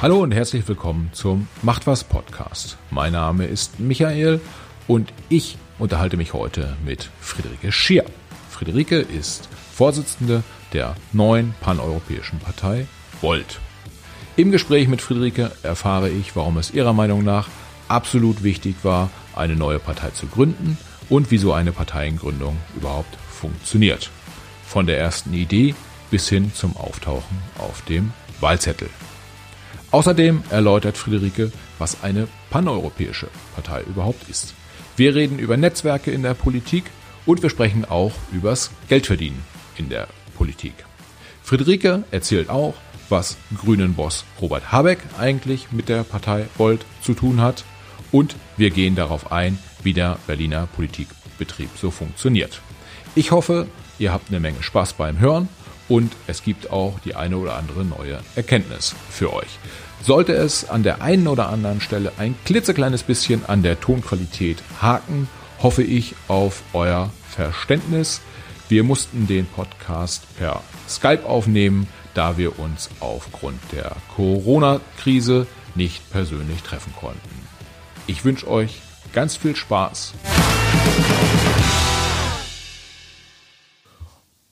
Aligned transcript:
Hallo 0.00 0.22
und 0.22 0.30
herzlich 0.30 0.68
willkommen 0.68 1.10
zum 1.12 1.48
Macht 1.62 1.88
was 1.88 2.04
Podcast. 2.04 2.76
Mein 2.92 3.14
Name 3.14 3.46
ist 3.46 3.80
Michael 3.80 4.40
und 4.86 5.12
ich 5.28 5.58
unterhalte 5.80 6.16
mich 6.16 6.34
heute 6.34 6.76
mit 6.84 7.10
Friederike 7.20 7.72
Schier. 7.72 8.04
Friederike 8.48 9.00
ist 9.00 9.48
Vorsitzende 9.72 10.44
der 10.72 10.94
neuen 11.12 11.52
paneuropäischen 11.60 12.38
Partei 12.38 12.86
Volt. 13.20 13.58
Im 14.36 14.52
Gespräch 14.52 14.86
mit 14.86 15.02
Friederike 15.02 15.50
erfahre 15.64 16.10
ich, 16.10 16.36
warum 16.36 16.58
es 16.58 16.70
ihrer 16.70 16.92
Meinung 16.92 17.24
nach 17.24 17.48
absolut 17.88 18.44
wichtig 18.44 18.76
war, 18.84 19.10
eine 19.34 19.56
neue 19.56 19.80
Partei 19.80 20.10
zu 20.10 20.28
gründen 20.28 20.78
und 21.08 21.32
wie 21.32 21.38
so 21.38 21.52
eine 21.52 21.72
Parteiengründung 21.72 22.56
überhaupt 22.76 23.16
funktioniert. 23.32 24.12
Von 24.64 24.86
der 24.86 25.00
ersten 25.00 25.34
Idee 25.34 25.74
bis 26.12 26.28
hin 26.28 26.52
zum 26.54 26.76
Auftauchen 26.76 27.38
auf 27.58 27.82
dem 27.86 28.12
Wahlzettel. 28.38 28.90
Außerdem 29.90 30.42
erläutert 30.50 30.98
Friederike, 30.98 31.50
was 31.78 32.02
eine 32.02 32.28
paneuropäische 32.50 33.28
Partei 33.54 33.82
überhaupt 33.82 34.28
ist. 34.28 34.54
Wir 34.96 35.14
reden 35.14 35.38
über 35.38 35.56
Netzwerke 35.56 36.10
in 36.10 36.22
der 36.22 36.34
Politik 36.34 36.84
und 37.24 37.42
wir 37.42 37.50
sprechen 37.50 37.84
auch 37.84 38.12
übers 38.32 38.70
Geldverdienen 38.88 39.42
in 39.76 39.88
der 39.88 40.08
Politik. 40.36 40.74
Friederike 41.42 42.02
erzählt 42.10 42.50
auch, 42.50 42.74
was 43.08 43.38
Grünen-Boss 43.56 44.24
Robert 44.40 44.70
Habeck 44.70 44.98
eigentlich 45.18 45.72
mit 45.72 45.88
der 45.88 46.04
Partei 46.04 46.46
Volt 46.58 46.84
zu 47.00 47.14
tun 47.14 47.40
hat 47.40 47.64
und 48.12 48.36
wir 48.56 48.70
gehen 48.70 48.94
darauf 48.94 49.32
ein, 49.32 49.58
wie 49.82 49.94
der 49.94 50.18
Berliner 50.26 50.66
Politikbetrieb 50.76 51.70
so 51.80 51.90
funktioniert. 51.90 52.60
Ich 53.14 53.30
hoffe, 53.30 53.66
ihr 53.98 54.12
habt 54.12 54.28
eine 54.28 54.40
Menge 54.40 54.62
Spaß 54.62 54.92
beim 54.94 55.18
Hören 55.18 55.48
und 55.88 56.12
es 56.26 56.42
gibt 56.42 56.70
auch 56.70 56.98
die 57.00 57.14
eine 57.14 57.36
oder 57.38 57.56
andere 57.56 57.84
neue 57.84 58.20
Erkenntnis 58.36 58.94
für 59.10 59.32
euch. 59.32 59.58
Sollte 60.02 60.32
es 60.32 60.68
an 60.68 60.82
der 60.82 61.02
einen 61.02 61.26
oder 61.26 61.48
anderen 61.48 61.80
Stelle 61.80 62.12
ein 62.18 62.34
klitzekleines 62.44 63.02
bisschen 63.02 63.44
an 63.46 63.62
der 63.62 63.80
Tonqualität 63.80 64.62
haken, 64.80 65.28
hoffe 65.62 65.82
ich 65.82 66.14
auf 66.28 66.62
euer 66.72 67.10
Verständnis. 67.28 68.20
Wir 68.68 68.84
mussten 68.84 69.26
den 69.26 69.46
Podcast 69.46 70.22
per 70.36 70.62
Skype 70.88 71.24
aufnehmen, 71.24 71.88
da 72.14 72.36
wir 72.36 72.58
uns 72.58 72.90
aufgrund 73.00 73.58
der 73.72 73.96
Corona-Krise 74.14 75.46
nicht 75.74 76.10
persönlich 76.10 76.62
treffen 76.62 76.92
konnten. 76.98 77.48
Ich 78.06 78.24
wünsche 78.24 78.48
euch 78.48 78.80
ganz 79.12 79.36
viel 79.36 79.56
Spaß. 79.56 80.14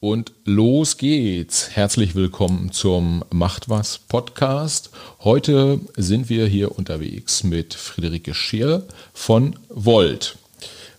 Und 0.08 0.30
los 0.44 0.98
geht's. 0.98 1.70
Herzlich 1.74 2.14
willkommen 2.14 2.70
zum 2.70 3.24
Macht 3.32 3.68
was 3.68 3.98
Podcast. 3.98 4.90
Heute 5.24 5.80
sind 5.96 6.28
wir 6.28 6.46
hier 6.46 6.78
unterwegs 6.78 7.42
mit 7.42 7.74
Friederike 7.74 8.32
Scheer 8.32 8.84
von 9.12 9.56
Volt. 9.68 10.38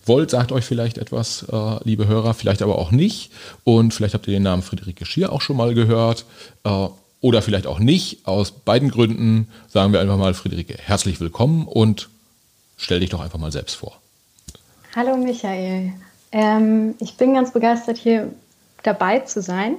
Volt 0.04 0.28
sagt 0.28 0.52
euch 0.52 0.66
vielleicht 0.66 0.98
etwas, 0.98 1.46
äh, 1.50 1.84
liebe 1.84 2.06
Hörer, 2.06 2.34
vielleicht 2.34 2.60
aber 2.60 2.76
auch 2.76 2.90
nicht. 2.90 3.30
Und 3.64 3.94
vielleicht 3.94 4.12
habt 4.12 4.26
ihr 4.26 4.34
den 4.34 4.42
Namen 4.42 4.60
Friederike 4.60 5.06
Schier 5.06 5.32
auch 5.32 5.40
schon 5.40 5.56
mal 5.56 5.72
gehört. 5.72 6.26
Äh, 6.64 6.88
oder 7.22 7.40
vielleicht 7.40 7.66
auch 7.66 7.78
nicht. 7.78 8.26
Aus 8.26 8.50
beiden 8.50 8.90
Gründen 8.90 9.48
sagen 9.68 9.94
wir 9.94 10.02
einfach 10.02 10.18
mal, 10.18 10.34
Friederike, 10.34 10.76
herzlich 10.76 11.18
willkommen 11.18 11.66
und 11.66 12.10
stell 12.76 13.00
dich 13.00 13.08
doch 13.08 13.20
einfach 13.20 13.38
mal 13.38 13.52
selbst 13.52 13.76
vor. 13.76 13.98
Hallo 14.94 15.16
Michael. 15.16 15.94
Ähm, 16.30 16.94
ich 17.00 17.16
bin 17.16 17.32
ganz 17.32 17.54
begeistert, 17.54 17.96
hier 17.96 18.30
dabei 18.82 19.20
zu 19.20 19.42
sein. 19.42 19.76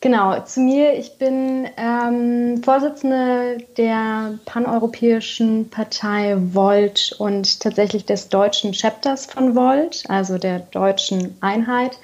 Genau, 0.00 0.40
zu 0.42 0.60
mir. 0.60 0.96
Ich 0.96 1.18
bin 1.18 1.68
ähm, 1.76 2.62
Vorsitzende 2.62 3.58
der 3.76 4.38
paneuropäischen 4.44 5.70
Partei 5.70 6.36
Volt 6.38 7.16
und 7.18 7.60
tatsächlich 7.60 8.04
des 8.04 8.28
deutschen 8.28 8.72
Chapters 8.72 9.26
von 9.26 9.56
Volt, 9.56 10.04
also 10.08 10.38
der 10.38 10.60
deutschen 10.60 11.36
Einheit. 11.40 11.98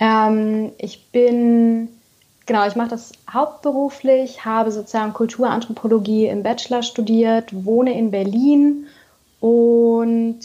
Ähm, 0.00 0.72
ich 0.78 1.10
bin, 1.12 1.88
genau, 2.46 2.66
ich 2.66 2.74
mache 2.74 2.90
das 2.90 3.12
hauptberuflich, 3.30 4.46
habe 4.46 4.72
Sozial- 4.72 5.08
und 5.08 5.14
Kulturanthropologie 5.14 6.28
im 6.28 6.42
Bachelor 6.42 6.82
studiert, 6.82 7.50
wohne 7.52 7.98
in 7.98 8.10
Berlin 8.10 8.86
und 9.40 10.38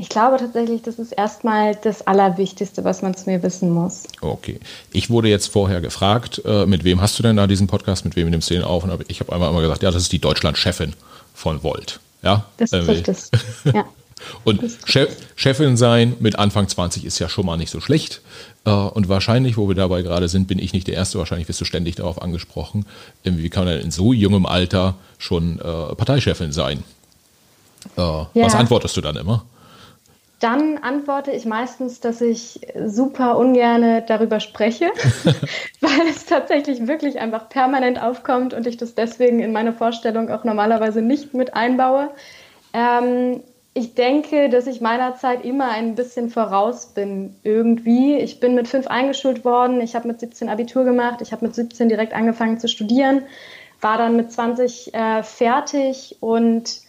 ich 0.00 0.08
glaube 0.08 0.36
tatsächlich, 0.36 0.80
das 0.82 1.00
ist 1.00 1.10
erstmal 1.10 1.74
das 1.74 2.06
Allerwichtigste, 2.06 2.84
was 2.84 3.02
man 3.02 3.16
zu 3.16 3.28
mir 3.28 3.42
wissen 3.42 3.70
muss. 3.70 4.04
Okay. 4.20 4.60
Ich 4.92 5.10
wurde 5.10 5.28
jetzt 5.28 5.48
vorher 5.48 5.80
gefragt, 5.80 6.40
äh, 6.44 6.66
mit 6.66 6.84
wem 6.84 7.00
hast 7.00 7.18
du 7.18 7.24
denn 7.24 7.36
da 7.36 7.48
diesen 7.48 7.66
Podcast, 7.66 8.04
mit 8.04 8.14
wem 8.14 8.30
nimmst 8.30 8.48
du 8.48 8.54
den 8.54 8.62
auf? 8.62 8.84
Und 8.84 9.04
ich 9.08 9.18
habe 9.18 9.32
einmal 9.32 9.50
immer 9.50 9.60
gesagt, 9.60 9.82
ja, 9.82 9.90
das 9.90 10.02
ist 10.02 10.12
die 10.12 10.20
Deutschland-Chefin 10.20 10.94
von 11.34 11.64
Volt. 11.64 11.98
Ja? 12.22 12.44
Das 12.58 12.72
ist 12.72 12.88
äh, 12.88 12.90
richtig. 12.90 13.16
Ja. 13.74 13.86
Und 14.44 14.60
Chef, 14.84 15.16
Chefin 15.36 15.76
sein 15.76 16.16
mit 16.20 16.38
Anfang 16.38 16.68
20 16.68 17.04
ist 17.04 17.18
ja 17.18 17.28
schon 17.28 17.46
mal 17.46 17.56
nicht 17.56 17.70
so 17.70 17.80
schlecht. 17.80 18.20
Äh, 18.64 18.70
und 18.70 19.08
wahrscheinlich, 19.08 19.56
wo 19.56 19.66
wir 19.66 19.74
dabei 19.74 20.02
gerade 20.02 20.28
sind, 20.28 20.46
bin 20.46 20.60
ich 20.60 20.72
nicht 20.72 20.86
der 20.86 20.94
Erste. 20.94 21.18
Wahrscheinlich 21.18 21.48
wirst 21.48 21.60
du 21.60 21.64
ständig 21.64 21.96
darauf 21.96 22.22
angesprochen. 22.22 22.86
Wie 23.24 23.50
kann 23.50 23.64
man 23.64 23.74
denn 23.74 23.84
in 23.84 23.90
so 23.90 24.12
jungem 24.12 24.46
Alter 24.46 24.94
schon 25.18 25.58
äh, 25.58 25.94
Parteichefin 25.96 26.52
sein? 26.52 26.84
Äh, 27.96 28.00
ja. 28.00 28.28
Was 28.34 28.54
antwortest 28.54 28.96
du 28.96 29.00
dann 29.00 29.16
immer? 29.16 29.44
Dann 30.40 30.78
antworte 30.78 31.32
ich 31.32 31.46
meistens, 31.46 32.00
dass 32.00 32.20
ich 32.20 32.60
super 32.86 33.36
ungerne 33.38 34.04
darüber 34.06 34.40
spreche, 34.40 34.86
weil 35.80 36.06
es 36.08 36.26
tatsächlich 36.26 36.86
wirklich 36.86 37.18
einfach 37.18 37.48
permanent 37.48 38.00
aufkommt 38.00 38.54
und 38.54 38.66
ich 38.66 38.76
das 38.76 38.94
deswegen 38.94 39.40
in 39.40 39.52
meine 39.52 39.72
Vorstellung 39.72 40.30
auch 40.30 40.44
normalerweise 40.44 41.02
nicht 41.02 41.34
mit 41.34 41.54
einbaue. 41.54 42.10
Ähm, 42.72 43.42
ich 43.74 43.94
denke, 43.94 44.48
dass 44.48 44.66
ich 44.66 44.80
meiner 44.80 45.14
Zeit 45.14 45.44
immer 45.44 45.70
ein 45.70 45.94
bisschen 45.94 46.30
voraus 46.30 46.86
bin 46.86 47.36
irgendwie. 47.42 48.16
Ich 48.16 48.40
bin 48.40 48.54
mit 48.54 48.66
fünf 48.66 48.88
eingeschult 48.88 49.44
worden, 49.44 49.80
ich 49.80 49.94
habe 49.94 50.08
mit 50.08 50.20
17 50.20 50.48
Abitur 50.48 50.84
gemacht, 50.84 51.20
ich 51.20 51.32
habe 51.32 51.46
mit 51.46 51.54
17 51.54 51.88
direkt 51.88 52.12
angefangen 52.12 52.58
zu 52.58 52.66
studieren, 52.66 53.22
war 53.80 53.98
dann 53.98 54.16
mit 54.16 54.32
20 54.32 54.94
äh, 54.94 55.22
fertig 55.22 56.16
und 56.20 56.87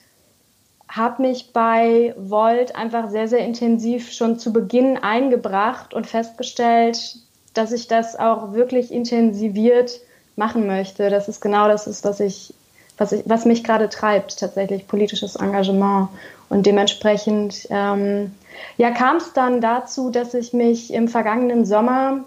habe 0.90 1.22
mich 1.22 1.54
bei 1.54 2.16
Volt 2.18 2.76
einfach 2.76 3.10
sehr, 3.10 3.28
sehr 3.28 3.40
intensiv 3.40 4.12
schon 4.12 4.40
zu 4.40 4.52
Beginn 4.52 4.98
eingebracht 4.98 5.94
und 5.94 6.08
festgestellt, 6.08 7.18
dass 7.54 7.72
ich 7.72 7.88
das 7.88 8.18
auch 8.18 8.54
wirklich 8.54 8.92
intensiviert 8.92 10.00
machen 10.36 10.66
möchte. 10.66 11.12
Das 11.12 11.30
ist 11.30 11.42
genau 11.42 11.68
das 11.68 11.86
ist, 11.86 12.04
was 12.04 12.20
ich, 12.20 12.54
was 12.98 13.12
ich, 13.12 13.24
was 13.26 13.46
mich 13.46 13.64
gerade 13.64 13.88
treibt, 13.90 14.40
tatsächlich 14.40 14.88
politisches 14.88 15.36
Engagement. 15.36 16.10
Und 16.50 16.66
dementsprechend 16.66 17.68
ähm, 17.70 18.32
ja, 18.78 18.90
kam 18.90 19.18
es 19.18 19.34
dann 19.34 19.62
dazu, 19.62 20.10
dass 20.10 20.34
ich 20.34 20.54
mich 20.54 20.92
im 20.92 21.08
vergangenen 21.08 21.66
Sommer 21.66 22.24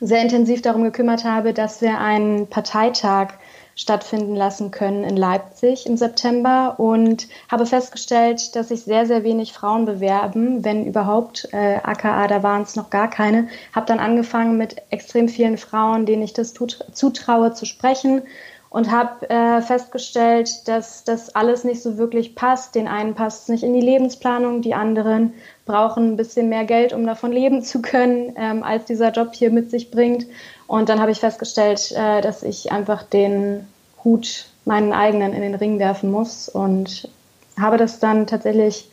sehr 0.00 0.20
intensiv 0.20 0.60
darum 0.60 0.82
gekümmert 0.82 1.24
habe, 1.24 1.54
dass 1.54 1.80
wir 1.80 1.98
einen 1.98 2.46
Parteitag 2.46 3.34
stattfinden 3.74 4.36
lassen 4.36 4.70
können 4.70 5.04
in 5.04 5.16
Leipzig 5.16 5.86
im 5.86 5.96
September 5.96 6.74
und 6.78 7.28
habe 7.50 7.66
festgestellt, 7.66 8.54
dass 8.56 8.68
sich 8.68 8.82
sehr, 8.82 9.06
sehr 9.06 9.24
wenig 9.24 9.52
Frauen 9.52 9.84
bewerben, 9.84 10.64
wenn 10.64 10.86
überhaupt. 10.86 11.48
Äh, 11.52 11.76
AKA, 11.82 12.26
da 12.28 12.42
waren 12.42 12.62
es 12.62 12.76
noch 12.76 12.90
gar 12.90 13.08
keine. 13.08 13.48
Habe 13.74 13.86
dann 13.86 14.00
angefangen 14.00 14.56
mit 14.56 14.76
extrem 14.90 15.28
vielen 15.28 15.58
Frauen, 15.58 16.06
denen 16.06 16.22
ich 16.22 16.32
das 16.32 16.54
zutraue, 16.54 17.52
zu 17.54 17.66
sprechen 17.66 18.22
und 18.70 18.90
habe 18.92 19.28
äh, 19.28 19.60
festgestellt, 19.60 20.68
dass 20.68 21.02
das 21.02 21.34
alles 21.34 21.64
nicht 21.64 21.82
so 21.82 21.98
wirklich 21.98 22.36
passt. 22.36 22.76
Den 22.76 22.86
einen 22.86 23.14
passt 23.14 23.42
es 23.42 23.48
nicht 23.48 23.64
in 23.64 23.74
die 23.74 23.80
Lebensplanung, 23.80 24.62
die 24.62 24.74
anderen 24.74 25.34
brauchen 25.70 26.12
ein 26.12 26.16
bisschen 26.16 26.48
mehr 26.48 26.64
Geld, 26.64 26.92
um 26.92 27.06
davon 27.06 27.32
leben 27.32 27.62
zu 27.62 27.80
können, 27.80 28.34
ähm, 28.36 28.62
als 28.62 28.84
dieser 28.86 29.12
Job 29.12 29.30
hier 29.34 29.50
mit 29.50 29.70
sich 29.70 29.90
bringt. 29.90 30.26
Und 30.66 30.88
dann 30.88 31.00
habe 31.00 31.10
ich 31.10 31.20
festgestellt, 31.20 31.92
äh, 31.92 32.20
dass 32.20 32.42
ich 32.42 32.72
einfach 32.72 33.02
den 33.02 33.66
Hut 34.04 34.46
meinen 34.64 34.92
eigenen 34.92 35.32
in 35.32 35.42
den 35.42 35.54
Ring 35.54 35.78
werfen 35.78 36.10
muss 36.10 36.48
und 36.48 37.08
habe 37.58 37.76
das 37.76 37.98
dann 37.98 38.26
tatsächlich 38.26 38.90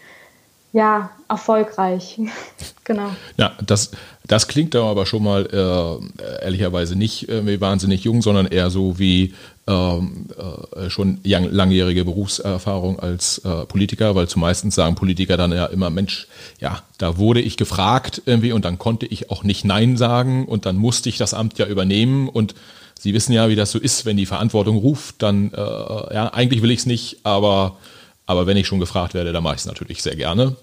ja 0.72 1.10
erfolgreich. 1.30 2.20
genau. 2.84 3.10
Ja, 3.38 3.54
das, 3.66 3.92
das 4.28 4.48
klingt 4.48 4.76
aber 4.76 5.06
schon 5.06 5.24
mal 5.24 5.46
äh, 5.46 6.44
ehrlicherweise 6.44 6.96
nicht 6.96 7.30
äh, 7.30 7.62
wahnsinnig 7.62 8.04
jung, 8.04 8.22
sondern 8.22 8.46
eher 8.46 8.70
so 8.70 9.00
wie 9.00 9.34
ähm, 9.68 10.28
äh, 10.76 10.90
schon 10.90 11.20
langjährige 11.24 12.06
Berufserfahrung 12.06 13.00
als 13.00 13.40
äh, 13.40 13.66
Politiker, 13.66 14.16
weil 14.16 14.28
zumeistens 14.28 14.76
sagen 14.76 14.96
Politiker 14.96 15.38
dann 15.38 15.52
ja 15.52 15.66
immer, 15.66 15.90
Mensch, 15.90 16.28
ja, 16.60 16.82
da 16.98 17.18
wurde 17.18 17.42
ich 17.42 17.58
gefragt 17.58 18.22
irgendwie 18.26 18.52
und 18.52 18.66
dann 18.66 18.78
konnte 18.78 19.06
ich 19.06 19.30
auch 19.30 19.44
nicht 19.44 19.66
Nein 19.66 19.98
sagen 19.98 20.46
und 20.46 20.66
dann 20.66 20.78
musste 20.78 21.10
ich 21.10 21.18
das 21.18 21.34
Amt 21.34 21.58
ja 21.58 21.66
übernehmen 21.66 22.30
und 22.30 22.56
Sie 23.00 23.14
wissen 23.14 23.32
ja, 23.32 23.48
wie 23.48 23.56
das 23.56 23.72
so 23.72 23.78
ist, 23.80 24.06
wenn 24.06 24.18
die 24.18 24.26
Verantwortung 24.26 24.78
ruft, 24.78 25.22
dann, 25.22 25.54
äh, 25.54 25.58
ja, 25.58 26.34
eigentlich 26.34 26.64
will 26.64 26.72
ich 26.72 26.80
es 26.80 26.86
nicht, 26.88 27.18
aber, 27.24 27.78
aber 28.26 28.48
wenn 28.48 28.58
ich 28.58 28.66
schon 28.66 28.80
gefragt 28.80 29.14
werde, 29.14 29.32
dann 29.34 29.44
mache 29.44 29.56
ich 29.56 29.62
es 29.62 29.68
natürlich 29.68 30.02
sehr 30.02 30.16
gerne. 30.16 30.56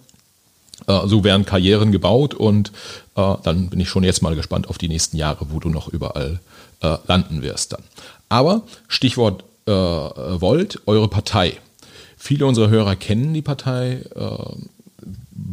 Äh, 0.87 1.07
so 1.07 1.25
werden 1.25 1.47
Karrieren 1.47 1.93
gebaut 1.93 2.35
und 2.35 2.73
äh, 3.17 3.35
dann 3.43 3.69
bin 3.69 3.81
ich 3.81 3.89
schon 3.89 4.05
jetzt 4.05 4.23
mal 4.23 4.35
gespannt 4.35 4.69
auf 4.69 4.79
die 4.79 4.89
nächsten 4.89 5.17
Jahre, 5.17 5.47
wo 5.51 5.61
du 5.61 5.69
noch 5.69 5.89
überall 5.89 6.41
äh, 6.81 6.97
landen 7.07 7.43
wirst 7.43 7.73
dann. 7.73 7.83
Aber 8.29 8.63
Stichwort 8.89 9.45
äh, 9.67 9.71
Volt, 9.71 10.81
eure 10.87 11.09
Partei. 11.09 11.59
Viele 12.17 12.47
unserer 12.47 12.71
Hörer 12.71 12.97
kennen 12.97 13.35
die 13.35 13.43
Partei 13.43 14.01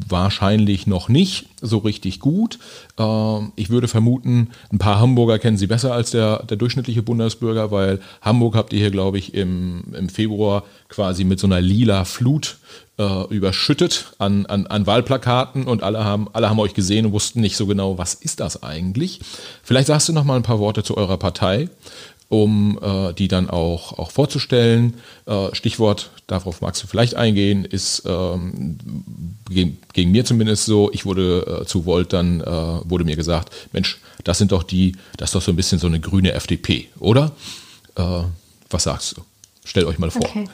wahrscheinlich 0.08 0.88
noch 0.88 1.10
nicht 1.10 1.48
so 1.62 1.80
richtig 1.80 2.20
gut. 2.20 2.60
Äh, 2.98 3.40
ich 3.56 3.70
würde 3.70 3.88
vermuten, 3.88 4.50
ein 4.72 4.78
paar 4.78 5.00
Hamburger 5.00 5.40
kennen 5.40 5.58
sie 5.58 5.68
besser 5.68 5.94
als 5.94 6.12
der, 6.12 6.44
der 6.44 6.58
durchschnittliche 6.58 7.04
Bundesbürger, 7.04 7.72
weil 7.72 8.00
Hamburg 8.22 8.56
habt 8.56 8.74
ihr 8.74 8.80
hier, 8.80 8.92
glaube 8.92 9.18
ich, 9.18 9.34
im, 9.34 9.84
im 9.94 10.10
Februar 10.10 10.64
quasi 10.90 11.24
mit 11.24 11.40
so 11.40 11.48
einer 11.48 11.62
lila 11.62 12.06
Flut 12.06 12.58
äh, 12.98 13.26
überschüttet 13.34 14.14
an, 14.18 14.46
an, 14.46 14.68
an 14.68 14.86
Wahlplakaten 14.86 15.66
und 15.66 15.84
alle 15.84 16.04
haben, 16.04 16.28
alle 16.34 16.50
haben 16.50 16.60
euch 16.60 16.74
gesehen 16.74 17.08
und 17.08 17.12
wussten 17.12 17.42
nicht 17.42 17.58
so 17.58 17.66
genau, 17.66 17.98
was 17.98 18.14
ist 18.14 18.40
das 18.40 18.64
eigentlich. 18.64 19.20
Vielleicht 19.64 19.88
sagst 19.88 20.10
du 20.10 20.14
noch 20.14 20.24
mal 20.24 20.36
ein 20.36 20.44
paar 20.44 20.60
Worte 20.60 20.84
zu 20.84 20.98
eurer 20.98 21.18
Partei 21.18 21.70
um 22.32 22.80
äh, 22.82 23.14
die 23.14 23.28
dann 23.28 23.50
auch, 23.50 24.00
auch 24.00 24.10
vorzustellen. 24.10 24.94
Äh, 25.26 25.54
Stichwort, 25.54 26.12
darauf 26.28 26.62
magst 26.62 26.82
du 26.82 26.88
vielleicht 26.88 27.16
eingehen, 27.16 27.66
ist 27.66 28.04
ähm, 28.06 28.78
gegen, 29.50 29.78
gegen, 29.92 30.12
mir 30.12 30.24
zumindest 30.24 30.66
so, 30.66 30.90
ich 30.94 31.06
wurde 31.06 31.62
äh, 31.64 31.66
zu 31.66 31.86
Volt, 31.86 32.14
dann 32.14 32.40
äh, 32.40 32.46
wurde 32.46 33.04
mir 33.04 33.18
gesagt, 33.18 33.52
Mensch, 33.74 34.00
das 34.24 34.38
sind 34.38 34.54
doch 34.54 34.64
die, 34.64 34.94
das 35.18 35.30
ist 35.30 35.36
doch 35.36 35.42
so 35.42 35.52
ein 35.52 35.58
bisschen 35.58 35.78
so 35.78 35.88
eine 35.88 36.00
grüne 36.00 36.32
FDP, 36.32 36.88
oder? 37.00 37.34
Äh, 37.98 38.22
was 38.70 38.84
sagst 38.84 39.18
du? 39.18 39.24
Stell 39.66 39.84
euch 39.84 40.00
mal 40.00 40.10
vor. 40.10 40.24
Okay. 40.24 40.46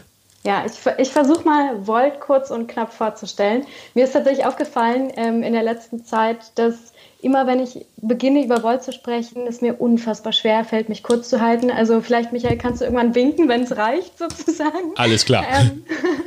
Ja, 0.43 0.65
ich, 0.65 0.73
ich 0.97 1.09
versuche 1.09 1.43
mal 1.43 1.85
Volt 1.85 2.21
kurz 2.21 2.49
und 2.49 2.67
knapp 2.67 2.91
vorzustellen. 2.91 3.67
Mir 3.93 4.05
ist 4.05 4.13
tatsächlich 4.13 4.47
aufgefallen 4.47 5.11
ähm, 5.15 5.43
in 5.43 5.53
der 5.53 5.63
letzten 5.63 6.03
Zeit, 6.05 6.39
dass 6.55 6.93
immer 7.21 7.47
wenn 7.47 7.59
ich 7.59 7.85
beginne, 7.97 8.43
über 8.43 8.63
Volt 8.63 8.83
zu 8.83 8.91
sprechen, 8.91 9.47
es 9.47 9.61
mir 9.61 9.81
unfassbar 9.81 10.33
schwer 10.33 10.63
fällt, 10.63 10.89
mich 10.89 11.03
kurz 11.03 11.29
zu 11.29 11.41
halten. 11.41 11.71
Also 11.71 12.01
vielleicht, 12.01 12.31
Michael, 12.31 12.57
kannst 12.57 12.81
du 12.81 12.85
irgendwann 12.85 13.15
winken, 13.15 13.49
wenn 13.49 13.63
es 13.63 13.75
reicht, 13.75 14.17
sozusagen. 14.19 14.93
Alles 14.95 15.25
klar. 15.25 15.45
Ähm, 15.49 15.83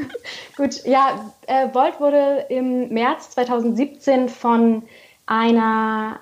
gut, 0.56 0.84
ja, 0.84 1.32
äh, 1.46 1.72
Volt 1.72 2.00
wurde 2.00 2.46
im 2.48 2.88
März 2.88 3.30
2017 3.30 4.28
von 4.28 4.82
einer 5.26 6.18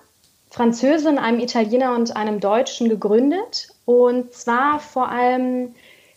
Französin, 0.51 1.19
einem 1.19 1.41
Italiener 1.41 1.95
und 1.95 2.17
einem 2.17 2.41
Deutschen 2.41 2.89
gegründet. 2.89 3.69
Und 3.85 4.33
zwar 4.35 4.81
vor 4.81 5.09
allem 5.09 5.75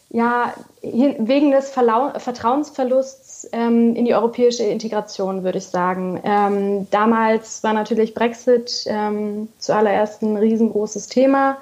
ja, 0.09 0.53
wegen 0.81 1.51
des 1.51 1.69
Verlau 1.69 2.11
Vertrauensverlusts 2.17 3.30
ähm, 3.51 3.95
in 3.95 4.05
die 4.05 4.13
europäische 4.13 4.63
Integration, 4.63 5.43
würde 5.43 5.57
ich 5.57 5.67
sagen. 5.67 6.21
Ähm, 6.23 6.87
damals 6.91 7.63
war 7.63 7.73
natürlich 7.73 8.13
Brexit 8.13 8.85
ähm, 8.87 9.49
zuallererst 9.59 10.21
ein 10.21 10.37
riesengroßes 10.37 11.07
Thema. 11.07 11.57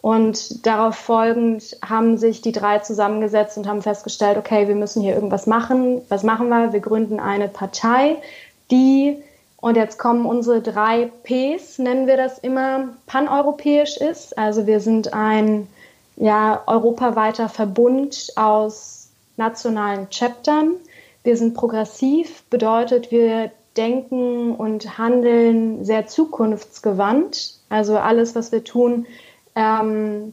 Und 0.00 0.64
darauf 0.64 0.94
folgend 0.94 1.76
haben 1.84 2.18
sich 2.18 2.40
die 2.40 2.52
drei 2.52 2.78
zusammengesetzt 2.78 3.58
und 3.58 3.66
haben 3.66 3.82
festgestellt, 3.82 4.38
okay, 4.38 4.68
wir 4.68 4.76
müssen 4.76 5.02
hier 5.02 5.14
irgendwas 5.14 5.46
machen. 5.46 6.02
Was 6.08 6.22
machen 6.22 6.48
wir? 6.48 6.72
Wir 6.72 6.80
gründen 6.80 7.18
eine 7.18 7.48
Partei, 7.48 8.16
die, 8.70 9.16
und 9.60 9.76
jetzt 9.76 9.98
kommen 9.98 10.24
unsere 10.24 10.60
drei 10.62 11.10
Ps, 11.24 11.78
nennen 11.78 12.06
wir 12.06 12.16
das 12.16 12.38
immer, 12.38 12.90
paneuropäisch 13.06 13.96
ist. 13.96 14.38
Also 14.38 14.66
wir 14.66 14.80
sind 14.80 15.12
ein 15.12 15.66
ja, 16.16 16.62
europaweiter 16.66 17.48
Verbund 17.48 18.32
aus 18.36 19.08
nationalen 19.36 20.08
Chaptern. 20.10 20.74
Wir 21.22 21.36
sind 21.36 21.54
progressiv, 21.54 22.44
bedeutet, 22.50 23.10
wir 23.10 23.50
denken 23.76 24.54
und 24.54 24.98
handeln 24.98 25.84
sehr 25.84 26.06
zukunftsgewandt. 26.06 27.54
Also 27.68 27.96
alles, 27.96 28.34
was 28.34 28.50
wir 28.52 28.64
tun, 28.64 29.06
ähm, 29.54 30.32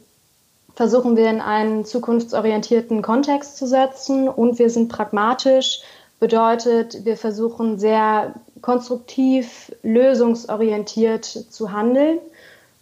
versuchen 0.76 1.16
wir 1.16 1.30
in 1.30 1.42
einen 1.42 1.86
zukunftsorientierten 1.86 3.02
Kontext 3.02 3.58
zu 3.58 3.68
setzen 3.68 4.28
und 4.28 4.60
wir 4.60 4.70
sind 4.70 4.90
pragmatisch, 4.90 5.82
bedeutet, 6.20 7.06
wir 7.06 7.18
versuchen 7.18 7.78
sehr 7.78 8.34
konstruktiv, 8.62 9.72
lösungsorientiert 9.84 11.26
zu 11.26 11.72
handeln 11.72 12.20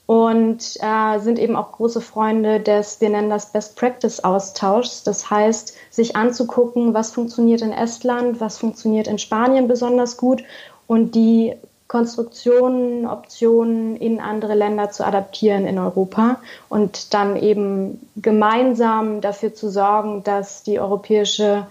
und 0.05 0.77
äh, 0.81 1.19
sind 1.19 1.39
eben 1.39 1.55
auch 1.55 1.71
große 1.71 2.01
Freunde 2.01 2.59
des, 2.59 2.99
wir 2.99 3.09
nennen 3.09 3.29
das 3.29 3.51
Best 3.51 3.77
Practice 3.77 4.19
Austauschs. 4.19 5.03
Das 5.03 5.29
heißt, 5.29 5.75
sich 5.91 6.15
anzugucken, 6.15 6.93
was 6.93 7.11
funktioniert 7.11 7.61
in 7.61 7.71
Estland, 7.71 8.41
was 8.41 8.57
funktioniert 8.57 9.07
in 9.07 9.17
Spanien 9.17 9.67
besonders 9.67 10.17
gut 10.17 10.43
und 10.87 11.15
die 11.15 11.55
Konstruktionen, 11.87 13.05
Optionen 13.05 13.95
in 13.95 14.19
andere 14.19 14.55
Länder 14.55 14.89
zu 14.89 15.05
adaptieren 15.05 15.67
in 15.67 15.77
Europa 15.77 16.39
und 16.67 17.13
dann 17.13 17.37
eben 17.37 18.09
gemeinsam 18.15 19.21
dafür 19.21 19.53
zu 19.53 19.69
sorgen, 19.69 20.23
dass 20.23 20.63
die 20.63 20.79
Europäische 20.79 21.67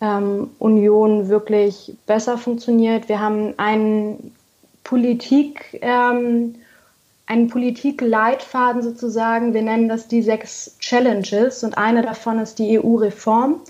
ähm, 0.00 0.50
Union 0.58 1.28
wirklich 1.28 1.94
besser 2.06 2.36
funktioniert. 2.36 3.08
Wir 3.08 3.20
haben 3.20 3.54
einen 3.58 4.34
Politik, 4.82 5.78
ähm, 5.82 6.56
einen 7.30 7.48
Politikleitfaden 7.48 8.82
sozusagen. 8.82 9.54
Wir 9.54 9.62
nennen 9.62 9.88
das 9.88 10.08
die 10.08 10.20
sechs 10.20 10.76
Challenges 10.80 11.62
und 11.62 11.78
eine 11.78 12.02
davon 12.02 12.40
ist 12.40 12.58
die 12.58 12.80
EU-Reform. 12.80 13.60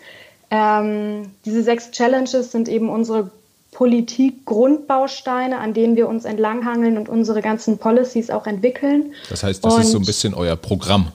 Ähm, 0.51 1.33
diese 1.45 1.63
sechs 1.63 1.91
Challenges 1.91 2.53
sind 2.53 2.71
eben 2.71 2.89
unsere 2.89 3.31
Politik-Grundbausteine, 3.73 5.59
an 5.59 5.75
denen 5.75 5.95
wir 5.95 6.09
uns 6.09 6.25
entlanghangeln 6.25 6.97
und 6.97 7.11
unsere 7.11 7.43
ganzen 7.43 7.77
Policies 7.77 8.31
auch 8.31 8.47
entwickeln. 8.47 9.13
Das 9.29 9.43
heißt, 9.43 9.63
das 9.63 9.75
und 9.75 9.81
ist 9.83 9.91
so 9.91 9.99
ein 9.99 10.07
bisschen 10.07 10.33
euer 10.33 10.57
Programm, 10.57 11.13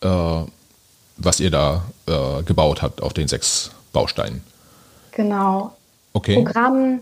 äh, 0.00 0.08
was 1.16 1.40
ihr 1.40 1.50
da 1.50 1.82
äh, 2.06 2.44
gebaut 2.44 2.80
habt 2.80 3.02
auf 3.02 3.12
den 3.12 3.26
sechs 3.26 3.72
Bausteinen. 3.92 4.44
Genau. 5.10 5.76
Okay. 6.12 6.36
Programm 6.36 7.00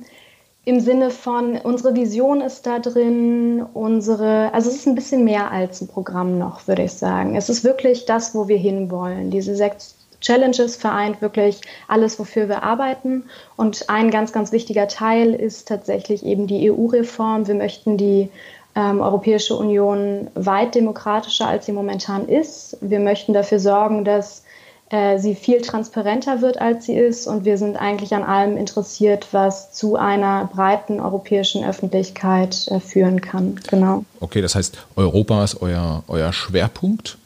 im 0.67 0.81
Sinne 0.81 1.11
von, 1.11 1.57
unsere 1.59 1.95
Vision 1.95 2.41
ist 2.41 2.67
da 2.67 2.81
drin, 2.81 3.65
unsere, 3.73 4.53
also 4.53 4.69
es 4.69 4.79
ist 4.79 4.87
ein 4.89 4.97
bisschen 4.97 5.23
mehr 5.23 5.53
als 5.53 5.81
ein 5.81 5.87
Programm 5.87 6.39
noch, 6.39 6.67
würde 6.67 6.83
ich 6.83 6.93
sagen. 6.93 7.37
Es 7.37 7.49
ist 7.49 7.63
wirklich 7.63 8.05
das, 8.05 8.35
wo 8.35 8.49
wir 8.49 8.59
hinwollen. 8.59 9.31
Diese 9.31 9.55
sechs 9.55 9.95
Challenges 10.21 10.75
vereint 10.75 11.23
wirklich 11.23 11.61
alles, 11.87 12.19
wofür 12.19 12.49
wir 12.49 12.65
arbeiten. 12.65 13.27
Und 13.55 13.89
ein 13.89 14.11
ganz, 14.11 14.33
ganz 14.33 14.51
wichtiger 14.51 14.89
Teil 14.89 15.35
ist 15.35 15.69
tatsächlich 15.69 16.27
eben 16.27 16.49
die 16.49 16.69
EU-Reform. 16.69 17.47
Wir 17.47 17.55
möchten 17.55 17.97
die 17.97 18.29
ähm, 18.75 19.01
Europäische 19.01 19.55
Union 19.55 20.27
weit 20.35 20.75
demokratischer, 20.75 21.47
als 21.47 21.67
sie 21.67 21.73
momentan 21.73 22.29
ist. 22.29 22.77
Wir 22.81 22.99
möchten 22.99 23.35
dafür 23.35 23.61
sorgen, 23.61 24.05
dass 24.05 24.43
äh, 24.89 25.19
sie 25.19 25.35
viel 25.35 25.63
transparenter 25.63 26.43
wird, 26.43 26.61
als 26.61 26.87
sie 26.87 26.95
ist. 26.95 27.27
Und 27.27 27.45
wir 27.45 27.59
sind 27.59 27.77
eigentlich 27.77 28.15
an 28.15 28.23
allem 28.23 28.57
interessiert, 28.57 29.29
was 29.33 29.73
zu 29.73 29.97
einer 29.97 30.49
breiten 30.53 31.01
europäischen 31.01 31.65
Öffentlichkeit 31.65 32.69
äh, 32.69 32.79
führen 32.79 33.21
kann. 33.21 33.59
Genau. 33.69 34.05
Okay, 34.21 34.41
das 34.41 34.55
heißt, 34.55 34.79
Europa 34.95 35.43
ist 35.43 35.61
euer, 35.61 36.05
euer 36.07 36.33
Schwerpunkt. 36.33 37.19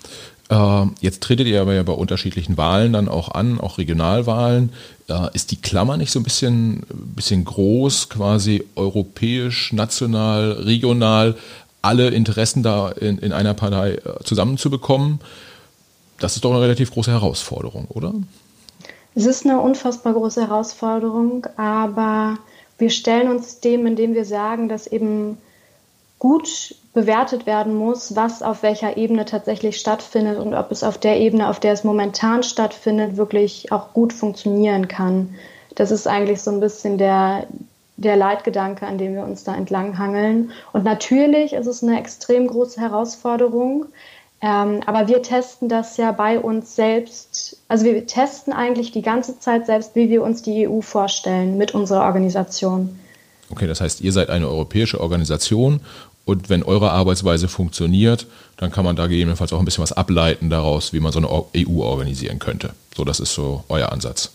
Äh, 0.49 0.87
jetzt 1.01 1.23
tretet 1.23 1.47
ihr 1.47 1.61
aber 1.61 1.75
ja 1.75 1.83
bei 1.83 1.93
unterschiedlichen 1.93 2.57
Wahlen 2.57 2.95
dann 2.95 3.09
auch 3.09 3.31
an, 3.31 3.61
auch 3.61 3.77
Regionalwahlen. 3.77 4.73
Äh, 5.09 5.29
ist 5.35 5.51
die 5.51 5.61
Klammer 5.61 5.99
nicht 5.99 6.13
so 6.13 6.21
ein 6.21 6.25
bisschen, 6.25 6.83
bisschen 7.15 7.45
groß, 7.45 8.09
quasi 8.09 8.65
europäisch, 8.75 9.73
national, 9.75 10.53
regional, 10.53 11.37
alle 11.83 12.09
Interessen 12.09 12.63
da 12.63 12.91
in, 12.91 13.19
in 13.19 13.33
einer 13.33 13.53
Partei 13.53 13.93
äh, 13.97 14.25
zusammenzubekommen? 14.25 15.21
Das 16.21 16.37
ist 16.37 16.45
doch 16.45 16.53
eine 16.53 16.61
relativ 16.61 16.93
große 16.93 17.11
Herausforderung, 17.11 17.87
oder? 17.89 18.15
Es 19.15 19.27
ist 19.27 19.45
eine 19.45 19.61
unfassbar 19.61 20.13
große 20.13 20.41
Herausforderung, 20.47 21.47
aber 21.57 22.39
wir 22.79 22.91
stellen 22.91 23.29
uns 23.29 23.61
dem, 23.61 23.87
indem 23.87 24.15
wir 24.15 24.25
sagen, 24.25 24.69
dass 24.69 24.87
eben 24.87 25.39
gut 26.19 26.75
bewertet 26.93 27.47
werden 27.47 27.75
muss, 27.75 28.15
was 28.15 28.43
auf 28.43 28.63
welcher 28.63 28.97
Ebene 28.97 29.25
tatsächlich 29.25 29.79
stattfindet 29.79 30.39
und 30.39 30.55
ob 30.55 30.71
es 30.71 30.85
auf 30.85 30.99
der 30.99 31.19
Ebene, 31.19 31.49
auf 31.49 31.61
der 31.61 31.73
es 31.73 31.83
momentan 31.83 32.43
stattfindet, 32.43 33.17
wirklich 33.17 33.73
auch 33.73 33.93
gut 33.93 34.13
funktionieren 34.13 34.87
kann. 34.87 35.35
Das 35.75 35.91
ist 35.91 36.07
eigentlich 36.07 36.43
so 36.43 36.51
ein 36.51 36.61
bisschen 36.61 36.99
der, 36.99 37.47
der 37.97 38.17
Leitgedanke, 38.17 38.87
an 38.87 38.99
dem 38.99 39.15
wir 39.15 39.25
uns 39.25 39.45
da 39.45 39.55
entlanghangeln. 39.55 40.53
Und 40.73 40.85
natürlich 40.85 41.53
ist 41.55 41.67
es 41.67 41.83
eine 41.83 41.99
extrem 41.99 42.49
große 42.49 42.81
Herausforderung, 42.81 43.87
ähm, 44.43 44.81
aber 44.87 45.09
wir 45.09 45.23
testen 45.23 45.69
das 45.69 45.97
ja 45.99 46.13
bei 46.13 46.39
uns 46.41 46.75
selbst. 46.75 47.59
Also 47.69 47.85
wir 47.85 48.07
testen 48.07 48.53
eigentlich 48.53 48.91
die 48.91 49.03
ganze 49.03 49.39
Zeit 49.39 49.67
selbst, 49.67 49.95
wie 49.95 50.09
wir 50.09 50.23
uns 50.23 50.43
die 50.43 50.67
EU 50.67 50.81
vorstellen 50.81 51.59
mit 51.59 51.75
unserer 51.75 52.05
Organisation. 52.05 52.99
Okay, 53.51 53.67
das 53.67 53.81
heißt, 53.81 54.01
ihr 54.01 54.13
seid 54.13 54.31
eine 54.31 54.49
europäische 54.49 55.01
Organisation 55.01 55.81
und 56.25 56.49
wenn 56.49 56.63
eure 56.63 56.91
Arbeitsweise 56.93 57.49
funktioniert, 57.49 58.27
dann 58.57 58.71
kann 58.71 58.85
man 58.85 58.97
da 58.97 59.09
gegebenenfalls 59.09 59.53
auch 59.53 59.59
ein 59.59 59.65
bisschen 59.65 59.83
was 59.83 59.93
ableiten 59.93 60.49
daraus, 60.49 60.93
wie 60.93 61.01
man 61.01 61.13
so 61.13 61.19
eine 61.19 61.29
EU 61.29 61.83
organisieren 61.83 62.39
könnte. 62.39 62.71
So, 62.97 63.05
das 63.05 63.21
ist 63.21 63.35
so 63.35 63.65
euer 63.69 63.93
Ansatz. 63.93 64.31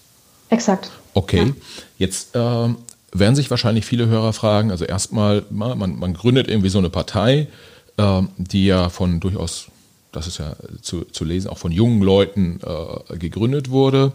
Exakt. 0.50 0.92
Okay, 1.14 1.46
ja. 1.48 1.54
jetzt 1.98 2.36
äh, 2.36 2.40
werden 2.40 3.36
sich 3.36 3.50
wahrscheinlich 3.50 3.86
viele 3.86 4.08
Hörer 4.08 4.34
fragen, 4.34 4.70
also 4.70 4.86
erstmal, 4.86 5.44
man, 5.50 5.98
man 5.98 6.14
gründet 6.14 6.48
irgendwie 6.48 6.70
so 6.70 6.78
eine 6.78 6.90
Partei, 6.90 7.48
äh, 7.98 8.22
die 8.38 8.66
ja 8.66 8.90
von 8.90 9.20
durchaus 9.20 9.68
das 10.16 10.28
ist 10.28 10.38
ja 10.38 10.56
zu, 10.82 11.04
zu 11.04 11.26
lesen, 11.26 11.50
auch 11.50 11.58
von 11.58 11.72
jungen 11.72 12.02
Leuten 12.02 12.60
äh, 12.64 13.18
gegründet 13.18 13.70
wurde. 13.70 14.14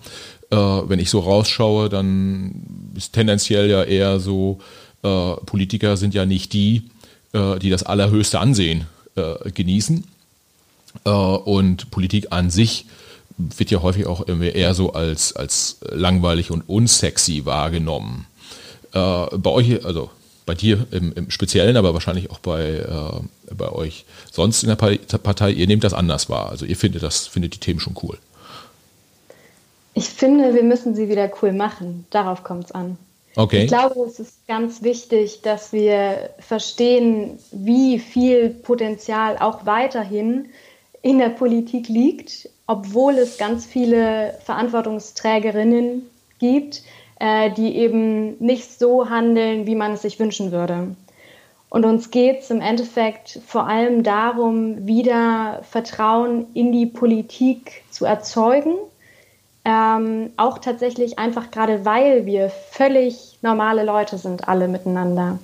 Äh, 0.51 0.57
wenn 0.57 0.99
ich 0.99 1.11
so 1.11 1.21
rausschaue, 1.21 1.89
dann 1.89 2.93
ist 2.97 3.13
tendenziell 3.13 3.69
ja 3.69 3.83
eher 3.83 4.19
so, 4.19 4.59
äh, 5.03 5.35
Politiker 5.47 5.97
sind 5.97 6.15
ja 6.15 6.25
nicht 6.25 6.53
die, 6.55 6.91
äh, 7.33 7.59
die 7.59 7.71
das 7.71 7.83
allerhöchste 7.83 8.41
Ansehen 8.41 8.87
äh, 9.17 9.51
genießen. 9.51 10.05
Äh, 11.05 11.11
und 11.11 11.91
Politik 11.91 12.29
an 12.31 12.51
sich 12.51 12.87
wird 13.37 13.71
ja 13.71 13.83
häufig 13.83 14.07
auch 14.07 14.27
eher 14.29 14.75
so 14.75 14.93
als, 14.93 15.35
als 15.35 15.79
langweilig 15.91 16.51
und 16.51 16.69
unsexy 16.69 17.47
wahrgenommen. 17.47 18.27
Bei 18.93 19.31
euch, 19.47 19.83
also 19.87 20.11
bei 20.51 20.57
dir 20.57 20.85
im, 20.91 21.13
im, 21.15 21.31
Speziellen, 21.31 21.77
aber 21.77 21.95
wahrscheinlich 21.95 22.29
auch 22.33 22.41
bei, 22.41 22.79
äh, 22.79 23.55
bei 23.55 23.71
euch 23.71 24.05
sonst 24.33 24.65
in 24.65 24.69
der 24.69 24.75
Partei, 24.75 25.53
ihr 25.53 25.69
nehmt 25.69 25.85
das 25.85 25.95
anders 25.95 26.29
wahr. 26.29 26.49
Also 26.51 26.67
ihr 26.67 26.77
findet 26.77 27.05
das, 27.05 27.29
findet 27.29 27.55
die 27.55 27.61
Themen 27.61 27.79
schon 27.79 27.95
cool. 28.03 28.19
Ich 29.95 30.09
finde, 30.09 30.53
wir 30.53 30.65
müssen 30.65 30.97
sie 30.97 31.09
wieder 31.09 31.31
cool 31.41 31.53
machen. 31.53 32.05
Darauf 32.11 32.43
kommt 32.43 32.65
es 32.65 32.73
an. 32.73 32.99
Okay. 33.37 33.63
Ich 33.63 33.69
glaube, 33.69 34.01
es 34.01 34.19
ist 34.19 34.45
ganz 34.49 34.83
wichtig, 34.83 35.43
dass 35.43 35.73
wir 35.73 36.31
verstehen, 36.41 37.39
wie 37.53 38.01
viel 38.01 38.51
Potenzial 38.51 39.39
auch 39.39 39.67
weiterhin 39.67 40.47
in 41.01 41.19
der 41.19 41.29
Politik 41.29 41.89
liegt, 41.89 42.49
obwohl 42.67 43.15
es 43.15 43.39
ganz 43.39 43.67
viele 43.67 44.37
Verantwortungsträgerinnen 44.45 46.11
gibt, 46.41 46.83
äh, 47.21 47.53
die 47.53 47.77
eben 47.77 48.37
nicht 48.39 48.79
so 48.79 49.09
handeln, 49.09 49.67
wie 49.67 49.77
man 49.77 49.93
es 49.93 50.03
sich 50.03 50.19
wünschen 50.19 50.51
würde. 50.51 50.97
Und 51.69 51.85
uns 51.85 52.11
geht 52.11 52.41
es 52.41 52.51
im 52.51 52.61
Endeffekt 52.61 53.39
vor 53.47 53.69
allem 53.69 54.03
darum, 54.03 54.87
wieder 54.87 55.63
Vertrauen 55.71 56.47
in 56.55 56.73
die 56.73 56.87
Politik 56.87 57.85
zu 57.91 58.05
erzeugen. 58.05 58.75
Ähm, 59.65 60.31
auch 60.37 60.59
tatsächlich 60.59 61.19
einfach 61.19 61.51
gerade, 61.51 61.85
weil 61.85 62.27
wir 62.27 62.51
völlig 62.71 63.39
normale 63.43 63.85
Leute 63.85 64.19
sind, 64.19 64.49
alle 64.49 64.67
miteinander. 64.67 65.39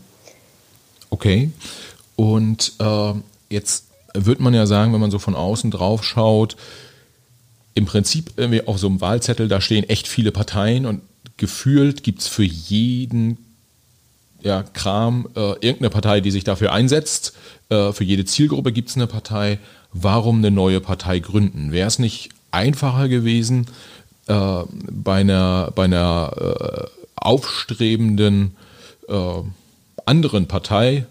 Okay. 1.10 1.50
Und 2.16 2.72
äh, 2.80 3.12
jetzt 3.50 3.84
würde 4.14 4.42
man 4.42 4.54
ja 4.54 4.66
sagen, 4.66 4.94
wenn 4.94 5.00
man 5.00 5.10
so 5.10 5.18
von 5.18 5.36
außen 5.36 5.70
drauf 5.70 6.02
schaut, 6.02 6.56
im 7.74 7.84
Prinzip 7.84 8.32
irgendwie 8.36 8.66
auf 8.66 8.78
so 8.78 8.86
einem 8.86 9.02
Wahlzettel, 9.02 9.48
da 9.48 9.60
stehen 9.60 9.84
echt 9.84 10.08
viele 10.08 10.32
Parteien 10.32 10.86
und 10.86 11.02
gefühlt 11.36 12.02
gibt 12.02 12.20
es 12.20 12.28
für 12.28 12.44
jeden 12.44 13.38
ja, 14.42 14.62
Kram 14.62 15.28
äh, 15.34 15.52
irgendeine 15.54 15.90
Partei, 15.90 16.20
die 16.20 16.30
sich 16.30 16.44
dafür 16.44 16.72
einsetzt. 16.72 17.34
Äh, 17.68 17.92
für 17.92 18.04
jede 18.04 18.24
Zielgruppe 18.24 18.72
gibt 18.72 18.90
es 18.90 18.96
eine 18.96 19.06
Partei. 19.06 19.58
Warum 19.92 20.38
eine 20.38 20.50
neue 20.50 20.80
Partei 20.80 21.18
gründen? 21.18 21.72
Wäre 21.72 21.88
es 21.88 21.98
nicht 21.98 22.30
einfacher 22.50 23.08
gewesen, 23.08 23.66
äh, 24.28 24.62
bei 24.90 25.20
einer, 25.20 25.72
bei 25.74 25.84
einer 25.84 26.32
äh, 26.36 26.86
aufstrebenden 27.16 28.56
äh, 29.08 29.14
anderen 30.04 30.46
Partei 30.46 31.06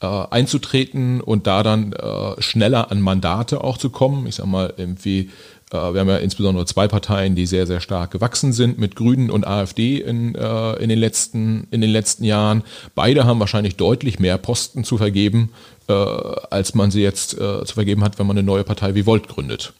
äh, 0.00 0.06
einzutreten 0.06 1.20
und 1.20 1.46
da 1.46 1.62
dann 1.62 1.94
schneller 2.38 2.90
an 2.90 3.00
Mandate 3.00 3.62
auch 3.62 3.78
zu 3.78 3.90
kommen. 3.90 4.26
Ich 4.26 4.36
sag 4.36 4.46
mal, 4.46 4.72
irgendwie, 4.76 5.30
wir 5.70 6.00
haben 6.00 6.08
ja 6.08 6.16
insbesondere 6.16 6.66
zwei 6.66 6.88
Parteien, 6.88 7.36
die 7.36 7.46
sehr, 7.46 7.66
sehr 7.66 7.80
stark 7.80 8.10
gewachsen 8.10 8.52
sind 8.52 8.78
mit 8.78 8.96
Grünen 8.96 9.30
und 9.30 9.46
AfD 9.46 9.98
in, 9.98 10.34
äh, 10.34 10.72
in, 10.74 10.88
den, 10.88 10.98
letzten, 10.98 11.68
in 11.70 11.80
den 11.80 11.90
letzten 11.90 12.24
Jahren. 12.24 12.64
Beide 12.94 13.24
haben 13.24 13.38
wahrscheinlich 13.38 13.76
deutlich 13.76 14.18
mehr 14.18 14.36
Posten 14.38 14.82
zu 14.82 14.98
vergeben, 14.98 15.52
äh, 15.88 15.92
als 15.92 16.74
man 16.74 16.90
sie 16.90 17.02
jetzt 17.02 17.34
äh, 17.34 17.64
zu 17.64 17.74
vergeben 17.74 18.02
hat, 18.02 18.18
wenn 18.18 18.26
man 18.26 18.36
eine 18.36 18.44
neue 18.44 18.64
Partei 18.64 18.94
wie 18.94 19.06
Volt 19.06 19.28
gründet. 19.28 19.72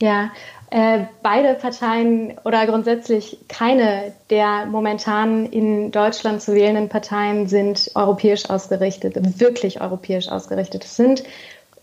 Ja, 0.00 0.32
äh, 0.70 1.04
beide 1.22 1.54
Parteien 1.54 2.38
oder 2.44 2.66
grundsätzlich 2.66 3.38
keine 3.46 4.12
der 4.30 4.66
momentan 4.66 5.46
in 5.46 5.92
Deutschland 5.92 6.42
zu 6.42 6.54
wählenden 6.54 6.88
Parteien 6.88 7.46
sind 7.46 7.90
europäisch 7.94 8.50
ausgerichtet, 8.50 9.14
wirklich 9.38 9.80
europäisch 9.80 10.28
ausgerichtet. 10.28 10.84
Es 10.84 10.96
sind 10.96 11.22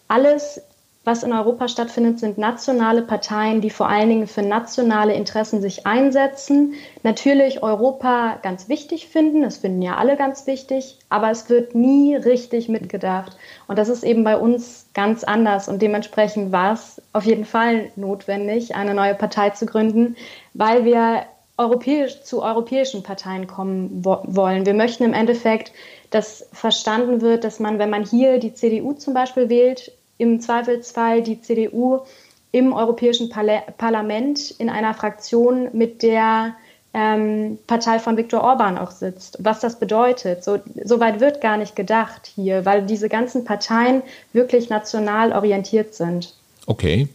alles 0.10 0.62
was 1.06 1.24
in 1.24 1.32
Europa 1.32 1.68
stattfindet, 1.68 2.20
sind 2.20 2.38
nationale 2.38 3.02
Parteien, 3.02 3.62
die 3.62 3.70
vor 3.70 3.88
allen 3.88 4.10
Dingen 4.10 4.28
für 4.28 4.42
nationale 4.42 5.14
Interessen 5.14 5.62
sich 5.62 5.88
einsetzen. 5.88 6.74
Natürlich 7.04 7.64
Europa 7.64 8.38
ganz 8.44 8.68
wichtig 8.68 9.08
finden, 9.08 9.42
das 9.42 9.58
finden 9.58 9.82
ja 9.82 9.96
alle 9.96 10.18
ganz 10.18 10.46
wichtig, 10.46 11.00
aber 11.08 11.32
es 11.32 11.50
wird 11.50 11.74
nie 11.74 12.16
richtig 12.16 12.68
mitgedacht. 12.68 13.38
Und 13.68 13.80
das 13.80 13.88
ist 13.88 14.04
eben 14.04 14.24
bei 14.24 14.38
uns 14.38 14.88
ganz 14.94 15.24
anders. 15.24 15.70
Und 15.70 15.82
dementsprechend 15.82 16.52
war 16.52 16.74
es 16.74 17.02
auf 17.14 17.24
jeden 17.24 17.46
Fall 17.46 17.92
notwendig, 17.96 18.76
eine 18.76 18.94
neue 18.94 19.16
Partei 19.16 19.52
zu 19.52 19.66
gründen, 19.66 20.18
weil 20.54 20.84
wir 20.84 21.24
europäisch, 21.58 22.24
zu 22.24 22.42
europäischen 22.42 23.04
Parteien 23.04 23.46
kommen 23.46 24.04
wo 24.04 24.20
wollen. 24.24 24.66
Wir 24.66 24.74
möchten 24.74 25.04
im 25.04 25.14
Endeffekt, 25.14 25.74
dass 26.10 26.48
verstanden 26.54 27.22
wird, 27.22 27.44
dass 27.44 27.60
man, 27.60 27.80
wenn 27.80 27.90
man 27.90 28.06
hier 28.06 28.40
die 28.40 28.54
CDU 28.54 28.94
zum 28.94 29.14
Beispiel 29.14 29.50
wählt, 29.50 29.92
im 30.20 30.40
Zweifelsfall 30.40 31.24
die 31.24 31.42
CDU 31.42 32.02
im 32.52 32.74
Europäischen 32.74 33.30
Parlament 33.30 34.52
in 34.52 34.70
einer 34.70 34.94
Fraktion 34.94 35.70
mit 35.74 36.04
der 36.04 36.56
ähm, 36.94 37.58
Partei 37.68 38.00
von 38.00 38.18
Viktor 38.18 38.42
Orban 38.42 38.78
auch 38.78 38.92
sitzt. 38.92 39.38
Was 39.40 39.60
das 39.60 39.80
bedeutet, 39.80 40.44
so, 40.44 40.60
so 40.84 41.00
weit 41.00 41.20
wird 41.20 41.42
gar 41.42 41.58
nicht 41.58 41.76
gedacht 41.76 42.32
hier, 42.36 42.66
weil 42.66 42.86
diese 42.86 43.10
ganzen 43.10 43.46
Parteien 43.46 44.02
wirklich 44.34 44.70
national 44.70 45.32
orientiert 45.32 45.94
sind. 45.94 46.34
Okay. 46.66 47.08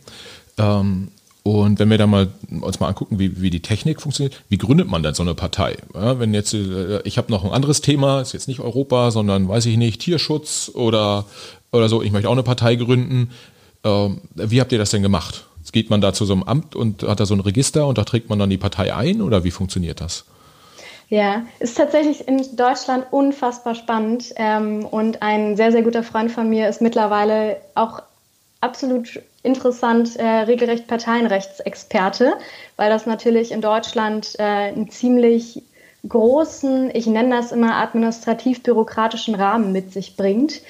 Ähm, 0.58 1.08
und 1.42 1.78
wenn 1.78 1.90
wir 1.90 1.98
da 1.98 2.06
mal 2.06 2.28
uns 2.62 2.80
mal 2.80 2.88
angucken, 2.88 3.18
wie, 3.18 3.42
wie 3.42 3.50
die 3.50 3.60
Technik 3.60 4.00
funktioniert, 4.00 4.42
wie 4.48 4.56
gründet 4.56 4.88
man 4.88 5.02
denn 5.02 5.12
so 5.12 5.22
eine 5.22 5.34
Partei? 5.34 5.76
Ja, 5.92 6.18
wenn 6.18 6.32
jetzt, 6.32 6.54
äh, 6.54 7.02
ich 7.02 7.18
habe 7.18 7.30
noch 7.30 7.44
ein 7.44 7.50
anderes 7.50 7.82
Thema, 7.82 8.22
ist 8.22 8.32
jetzt 8.32 8.48
nicht 8.48 8.60
Europa, 8.60 9.10
sondern 9.10 9.46
weiß 9.46 9.66
ich 9.66 9.76
nicht, 9.76 10.00
Tierschutz 10.00 10.70
oder 10.72 11.26
oder 11.74 11.88
so, 11.88 12.02
ich 12.02 12.12
möchte 12.12 12.28
auch 12.28 12.32
eine 12.32 12.42
Partei 12.42 12.76
gründen. 12.76 13.30
Ähm, 13.84 14.20
wie 14.34 14.60
habt 14.60 14.72
ihr 14.72 14.78
das 14.78 14.90
denn 14.90 15.02
gemacht? 15.02 15.46
Geht 15.72 15.90
man 15.90 16.00
da 16.00 16.12
zu 16.12 16.24
so 16.24 16.34
einem 16.34 16.44
Amt 16.44 16.76
und 16.76 17.02
hat 17.02 17.18
da 17.18 17.26
so 17.26 17.34
ein 17.34 17.40
Register 17.40 17.86
und 17.88 17.98
da 17.98 18.04
trägt 18.04 18.28
man 18.28 18.38
dann 18.38 18.48
die 18.48 18.58
Partei 18.58 18.94
ein 18.94 19.20
oder 19.20 19.42
wie 19.42 19.50
funktioniert 19.50 20.00
das? 20.00 20.24
Ja, 21.08 21.42
ist 21.58 21.76
tatsächlich 21.76 22.28
in 22.28 22.56
Deutschland 22.56 23.06
unfassbar 23.10 23.74
spannend 23.74 24.32
ähm, 24.36 24.84
und 24.84 25.22
ein 25.22 25.56
sehr, 25.56 25.72
sehr 25.72 25.82
guter 25.82 26.02
Freund 26.02 26.30
von 26.30 26.48
mir 26.48 26.68
ist 26.68 26.80
mittlerweile 26.80 27.56
auch 27.74 28.02
absolut 28.60 29.20
interessant 29.42 30.16
äh, 30.16 30.24
regelrecht 30.24 30.86
Parteienrechtsexperte, 30.86 32.32
weil 32.76 32.88
das 32.88 33.04
natürlich 33.04 33.52
in 33.52 33.60
Deutschland 33.60 34.34
äh, 34.38 34.42
einen 34.42 34.90
ziemlich 34.90 35.62
großen, 36.08 36.90
ich 36.94 37.06
nenne 37.06 37.36
das 37.36 37.52
immer 37.52 37.76
administrativ-bürokratischen 37.76 39.34
Rahmen 39.34 39.72
mit 39.72 39.92
sich 39.92 40.16
bringt. 40.16 40.62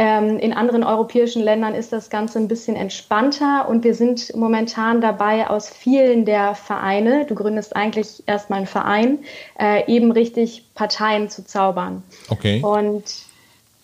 Ähm, 0.00 0.38
in 0.38 0.52
anderen 0.52 0.84
europäischen 0.84 1.42
Ländern 1.42 1.74
ist 1.74 1.92
das 1.92 2.08
Ganze 2.08 2.38
ein 2.38 2.46
bisschen 2.46 2.76
entspannter 2.76 3.68
und 3.68 3.82
wir 3.82 3.94
sind 3.94 4.34
momentan 4.36 5.00
dabei, 5.00 5.50
aus 5.50 5.68
vielen 5.68 6.24
der 6.24 6.54
Vereine, 6.54 7.24
du 7.26 7.34
gründest 7.34 7.74
eigentlich 7.74 8.22
erstmal 8.26 8.58
einen 8.58 8.66
Verein, 8.68 9.18
äh, 9.58 9.92
eben 9.92 10.12
richtig 10.12 10.64
Parteien 10.76 11.28
zu 11.30 11.44
zaubern. 11.44 12.04
Okay. 12.28 12.62
Und 12.62 13.04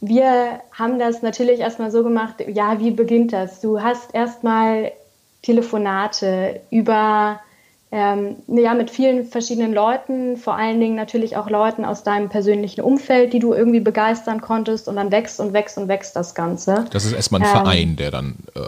wir 0.00 0.60
haben 0.70 1.00
das 1.00 1.22
natürlich 1.22 1.58
erstmal 1.58 1.90
so 1.90 2.04
gemacht, 2.04 2.36
ja, 2.46 2.78
wie 2.78 2.92
beginnt 2.92 3.32
das? 3.32 3.60
Du 3.60 3.82
hast 3.82 4.14
erstmal 4.14 4.92
Telefonate 5.42 6.60
über 6.70 7.40
ähm, 7.96 8.34
ja, 8.48 8.74
mit 8.74 8.90
vielen 8.90 9.24
verschiedenen 9.24 9.72
Leuten, 9.72 10.36
vor 10.36 10.56
allen 10.56 10.80
Dingen 10.80 10.96
natürlich 10.96 11.36
auch 11.36 11.48
Leuten 11.48 11.84
aus 11.84 12.02
deinem 12.02 12.28
persönlichen 12.28 12.80
Umfeld, 12.80 13.32
die 13.32 13.38
du 13.38 13.54
irgendwie 13.54 13.78
begeistern 13.78 14.40
konntest 14.40 14.88
und 14.88 14.96
dann 14.96 15.12
wächst 15.12 15.38
und 15.38 15.52
wächst 15.52 15.78
und 15.78 15.86
wächst 15.86 16.16
das 16.16 16.34
Ganze. 16.34 16.86
Das 16.90 17.04
ist 17.04 17.12
erstmal 17.12 17.42
ein 17.42 17.46
ähm, 17.46 17.52
Verein, 17.52 17.96
der 17.96 18.10
dann, 18.10 18.34
äh, 18.56 18.60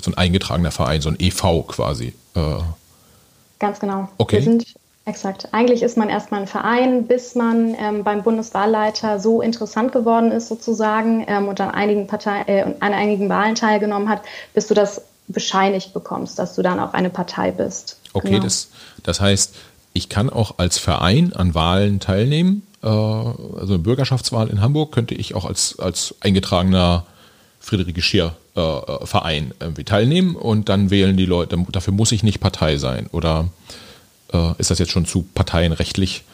so 0.00 0.10
ein 0.10 0.16
eingetragener 0.16 0.70
Verein, 0.70 1.02
so 1.02 1.10
ein 1.10 1.16
EV 1.20 1.66
quasi. 1.66 2.14
Äh. 2.34 2.40
Ganz 3.58 3.80
genau. 3.80 4.08
Okay. 4.16 4.36
Wir 4.36 4.42
sind, 4.44 4.74
exakt. 5.04 5.46
Eigentlich 5.52 5.82
ist 5.82 5.98
man 5.98 6.08
erstmal 6.08 6.40
ein 6.40 6.46
Verein, 6.46 7.06
bis 7.06 7.34
man 7.34 7.76
ähm, 7.78 8.02
beim 8.02 8.22
Bundeswahlleiter 8.22 9.20
so 9.20 9.42
interessant 9.42 9.92
geworden 9.92 10.32
ist 10.32 10.48
sozusagen 10.48 11.22
ähm, 11.28 11.48
und 11.48 11.60
an 11.60 11.70
einigen, 11.70 12.06
Partei, 12.06 12.44
äh, 12.46 12.62
an 12.62 12.94
einigen 12.94 13.28
Wahlen 13.28 13.56
teilgenommen 13.56 14.08
hat, 14.08 14.22
bis 14.54 14.68
du 14.68 14.72
das 14.74 15.02
bescheinigt 15.28 15.94
bekommst, 15.94 16.38
dass 16.38 16.54
du 16.54 16.62
dann 16.62 16.78
auch 16.80 16.92
eine 16.92 17.10
Partei 17.10 17.50
bist. 17.50 17.98
Okay, 18.12 18.30
genau. 18.30 18.44
das, 18.44 18.68
das 19.02 19.20
heißt, 19.20 19.54
ich 19.92 20.08
kann 20.08 20.30
auch 20.30 20.58
als 20.58 20.78
Verein 20.78 21.32
an 21.32 21.54
Wahlen 21.54 22.00
teilnehmen. 22.00 22.66
Äh, 22.82 22.88
also 22.88 23.74
eine 23.74 23.78
Bürgerschaftswahl 23.78 24.48
in 24.48 24.60
Hamburg 24.60 24.92
könnte 24.92 25.14
ich 25.14 25.34
auch 25.34 25.44
als, 25.44 25.78
als 25.78 26.14
eingetragener 26.20 27.06
Friederike 27.60 28.02
Schier 28.02 28.36
äh, 28.56 28.60
äh, 28.60 29.06
Verein 29.06 29.52
irgendwie 29.58 29.84
teilnehmen 29.84 30.36
und 30.36 30.68
dann 30.68 30.90
wählen 30.90 31.16
die 31.16 31.24
Leute. 31.26 31.56
Dafür 31.72 31.92
muss 31.92 32.12
ich 32.12 32.22
nicht 32.22 32.40
Partei 32.40 32.76
sein. 32.76 33.08
Oder 33.10 33.48
äh, 34.32 34.52
ist 34.58 34.70
das 34.70 34.78
jetzt 34.78 34.92
schon 34.92 35.06
zu 35.06 35.22
parteienrechtlich 35.34 36.24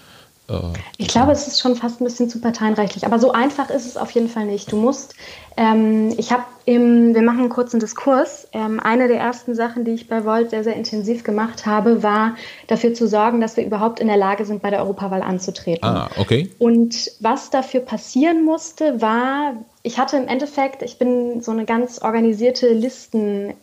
ich 0.97 1.09
glaube, 1.09 1.33
es 1.33 1.47
ist 1.47 1.61
schon 1.61 1.77
fast 1.77 2.01
ein 2.01 2.05
bisschen 2.05 2.29
zu 2.29 2.41
parteienrechtlich, 2.41 3.07
aber 3.07 3.19
so 3.19 3.33
einfach 3.33 3.71
ist 3.71 3.87
es 3.87 3.97
auf 3.97 4.11
jeden 4.11 4.29
Fall 4.29 4.47
nicht. 4.47 4.73
Du 4.73 4.77
musst, 4.77 5.15
ähm, 5.57 6.13
ich 6.17 6.33
habe 6.33 6.45
im, 6.65 7.15
wir 7.15 7.23
machen 7.23 7.41
einen 7.41 7.49
kurzen 7.49 7.81
Diskurs. 7.81 8.49
Ähm, 8.53 8.81
eine 8.81 9.09
der 9.09 9.19
ersten 9.19 9.55
Sachen, 9.55 9.85
die 9.85 9.93
ich 9.93 10.09
bei 10.09 10.25
Volt 10.25 10.51
sehr, 10.51 10.65
sehr 10.65 10.77
intensiv 10.77 11.25
gemacht 11.25 11.67
habe, 11.67 12.03
war 12.03 12.37
dafür 12.67 12.95
zu 12.95 13.07
sorgen, 13.07 13.41
dass 13.41 13.57
wir 13.57 13.65
überhaupt 13.65 14.01
in 14.01 14.09
der 14.09 14.17
Lage 14.17 14.45
sind, 14.45 14.63
bei 14.63 14.71
der 14.71 14.81
Europawahl 14.81 15.23
anzutreten. 15.23 15.85
Ah, 15.89 16.11
okay. 16.17 16.51
Und 16.59 17.11
was 17.21 17.51
dafür 17.51 17.81
passieren 17.81 18.45
musste, 18.45 19.01
war, 19.01 19.55
ich 19.83 19.99
hatte 19.99 20.17
im 20.17 20.29
Endeffekt, 20.29 20.83
ich 20.83 20.99
bin 20.99 21.41
so 21.41 21.53
eine 21.53 21.65
ganz 21.65 22.01
organisierte 22.03 22.69
Listen 22.73 23.55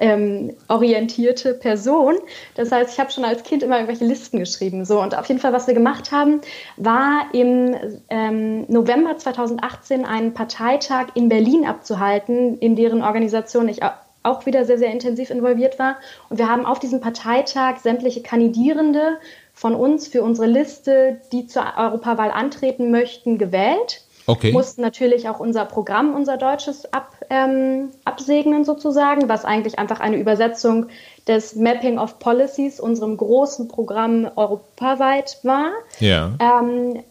ähm, 0.00 0.54
orientierte 0.68 1.54
Person. 1.54 2.16
Das 2.54 2.70
heißt, 2.72 2.92
ich 2.92 3.00
habe 3.00 3.10
schon 3.10 3.24
als 3.24 3.42
Kind 3.42 3.62
immer 3.62 3.76
irgendwelche 3.76 4.04
Listen 4.04 4.38
geschrieben. 4.38 4.84
So 4.84 5.00
und 5.00 5.16
auf 5.16 5.26
jeden 5.26 5.40
Fall, 5.40 5.52
was 5.52 5.66
wir 5.66 5.74
gemacht 5.74 6.12
haben, 6.12 6.40
war 6.76 7.26
im 7.32 7.74
ähm, 8.08 8.64
November 8.68 9.16
2018 9.16 10.04
einen 10.04 10.34
Parteitag 10.34 11.08
in 11.14 11.28
Berlin 11.28 11.66
abzuhalten, 11.66 12.58
in 12.58 12.76
deren 12.76 13.02
Organisation 13.02 13.68
ich 13.68 13.80
auch 14.22 14.46
wieder 14.46 14.64
sehr, 14.64 14.78
sehr 14.78 14.90
intensiv 14.90 15.30
involviert 15.30 15.78
war. 15.78 15.96
Und 16.28 16.38
wir 16.38 16.48
haben 16.48 16.64
auf 16.64 16.78
diesem 16.78 17.00
Parteitag 17.00 17.78
sämtliche 17.78 18.22
Kandidierende 18.22 19.18
von 19.52 19.74
uns 19.74 20.08
für 20.08 20.22
unsere 20.22 20.46
Liste, 20.46 21.20
die 21.32 21.46
zur 21.46 21.64
Europawahl 21.76 22.30
antreten 22.30 22.90
möchten, 22.90 23.38
gewählt. 23.38 24.02
Okay. 24.26 24.52
Mussten 24.52 24.82
natürlich 24.82 25.28
auch 25.28 25.40
unser 25.40 25.64
Programm, 25.64 26.14
unser 26.14 26.36
deutsches 26.36 26.92
ab, 26.92 27.12
ähm, 27.30 27.90
absegnen 28.04 28.64
sozusagen, 28.64 29.28
was 29.28 29.44
eigentlich 29.44 29.78
einfach 29.78 30.00
eine 30.00 30.16
Übersetzung 30.16 30.86
des 31.26 31.56
Mapping 31.56 31.98
of 31.98 32.18
Policies, 32.18 32.80
unserem 32.80 33.16
großen 33.16 33.68
Programm 33.68 34.30
europaweit 34.36 35.38
war. 35.42 35.70
Ja. 35.98 36.32
Ähm, 36.38 37.02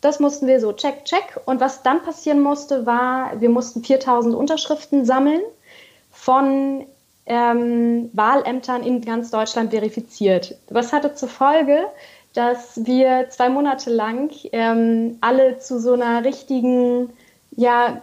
das 0.00 0.20
mussten 0.20 0.46
wir 0.46 0.60
so 0.60 0.72
check, 0.72 1.04
check. 1.04 1.40
Und 1.44 1.60
was 1.60 1.82
dann 1.82 2.02
passieren 2.02 2.40
musste, 2.40 2.86
war, 2.86 3.40
wir 3.40 3.50
mussten 3.50 3.84
4000 3.84 4.34
Unterschriften 4.34 5.04
sammeln 5.04 5.42
von 6.10 6.86
ähm, 7.26 8.10
Wahlämtern 8.12 8.82
in 8.82 9.02
ganz 9.02 9.30
Deutschland 9.30 9.70
verifiziert. 9.70 10.56
Was 10.68 10.92
hatte 10.92 11.14
zur 11.14 11.28
Folge, 11.28 11.86
dass 12.34 12.84
wir 12.84 13.26
zwei 13.30 13.48
Monate 13.48 13.90
lang 13.90 14.30
ähm, 14.52 15.18
alle 15.20 15.58
zu 15.58 15.80
so 15.80 15.94
einer 15.94 16.24
richtigen, 16.24 17.10
ja, 17.56 18.02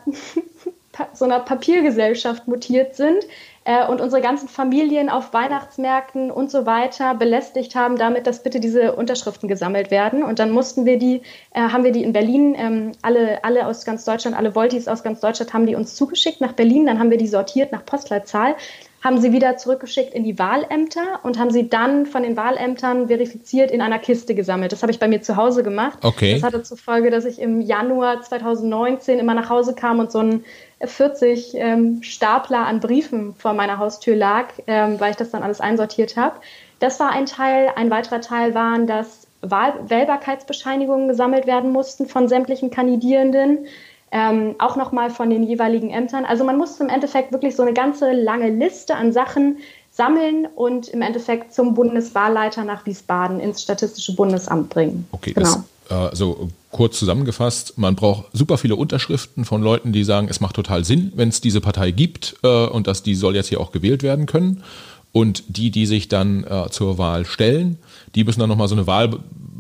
so 1.14 1.26
einer 1.26 1.40
Papiergesellschaft 1.40 2.48
mutiert 2.48 2.96
sind 2.96 3.24
äh, 3.68 3.86
und 3.86 4.02
unsere 4.02 4.22
ganzen 4.22 4.48
Familien 4.48 5.10
auf 5.10 5.34
Weihnachtsmärkten 5.34 6.32
und 6.32 6.50
so 6.50 6.66
weiter 6.66 7.14
belästigt 7.16 7.76
haben, 7.76 7.98
damit, 7.98 8.26
dass 8.26 8.42
bitte 8.42 8.60
diese 8.60 8.96
Unterschriften 8.96 9.48
gesammelt 9.48 9.92
werden. 9.92 10.24
Und 10.24 10.40
dann 10.40 10.52
mussten 10.52 10.86
wir 10.86 10.98
die, 10.98 11.22
äh, 11.54 11.62
haben 11.62 11.84
wir 11.84 11.92
die 11.92 12.04
in 12.04 12.14
Berlin, 12.14 12.56
ähm, 12.58 12.92
alle, 13.02 13.44
alle 13.44 13.68
aus 13.68 13.86
ganz 13.86 14.06
Deutschland, 14.06 14.38
alle 14.38 14.56
Voltis 14.56 14.88
aus 14.88 15.04
ganz 15.04 15.20
Deutschland 15.20 15.54
haben 15.54 15.68
die 15.68 15.76
uns 15.76 15.96
zugeschickt 15.96 16.42
nach 16.42 16.54
Berlin. 16.54 16.86
Dann 16.86 16.98
haben 16.98 17.12
wir 17.12 17.18
die 17.18 17.28
sortiert 17.28 17.72
nach 17.72 17.86
Postleitzahl 17.86 18.56
haben 19.04 19.22
sie 19.22 19.32
wieder 19.32 19.58
zurückgeschickt 19.58 20.14
in 20.14 20.24
die 20.24 20.40
Wahlämter 20.40 21.20
und 21.24 21.38
haben 21.38 21.52
sie 21.52 21.70
dann 21.70 22.06
von 22.06 22.24
den 22.24 22.36
Wahlämtern 22.36 23.08
verifiziert 23.08 23.72
in 23.72 23.82
einer 23.82 24.00
Kiste 24.00 24.34
gesammelt. 24.34 24.72
Das 24.72 24.82
habe 24.82 24.92
ich 24.92 25.00
bei 25.00 25.08
mir 25.08 25.22
zu 25.22 25.36
Hause 25.36 25.64
gemacht. 25.64 26.00
Okay. 26.04 26.34
Das 26.34 26.44
hatte 26.44 26.64
zur 26.64 26.78
Folge, 26.78 27.12
dass 27.12 27.26
ich 27.26 27.40
im 27.40 27.62
Januar 27.62 28.22
2019 28.22 29.20
immer 29.20 29.34
nach 29.34 29.50
Hause 29.50 29.76
kam 29.76 30.00
und 30.00 30.12
so 30.12 30.20
ein 30.20 30.44
40 30.84 31.54
ähm, 31.56 32.04
Stapler 32.04 32.66
an 32.66 32.80
Briefen 32.80 33.36
vor 33.36 33.54
meiner 33.54 33.78
Haustür 33.78 34.16
lag, 34.16 34.48
ähm, 34.66 35.00
weil 35.00 35.12
ich 35.12 35.18
das 35.18 35.32
dann 35.32 35.44
alles 35.44 35.62
einsortiert 35.62 36.18
habe. 36.18 36.38
Das 36.80 37.00
war 37.00 37.12
ein 37.12 37.26
Teil. 37.26 37.72
Ein 37.76 37.90
weiterer 37.90 38.22
Teil 38.22 38.54
waren, 38.54 38.88
dass 38.88 39.28
Wahl 39.42 39.74
Wählbarkeitsbescheinigungen 39.88 41.08
gesammelt 41.08 41.46
werden 41.46 41.72
mussten 41.72 42.08
von 42.08 42.28
sämtlichen 42.28 42.72
Kandidierenden 42.72 43.68
ähm, 44.12 44.56
auch 44.60 44.76
nochmal 44.76 45.10
von 45.10 45.30
den 45.30 45.44
jeweiligen 45.44 45.90
Ämtern. 45.90 46.26
Also 46.26 46.44
man 46.44 46.58
muss 46.58 46.80
im 46.80 46.90
Endeffekt 46.90 47.32
wirklich 47.32 47.56
so 47.56 47.64
eine 47.64 47.74
ganze 47.74 48.12
lange 48.14 48.50
Liste 48.50 48.96
an 48.96 49.12
Sachen 49.12 49.58
sammeln 49.92 50.48
und 50.56 50.88
im 50.90 51.02
Endeffekt 51.02 51.54
zum 51.54 51.74
Bundeswahlleiter 51.74 52.64
nach 52.64 52.86
Wiesbaden 52.86 53.40
ins 53.40 53.62
Statistische 53.62 54.16
Bundesamt 54.16 54.70
bringen. 54.70 55.08
Okay, 55.12 55.34
genau. 55.34 55.64
Das, 55.90 56.14
äh, 56.14 56.16
so 56.16 56.50
kurz 56.72 57.00
zusammengefasst, 57.00 57.78
man 57.78 57.96
braucht 57.96 58.26
super 58.34 58.58
viele 58.58 58.76
Unterschriften 58.76 59.46
von 59.46 59.62
Leuten, 59.62 59.92
die 59.92 60.04
sagen, 60.04 60.28
es 60.30 60.40
macht 60.40 60.56
total 60.56 60.86
Sinn, 60.86 61.12
wenn 61.16 61.30
es 61.30 61.42
diese 61.42 61.62
Partei 61.62 61.92
gibt 61.92 62.36
äh, 62.44 62.68
und 62.68 62.88
dass 62.88 63.04
die 63.04 63.16
soll 63.16 63.36
jetzt 63.36 63.48
hier 63.48 63.60
auch 63.60 63.72
gewählt 63.72 64.04
werden 64.04 64.26
können. 64.26 64.64
Und 65.14 65.44
die, 65.48 65.72
die 65.72 65.88
sich 65.88 66.10
dann 66.10 66.44
äh, 66.44 66.70
zur 66.70 66.98
Wahl 66.98 67.26
stellen, 67.26 67.80
die 68.14 68.24
müssen 68.24 68.40
dann 68.40 68.50
nochmal 68.50 68.68
so 68.68 68.76
eine 68.76 68.86
Wahl, 68.86 69.18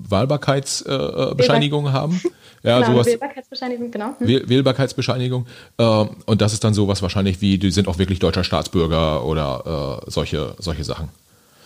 Wahlbarkeitsbescheinigung 0.10 1.91
haben. 1.91 2.22
Ja, 2.63 2.80
genau, 2.80 2.93
sowas, 2.93 3.08
Wählbarkeitsbescheinigung, 3.08 3.91
genau. 3.91 4.15
Hm. 4.17 4.50
Wählbarkeitsbescheinigung. 4.50 5.46
Äh, 5.78 5.84
und 6.26 6.41
das 6.41 6.54
ist 6.54 6.63
dann 6.63 6.74
sowas 6.74 7.02
wahrscheinlich 7.02 7.39
wie, 7.39 7.58
die 7.58 7.72
sind 7.72 7.88
auch 7.88 7.98
wirklich 7.98 8.20
deutscher 8.20 8.43
Staatsbürger 8.43 9.24
oder 9.26 10.02
äh, 10.06 10.12
solche, 10.12 10.56
solche 10.60 10.84
Sachen. 10.84 11.10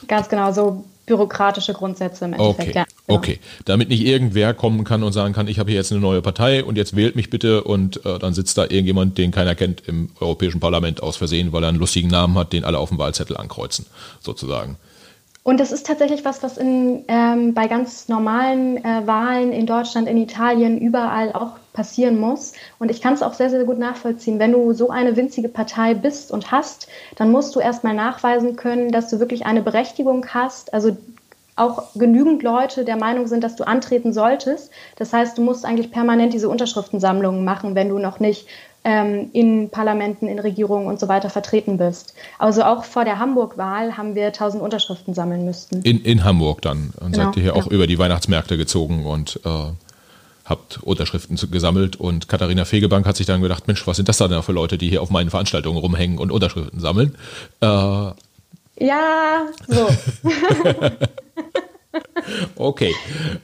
Ganz 0.07 0.29
genau, 0.29 0.51
so 0.51 0.83
bürokratische 1.05 1.73
Grundsätze 1.73 2.25
im 2.25 2.33
Endeffekt. 2.33 2.69
Okay, 2.69 2.77
ja, 2.77 2.85
genau. 3.07 3.19
okay. 3.19 3.39
Damit 3.65 3.89
nicht 3.89 4.05
irgendwer 4.05 4.53
kommen 4.53 4.83
kann 4.83 5.03
und 5.03 5.13
sagen 5.13 5.33
kann, 5.33 5.47
ich 5.47 5.59
habe 5.59 5.69
hier 5.69 5.79
jetzt 5.79 5.91
eine 5.91 6.01
neue 6.01 6.21
Partei 6.21 6.63
und 6.63 6.77
jetzt 6.77 6.95
wählt 6.95 7.15
mich 7.15 7.29
bitte 7.29 7.63
und 7.63 8.05
äh, 8.05 8.19
dann 8.19 8.33
sitzt 8.33 8.57
da 8.57 8.63
irgendjemand, 8.63 9.17
den 9.17 9.31
keiner 9.31 9.55
kennt 9.55 9.87
im 9.87 10.09
Europäischen 10.19 10.59
Parlament 10.59 11.03
aus 11.03 11.17
Versehen, 11.17 11.51
weil 11.51 11.63
er 11.63 11.69
einen 11.69 11.79
lustigen 11.79 12.09
Namen 12.09 12.37
hat, 12.37 12.53
den 12.53 12.63
alle 12.63 12.77
auf 12.77 12.89
dem 12.89 12.97
Wahlzettel 12.97 13.37
ankreuzen, 13.37 13.85
sozusagen. 14.21 14.77
Und 15.43 15.59
das 15.59 15.71
ist 15.71 15.87
tatsächlich 15.87 16.23
was, 16.23 16.43
was 16.43 16.57
in, 16.57 17.03
ähm, 17.07 17.55
bei 17.55 17.67
ganz 17.67 18.07
normalen 18.07 18.77
äh, 18.77 19.07
Wahlen 19.07 19.51
in 19.51 19.65
Deutschland, 19.65 20.07
in 20.07 20.17
Italien, 20.17 20.77
überall 20.77 21.33
auch 21.33 21.53
passieren 21.73 22.19
muss. 22.19 22.53
Und 22.77 22.91
ich 22.91 23.01
kann 23.01 23.15
es 23.15 23.23
auch 23.23 23.33
sehr, 23.33 23.49
sehr 23.49 23.63
gut 23.63 23.79
nachvollziehen. 23.79 24.37
Wenn 24.37 24.51
du 24.51 24.73
so 24.73 24.91
eine 24.91 25.15
winzige 25.15 25.49
Partei 25.49 25.95
bist 25.95 26.31
und 26.31 26.51
hast, 26.51 26.87
dann 27.15 27.31
musst 27.31 27.55
du 27.55 27.59
erstmal 27.59 27.95
nachweisen 27.95 28.55
können, 28.55 28.91
dass 28.91 29.09
du 29.09 29.19
wirklich 29.19 29.45
eine 29.47 29.63
Berechtigung 29.63 30.27
hast. 30.27 30.75
Also 30.75 30.95
auch 31.55 31.93
genügend 31.95 32.43
Leute 32.43 32.85
der 32.85 32.97
Meinung 32.97 33.27
sind, 33.27 33.43
dass 33.43 33.55
du 33.55 33.65
antreten 33.65 34.13
solltest. 34.13 34.71
Das 34.97 35.11
heißt, 35.11 35.37
du 35.37 35.41
musst 35.41 35.65
eigentlich 35.65 35.91
permanent 35.91 36.33
diese 36.33 36.49
Unterschriftensammlungen 36.49 37.43
machen, 37.43 37.75
wenn 37.75 37.89
du 37.89 37.97
noch 37.97 38.19
nicht 38.19 38.47
ähm, 38.83 39.29
in 39.33 39.69
Parlamenten, 39.69 40.27
in 40.27 40.39
Regierungen 40.39 40.87
und 40.87 40.99
so 40.99 41.07
weiter 41.07 41.29
vertreten 41.29 41.77
bist. 41.77 42.13
Also 42.39 42.63
auch 42.63 42.83
vor 42.83 43.05
der 43.05 43.19
Hamburg-Wahl 43.19 43.97
haben 43.97 44.15
wir 44.15 44.27
1000 44.27 44.61
Unterschriften 44.61 45.13
sammeln 45.13 45.45
müssten. 45.45 45.81
In, 45.83 46.01
in 46.03 46.23
Hamburg 46.23 46.61
dann. 46.61 46.93
Und 46.99 47.11
genau, 47.11 47.25
seid 47.25 47.37
ihr 47.37 47.43
hier 47.43 47.51
genau. 47.53 47.65
auch 47.65 47.71
über 47.71 47.87
die 47.87 47.99
Weihnachtsmärkte 47.99 48.57
gezogen 48.57 49.05
und 49.05 49.39
äh, 49.45 49.49
habt 50.45 50.81
Unterschriften 50.83 51.37
gesammelt. 51.51 51.95
Und 51.95 52.27
Katharina 52.27 52.65
Fegebank 52.65 53.05
hat 53.05 53.17
sich 53.17 53.27
dann 53.27 53.41
gedacht, 53.41 53.67
Mensch, 53.67 53.85
was 53.85 53.97
sind 53.97 54.09
das 54.09 54.17
da 54.17 54.41
für 54.41 54.51
Leute, 54.51 54.77
die 54.77 54.89
hier 54.89 55.01
auf 55.01 55.11
meinen 55.11 55.29
Veranstaltungen 55.29 55.77
rumhängen 55.77 56.17
und 56.17 56.31
Unterschriften 56.31 56.79
sammeln? 56.79 57.15
Äh, 57.61 57.67
ja, 58.79 59.45
so. 59.67 59.87
Okay, 62.55 62.93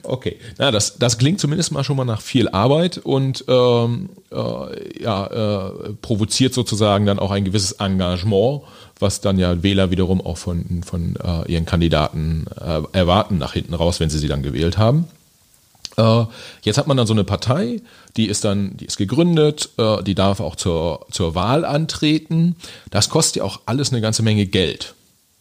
okay. 0.02 0.38
Na, 0.58 0.70
das, 0.70 0.98
das 0.98 1.18
klingt 1.18 1.40
zumindest 1.40 1.72
mal 1.72 1.84
schon 1.84 1.96
mal 1.96 2.04
nach 2.04 2.20
viel 2.20 2.48
Arbeit 2.48 2.98
und 2.98 3.44
ähm, 3.48 4.10
äh, 4.30 5.02
ja, 5.02 5.26
äh, 5.26 5.92
provoziert 6.00 6.54
sozusagen 6.54 7.06
dann 7.06 7.18
auch 7.18 7.30
ein 7.30 7.44
gewisses 7.44 7.72
Engagement, 7.72 8.62
was 8.98 9.20
dann 9.20 9.38
ja 9.38 9.62
Wähler 9.62 9.90
wiederum 9.90 10.20
auch 10.20 10.38
von, 10.38 10.82
von 10.82 11.16
äh, 11.16 11.50
ihren 11.50 11.66
Kandidaten 11.66 12.46
äh, 12.60 12.82
erwarten 12.92 13.38
nach 13.38 13.52
hinten 13.52 13.74
raus, 13.74 14.00
wenn 14.00 14.10
sie 14.10 14.18
sie 14.18 14.28
dann 14.28 14.42
gewählt 14.42 14.78
haben. 14.78 15.06
Äh, 15.96 16.24
jetzt 16.62 16.78
hat 16.78 16.86
man 16.86 16.96
dann 16.96 17.06
so 17.06 17.12
eine 17.12 17.24
Partei, 17.24 17.82
die 18.16 18.26
ist 18.26 18.44
dann, 18.44 18.76
die 18.76 18.86
ist 18.86 18.96
gegründet, 18.96 19.70
äh, 19.78 20.02
die 20.02 20.14
darf 20.14 20.40
auch 20.40 20.56
zur, 20.56 21.06
zur 21.10 21.34
Wahl 21.34 21.64
antreten. 21.64 22.56
Das 22.90 23.08
kostet 23.08 23.36
ja 23.36 23.44
auch 23.44 23.60
alles 23.66 23.90
eine 23.92 24.00
ganze 24.00 24.22
Menge 24.22 24.46
Geld. 24.46 24.94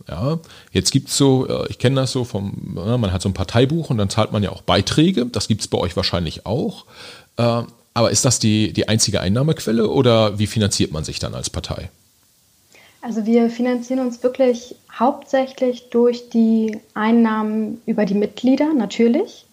Ja, 0.07 0.39
jetzt 0.71 0.91
gibt 0.91 1.09
es 1.09 1.17
so, 1.17 1.47
äh, 1.47 1.67
ich 1.69 1.79
kenne 1.79 1.97
das 1.97 2.11
so 2.11 2.23
vom, 2.23 2.53
man 2.73 3.11
hat 3.11 3.21
so 3.21 3.29
ein 3.29 3.33
Parteibuch 3.33 3.89
und 3.89 3.97
dann 3.97 4.09
zahlt 4.09 4.31
man 4.31 4.43
ja 4.43 4.51
auch 4.51 4.61
Beiträge. 4.61 5.25
Das 5.25 5.47
gibt 5.47 5.61
es 5.61 5.67
bei 5.67 5.77
euch 5.77 5.95
wahrscheinlich 5.95 6.45
auch. 6.45 6.85
Äh, 7.37 7.63
aber 7.93 8.11
ist 8.11 8.25
das 8.25 8.39
die, 8.39 8.73
die 8.73 8.87
einzige 8.87 9.21
Einnahmequelle 9.21 9.89
oder 9.89 10.37
wie 10.37 10.47
finanziert 10.47 10.91
man 10.91 11.03
sich 11.03 11.17
dann 11.17 11.33
als 11.33 11.49
Partei? 11.49 11.89
Also 13.01 13.25
wir 13.25 13.49
finanzieren 13.49 13.99
uns 14.01 14.21
wirklich 14.21 14.75
hauptsächlich 14.93 15.89
durch 15.89 16.29
die 16.29 16.77
Einnahmen 16.93 17.81
über 17.85 18.05
die 18.05 18.13
Mitglieder 18.13 18.73
natürlich 18.73 19.46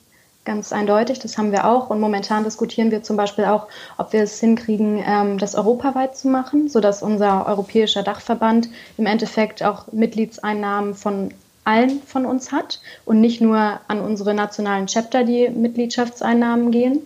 ganz 0.44 0.72
eindeutig. 0.72 1.18
Das 1.18 1.38
haben 1.38 1.52
wir 1.52 1.66
auch. 1.66 1.90
Und 1.90 2.00
momentan 2.00 2.44
diskutieren 2.44 2.90
wir 2.90 3.02
zum 3.02 3.16
Beispiel 3.16 3.44
auch, 3.44 3.66
ob 3.96 4.12
wir 4.12 4.22
es 4.22 4.38
hinkriegen, 4.40 5.02
ähm, 5.07 5.38
das 5.38 5.54
europaweit 5.54 6.16
zu 6.16 6.28
machen, 6.28 6.68
sodass 6.68 7.02
unser 7.02 7.46
europäischer 7.46 8.02
Dachverband 8.02 8.68
im 8.96 9.07
Endeffekt 9.07 9.62
auch 9.62 9.92
Mitgliedseinnahmen 9.92 10.94
von 10.94 11.33
allen 11.64 12.02
von 12.02 12.26
uns 12.26 12.52
hat 12.52 12.80
und 13.07 13.20
nicht 13.20 13.40
nur 13.40 13.80
an 13.88 14.00
unsere 14.00 14.35
nationalen 14.35 14.87
Chapter 14.87 15.24
die 15.24 15.48
Mitgliedschaftseinnahmen 15.48 16.70
gehen. 16.70 17.00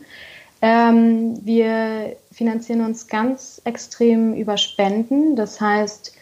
Ähm, 0.60 1.38
wir 1.44 2.16
finanzieren 2.32 2.84
uns 2.84 3.06
ganz 3.06 3.60
extrem 3.64 4.34
über 4.34 4.56
Spenden. 4.56 5.36
Das 5.36 5.60
heißt, 5.60 6.12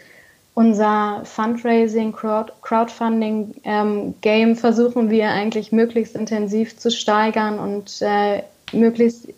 unser 0.56 1.20
Fundraising, 1.24 2.12
Crowd, 2.12 2.50
Crowdfunding-Game 2.62 4.14
ähm, 4.22 4.56
versuchen 4.56 5.10
wir 5.10 5.28
eigentlich 5.28 5.70
möglichst 5.70 6.16
intensiv 6.16 6.78
zu 6.78 6.90
steigern 6.90 7.58
und 7.58 8.00
äh, 8.00 8.42
möglichst 8.72 9.28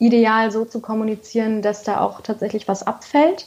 ideal 0.00 0.50
so 0.50 0.64
zu 0.64 0.80
kommunizieren, 0.80 1.62
dass 1.62 1.84
da 1.84 2.00
auch 2.00 2.20
tatsächlich 2.20 2.66
was 2.66 2.84
abfällt. 2.84 3.46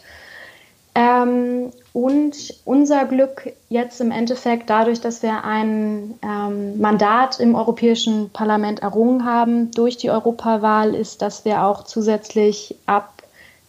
Ähm, 0.96 1.74
und 1.92 2.54
unser 2.64 3.04
Glück 3.04 3.52
jetzt 3.68 4.00
im 4.00 4.12
Endeffekt 4.12 4.70
dadurch, 4.70 5.02
dass 5.02 5.22
wir 5.22 5.44
ein 5.44 6.18
ähm, 6.24 6.80
Mandat 6.80 7.42
im 7.42 7.54
Europäischen 7.54 8.30
Parlament 8.30 8.82
errungen 8.82 9.26
haben 9.26 9.72
durch 9.72 9.98
die 9.98 10.10
Europawahl, 10.10 10.96
ist, 10.96 11.22
dass 11.22 11.44
wir 11.44 11.66
auch 11.66 11.84
zusätzlich 11.84 12.76
ab 12.86 13.19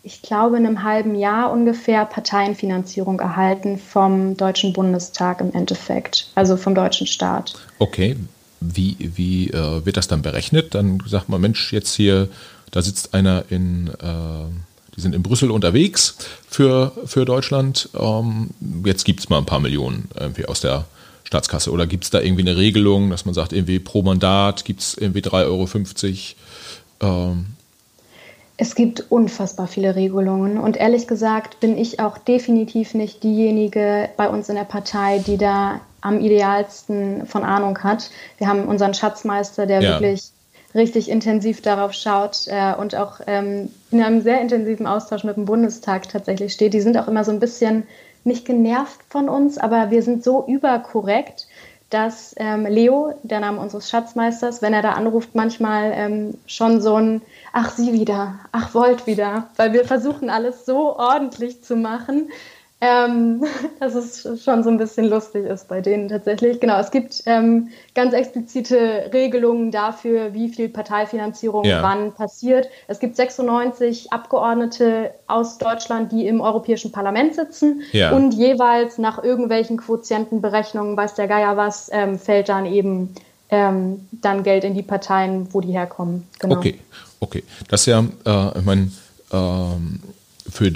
ich 0.02 0.22
glaube, 0.22 0.56
in 0.56 0.66
einem 0.66 0.82
halben 0.82 1.14
Jahr 1.14 1.52
ungefähr 1.52 2.04
Parteienfinanzierung 2.06 3.20
erhalten 3.20 3.78
vom 3.78 4.36
Deutschen 4.36 4.72
Bundestag 4.72 5.40
im 5.40 5.52
Endeffekt, 5.52 6.28
also 6.34 6.56
vom 6.56 6.74
deutschen 6.74 7.06
Staat. 7.06 7.54
Okay, 7.78 8.16
wie, 8.60 8.96
wie 8.98 9.50
äh, 9.50 9.84
wird 9.84 9.96
das 9.96 10.08
dann 10.08 10.22
berechnet? 10.22 10.74
Dann 10.74 11.02
sagt 11.06 11.28
man, 11.28 11.40
Mensch, 11.40 11.72
jetzt 11.72 11.94
hier, 11.94 12.28
da 12.70 12.82
sitzt 12.82 13.14
einer 13.14 13.44
in, 13.50 13.88
äh, 13.88 14.44
die 14.96 15.00
sind 15.00 15.14
in 15.14 15.22
Brüssel 15.22 15.50
unterwegs 15.50 16.16
für, 16.48 16.92
für 17.04 17.24
Deutschland. 17.24 17.90
Ähm, 17.98 18.50
jetzt 18.84 19.04
gibt 19.04 19.20
es 19.20 19.28
mal 19.28 19.38
ein 19.38 19.46
paar 19.46 19.60
Millionen 19.60 20.08
irgendwie 20.18 20.46
aus 20.46 20.60
der 20.60 20.86
Staatskasse. 21.24 21.70
Oder 21.70 21.86
gibt 21.86 22.04
es 22.04 22.10
da 22.10 22.20
irgendwie 22.20 22.42
eine 22.42 22.56
Regelung, 22.56 23.10
dass 23.10 23.24
man 23.24 23.34
sagt, 23.34 23.52
irgendwie 23.52 23.78
pro 23.78 24.02
Mandat 24.02 24.64
gibt 24.64 24.80
es 24.80 24.94
irgendwie 24.94 25.20
3,50 25.20 26.34
Euro? 27.02 27.28
Ähm, 27.32 27.46
es 28.60 28.74
gibt 28.74 29.10
unfassbar 29.10 29.68
viele 29.68 29.96
Regelungen 29.96 30.58
und 30.58 30.76
ehrlich 30.76 31.06
gesagt 31.06 31.60
bin 31.60 31.78
ich 31.78 31.98
auch 31.98 32.18
definitiv 32.18 32.92
nicht 32.92 33.22
diejenige 33.22 34.10
bei 34.18 34.28
uns 34.28 34.50
in 34.50 34.54
der 34.54 34.64
Partei, 34.64 35.18
die 35.26 35.38
da 35.38 35.80
am 36.02 36.20
idealsten 36.20 37.26
von 37.26 37.42
Ahnung 37.42 37.82
hat. 37.82 38.10
Wir 38.36 38.48
haben 38.48 38.66
unseren 38.66 38.92
Schatzmeister, 38.92 39.64
der 39.64 39.80
ja. 39.80 39.90
wirklich 39.92 40.32
richtig 40.74 41.08
intensiv 41.08 41.62
darauf 41.62 41.94
schaut 41.94 42.48
äh, 42.48 42.74
und 42.74 42.94
auch 42.94 43.20
ähm, 43.26 43.70
in 43.92 44.02
einem 44.02 44.20
sehr 44.20 44.42
intensiven 44.42 44.86
Austausch 44.86 45.24
mit 45.24 45.38
dem 45.38 45.46
Bundestag 45.46 46.10
tatsächlich 46.10 46.52
steht. 46.52 46.74
Die 46.74 46.82
sind 46.82 46.98
auch 46.98 47.08
immer 47.08 47.24
so 47.24 47.32
ein 47.32 47.40
bisschen 47.40 47.84
nicht 48.24 48.44
genervt 48.44 49.00
von 49.08 49.30
uns, 49.30 49.56
aber 49.56 49.90
wir 49.90 50.02
sind 50.02 50.22
so 50.22 50.44
überkorrekt, 50.46 51.46
dass 51.88 52.34
ähm, 52.36 52.66
Leo, 52.66 53.14
der 53.22 53.40
Name 53.40 53.58
unseres 53.58 53.88
Schatzmeisters, 53.88 54.60
wenn 54.60 54.74
er 54.74 54.82
da 54.82 54.92
anruft, 54.92 55.34
manchmal 55.34 55.92
ähm, 55.94 56.34
schon 56.46 56.82
so 56.82 56.96
ein 56.96 57.22
Ach, 57.52 57.70
Sie 57.70 57.92
wieder, 57.92 58.34
ach, 58.52 58.74
wollt 58.74 59.06
wieder, 59.06 59.48
weil 59.56 59.72
wir 59.72 59.84
versuchen 59.84 60.30
alles 60.30 60.64
so 60.66 60.96
ordentlich 60.96 61.62
zu 61.62 61.76
machen, 61.76 62.30
ähm, 62.80 63.44
dass 63.80 63.94
es 63.94 64.42
schon 64.42 64.62
so 64.62 64.70
ein 64.70 64.78
bisschen 64.78 65.08
lustig 65.08 65.44
ist 65.44 65.68
bei 65.68 65.80
denen 65.80 66.08
tatsächlich. 66.08 66.60
Genau, 66.60 66.78
es 66.78 66.90
gibt 66.90 67.22
ähm, 67.26 67.68
ganz 67.94 68.14
explizite 68.14 69.10
Regelungen 69.12 69.70
dafür, 69.70 70.32
wie 70.32 70.48
viel 70.48 70.68
Parteifinanzierung 70.68 71.64
ja. 71.64 71.82
wann 71.82 72.12
passiert. 72.12 72.68
Es 72.88 72.98
gibt 72.98 73.16
96 73.16 74.12
Abgeordnete 74.12 75.12
aus 75.26 75.58
Deutschland, 75.58 76.12
die 76.12 76.26
im 76.26 76.40
Europäischen 76.40 76.92
Parlament 76.92 77.34
sitzen 77.34 77.82
ja. 77.92 78.12
und 78.12 78.32
jeweils 78.32 78.98
nach 78.98 79.22
irgendwelchen 79.22 79.76
Quotientenberechnungen, 79.76 80.96
weiß 80.96 81.14
der 81.14 81.28
Geier 81.28 81.56
was, 81.56 81.90
ähm, 81.92 82.18
fällt 82.18 82.48
dann 82.48 82.64
eben 82.64 83.14
ähm, 83.50 84.08
dann 84.12 84.42
Geld 84.42 84.64
in 84.64 84.74
die 84.74 84.82
Parteien, 84.82 85.48
wo 85.52 85.60
die 85.60 85.72
herkommen. 85.72 86.26
Genau. 86.38 86.56
Okay, 86.56 86.78
okay. 87.20 87.44
Das 87.68 87.82
ist 87.82 87.86
ja, 87.86 88.04
äh, 88.24 88.58
ich 88.58 88.64
meine, 88.64 88.90
ähm 89.32 90.00
für, 90.50 90.72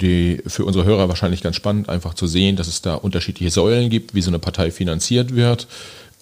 für 0.47 0.65
unsere 0.65 0.85
Hörer 0.85 1.09
wahrscheinlich 1.09 1.41
ganz 1.41 1.55
spannend, 1.55 1.89
einfach 1.89 2.13
zu 2.13 2.27
sehen, 2.27 2.55
dass 2.55 2.67
es 2.67 2.81
da 2.81 2.95
unterschiedliche 2.95 3.51
Säulen 3.51 3.89
gibt, 3.89 4.15
wie 4.15 4.21
so 4.21 4.29
eine 4.29 4.39
Partei 4.39 4.71
finanziert 4.71 5.35
wird. 5.35 5.67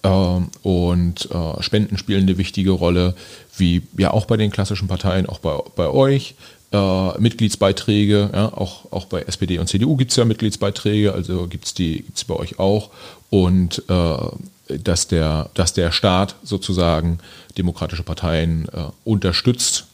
Ähm, 0.02 0.48
und 0.62 1.28
äh, 1.30 1.62
Spenden 1.62 1.96
spielen 1.96 2.22
eine 2.22 2.38
wichtige 2.38 2.72
Rolle, 2.72 3.14
wie 3.56 3.82
ja 3.96 4.12
auch 4.12 4.26
bei 4.26 4.36
den 4.36 4.50
klassischen 4.50 4.88
Parteien, 4.88 5.26
auch 5.26 5.38
bei, 5.38 5.58
bei 5.76 5.88
euch. 5.88 6.34
Äh, 6.72 7.20
Mitgliedsbeiträge, 7.20 8.30
ja, 8.32 8.52
auch, 8.52 8.92
auch 8.92 9.06
bei 9.06 9.22
SPD 9.22 9.58
und 9.58 9.68
CDU 9.68 9.96
gibt 9.96 10.10
es 10.10 10.16
ja 10.16 10.24
Mitgliedsbeiträge, 10.24 11.12
also 11.12 11.46
gibt 11.46 11.66
es 11.66 11.74
die 11.74 12.02
gibt's 12.02 12.24
bei 12.24 12.34
euch 12.34 12.58
auch. 12.58 12.90
Und 13.30 13.82
äh, 13.88 14.78
dass, 14.78 15.06
der, 15.08 15.50
dass 15.54 15.72
der 15.74 15.92
Staat 15.92 16.36
sozusagen 16.42 17.18
demokratische 17.56 18.02
Parteien 18.02 18.66
unterstützt, 19.04 19.86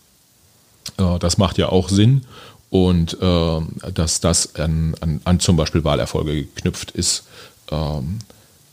das 0.96 1.38
macht 1.38 1.59
ja 1.59 1.68
auch 1.68 1.88
Sinn 1.88 2.26
und 2.70 3.20
äh, 3.20 3.61
dass 3.92 4.20
das 4.20 4.55
an, 4.55 4.94
an, 5.00 5.20
an, 5.24 5.40
zum 5.40 5.57
Beispiel 5.57 5.85
Wahlerfolge 5.85 6.44
geknüpft 6.44 6.92
ist, 6.92 7.24
ähm, 7.70 8.20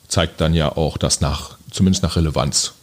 zeigt 0.08 0.40
dann 0.40 0.54
ja 0.54 0.76
auch, 0.76 0.98
dass 0.98 1.20
nach, 1.20 1.58
zumindest 1.72 2.04
nach 2.04 2.16
Relevanz 2.16 2.74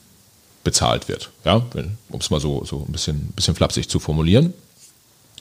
bezahlt 0.64 1.08
wird. 1.08 1.30
Ja, 1.44 1.62
um 2.08 2.20
es 2.20 2.30
mal 2.30 2.40
so, 2.40 2.64
so 2.64 2.84
ein 2.88 2.92
bisschen, 2.92 3.32
bisschen 3.36 3.54
flapsig 3.54 3.88
zu 3.88 4.00
formulieren. 4.00 4.54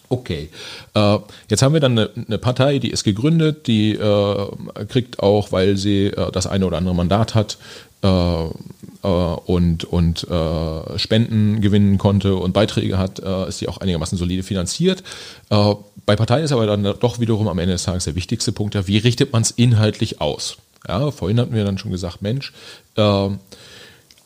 Okay, 0.10 0.50
äh, 0.94 1.18
jetzt 1.50 1.64
haben 1.64 1.74
wir 1.74 1.80
dann 1.80 1.98
eine, 1.98 2.10
eine, 2.28 2.38
Partei, 2.38 2.78
die 2.78 2.92
ist 2.92 3.04
gegründet, 3.04 3.66
die 3.66 3.94
äh, 3.94 4.48
kriegt 4.88 5.20
auch, 5.20 5.52
weil 5.52 5.76
sie 5.76 6.08
äh, 6.08 6.32
das 6.32 6.46
eine 6.46 6.68
oder 6.68 6.78
andere 6.78 6.94
Mandat 6.94 7.34
hat, 7.34 7.58
äh, 7.58 7.58
äh, 7.58 7.93
und, 8.04 9.84
und 9.86 10.28
äh, 10.30 11.00
Spenden 11.00 11.62
gewinnen 11.62 11.98
konnte 11.98 12.36
und 12.36 12.54
Beiträge 12.54 12.98
hat, 12.98 13.20
äh, 13.20 13.48
ist 13.48 13.60
sie 13.60 13.68
auch 13.68 13.78
einigermaßen 13.78 14.18
solide 14.18 14.44
finanziert. 14.44 15.04
Äh, 15.50 15.76
bei 16.06 16.16
Parteien 16.16 16.46
ist 16.46 16.52
aber 16.52 16.66
dann 16.66 16.84
doch 16.84 17.20
wiederum 17.20 17.48
am 17.48 17.60
Ende 17.60 17.74
des 17.74 17.84
Tages 17.84 18.06
der 18.06 18.16
wichtigste 18.16 18.52
Punkt, 18.52 18.76
ja, 18.76 18.88
wie 18.88 18.98
richtet 18.98 19.34
man 19.34 19.42
es 19.42 19.52
inhaltlich 19.52 20.22
aus? 20.22 20.58
Ja, 20.88 21.12
vorhin 21.12 21.40
hatten 21.40 21.54
wir 21.54 21.64
dann 21.64 21.78
schon 21.78 21.92
gesagt, 21.92 22.22
Mensch, 22.22 22.54
äh, 22.96 23.30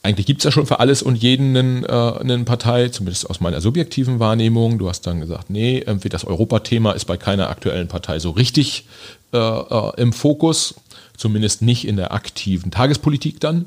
eigentlich 0.03 0.25
gibt 0.25 0.39
es 0.39 0.45
ja 0.45 0.51
schon 0.51 0.65
für 0.65 0.79
alles 0.79 1.03
und 1.03 1.15
jeden 1.15 1.55
einen, 1.57 1.83
äh, 1.83 1.87
eine 1.87 2.37
Partei, 2.45 2.89
zumindest 2.89 3.29
aus 3.29 3.41
meiner 3.41 3.61
subjektiven 3.61 4.19
Wahrnehmung. 4.19 4.79
Du 4.79 4.89
hast 4.89 5.05
dann 5.05 5.19
gesagt, 5.19 5.49
nee, 5.49 5.83
irgendwie 5.85 6.09
das 6.09 6.23
Europathema 6.23 6.93
ist 6.93 7.05
bei 7.05 7.17
keiner 7.17 7.49
aktuellen 7.49 7.87
Partei 7.87 8.19
so 8.19 8.31
richtig 8.31 8.85
äh, 9.33 9.37
äh, 9.37 9.91
im 9.97 10.13
Fokus, 10.13 10.75
zumindest 11.17 11.61
nicht 11.61 11.85
in 11.85 11.97
der 11.97 12.13
aktiven 12.13 12.71
Tagespolitik 12.71 13.39
dann. 13.39 13.65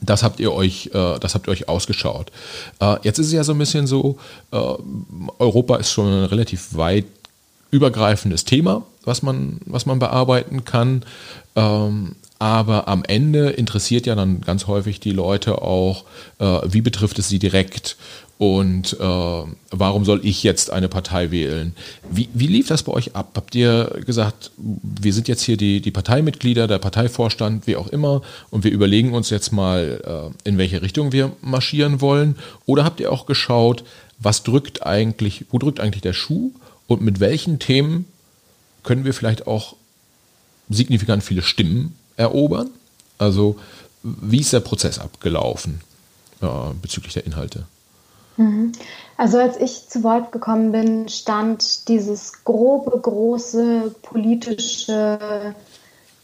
Das 0.00 0.22
habt 0.22 0.40
ihr 0.40 0.52
euch, 0.52 0.90
äh, 0.94 1.18
das 1.18 1.34
habt 1.34 1.48
ihr 1.48 1.52
euch 1.52 1.68
ausgeschaut. 1.68 2.30
Äh, 2.80 2.96
jetzt 3.02 3.18
ist 3.18 3.26
es 3.26 3.32
ja 3.32 3.44
so 3.44 3.52
ein 3.52 3.58
bisschen 3.58 3.86
so, 3.86 4.18
äh, 4.50 4.56
Europa 5.38 5.76
ist 5.76 5.90
schon 5.90 6.06
ein 6.06 6.24
relativ 6.24 6.74
weit 6.74 7.04
übergreifendes 7.70 8.44
Thema, 8.44 8.84
was 9.04 9.22
man, 9.22 9.60
was 9.64 9.86
man 9.86 9.98
bearbeiten 9.98 10.64
kann. 10.64 11.04
Ähm, 11.56 12.16
aber 12.38 12.88
am 12.88 13.04
Ende 13.04 13.50
interessiert 13.50 14.06
ja 14.06 14.14
dann 14.14 14.40
ganz 14.40 14.66
häufig 14.66 14.98
die 14.98 15.12
Leute 15.12 15.62
auch, 15.62 16.04
wie 16.64 16.80
betrifft 16.80 17.20
es 17.20 17.28
sie 17.28 17.38
direkt 17.38 17.96
und 18.42 18.94
äh, 18.98 19.44
warum 19.70 20.04
soll 20.04 20.26
ich 20.26 20.42
jetzt 20.42 20.72
eine 20.72 20.88
Partei 20.88 21.30
wählen? 21.30 21.76
Wie, 22.10 22.28
wie, 22.34 22.48
lief 22.48 22.66
das 22.66 22.82
bei 22.82 22.90
euch 22.90 23.14
ab? 23.14 23.30
Habt 23.36 23.54
ihr 23.54 24.00
gesagt, 24.04 24.50
wir 24.56 25.12
sind 25.12 25.28
jetzt 25.28 25.42
hier 25.42 25.56
die, 25.56 25.80
die 25.80 25.92
Parteimitglieder, 25.92 26.66
der 26.66 26.78
Parteivorstand, 26.78 27.68
wie 27.68 27.76
auch 27.76 27.86
immer, 27.86 28.20
und 28.50 28.64
wir 28.64 28.72
überlegen 28.72 29.14
uns 29.14 29.30
jetzt 29.30 29.52
mal, 29.52 30.32
äh, 30.44 30.48
in 30.48 30.58
welche 30.58 30.82
Richtung 30.82 31.12
wir 31.12 31.30
marschieren 31.40 32.00
wollen? 32.00 32.34
Oder 32.66 32.82
habt 32.82 32.98
ihr 32.98 33.12
auch 33.12 33.26
geschaut, 33.26 33.84
was 34.18 34.42
drückt 34.42 34.84
eigentlich, 34.84 35.44
wo 35.52 35.58
drückt 35.58 35.78
eigentlich 35.78 36.02
der 36.02 36.12
Schuh 36.12 36.50
und 36.88 37.00
mit 37.00 37.20
welchen 37.20 37.60
Themen 37.60 38.06
können 38.82 39.04
wir 39.04 39.14
vielleicht 39.14 39.46
auch 39.46 39.76
signifikant 40.68 41.22
viele 41.22 41.42
Stimmen 41.42 41.94
erobern? 42.16 42.70
Also, 43.18 43.56
wie 44.02 44.40
ist 44.40 44.52
der 44.52 44.58
Prozess 44.58 44.98
abgelaufen 44.98 45.80
äh, 46.40 46.46
bezüglich 46.82 47.14
der 47.14 47.24
Inhalte? 47.24 47.66
Mhm. 48.36 48.72
Also 49.16 49.38
als 49.38 49.56
ich 49.58 49.88
zu 49.88 50.02
Wort 50.02 50.32
gekommen 50.32 50.72
bin, 50.72 51.08
stand 51.08 51.88
dieses 51.88 52.44
grobe, 52.44 52.98
große 52.98 53.94
politische 54.02 55.54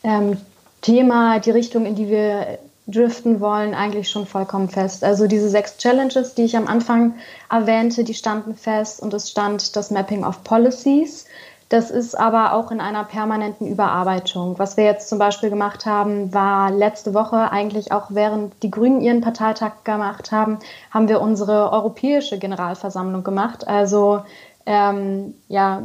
ähm, 0.03 0.37
Thema, 0.81 1.39
die 1.39 1.51
Richtung, 1.51 1.87
in 1.87 1.95
die 1.95 2.09
wir 2.09 2.59
driften 2.87 3.41
wollen, 3.41 3.75
eigentlich 3.75 4.09
schon 4.09 4.27
vollkommen 4.27 4.71
fest. 4.71 5.05
Also 5.05 5.27
diese 5.27 5.51
sechs 5.51 5.77
Challenges, 5.77 6.35
die 6.35 6.45
ich 6.45 6.57
am 6.57 6.67
Anfang 6.67 7.15
erwähnte, 7.51 8.03
die 8.03 8.15
standen 8.15 8.55
fest 8.55 9.01
und 9.01 9.13
es 9.13 9.31
stand 9.31 9.77
das 9.77 9.91
Mapping 9.91 10.25
of 10.25 10.43
Policies. 10.43 11.27
Das 11.69 11.91
ist 11.91 12.19
aber 12.19 12.55
auch 12.55 12.71
in 12.71 12.81
einer 12.81 13.05
permanenten 13.05 13.67
Überarbeitung. 13.67 14.59
Was 14.59 14.79
wir 14.79 14.85
jetzt 14.85 15.09
zum 15.11 15.19
Beispiel 15.19 15.51
gemacht 15.51 15.85
haben, 15.85 16.33
war 16.33 16.71
letzte 16.71 17.13
Woche 17.13 17.53
eigentlich 17.53 17.93
auch 17.93 18.07
während 18.09 18.63
die 18.63 18.71
Grünen 18.71 19.03
ihren 19.03 19.21
Parteitag 19.21 19.85
gemacht 19.85 20.33
haben, 20.33 20.59
haben 20.91 21.09
wir 21.09 21.21
unsere 21.21 21.71
europäische 21.71 22.39
Generalversammlung 22.39 23.23
gemacht. 23.23 23.69
Also 23.69 24.23
ähm, 24.65 25.35
ja, 25.49 25.83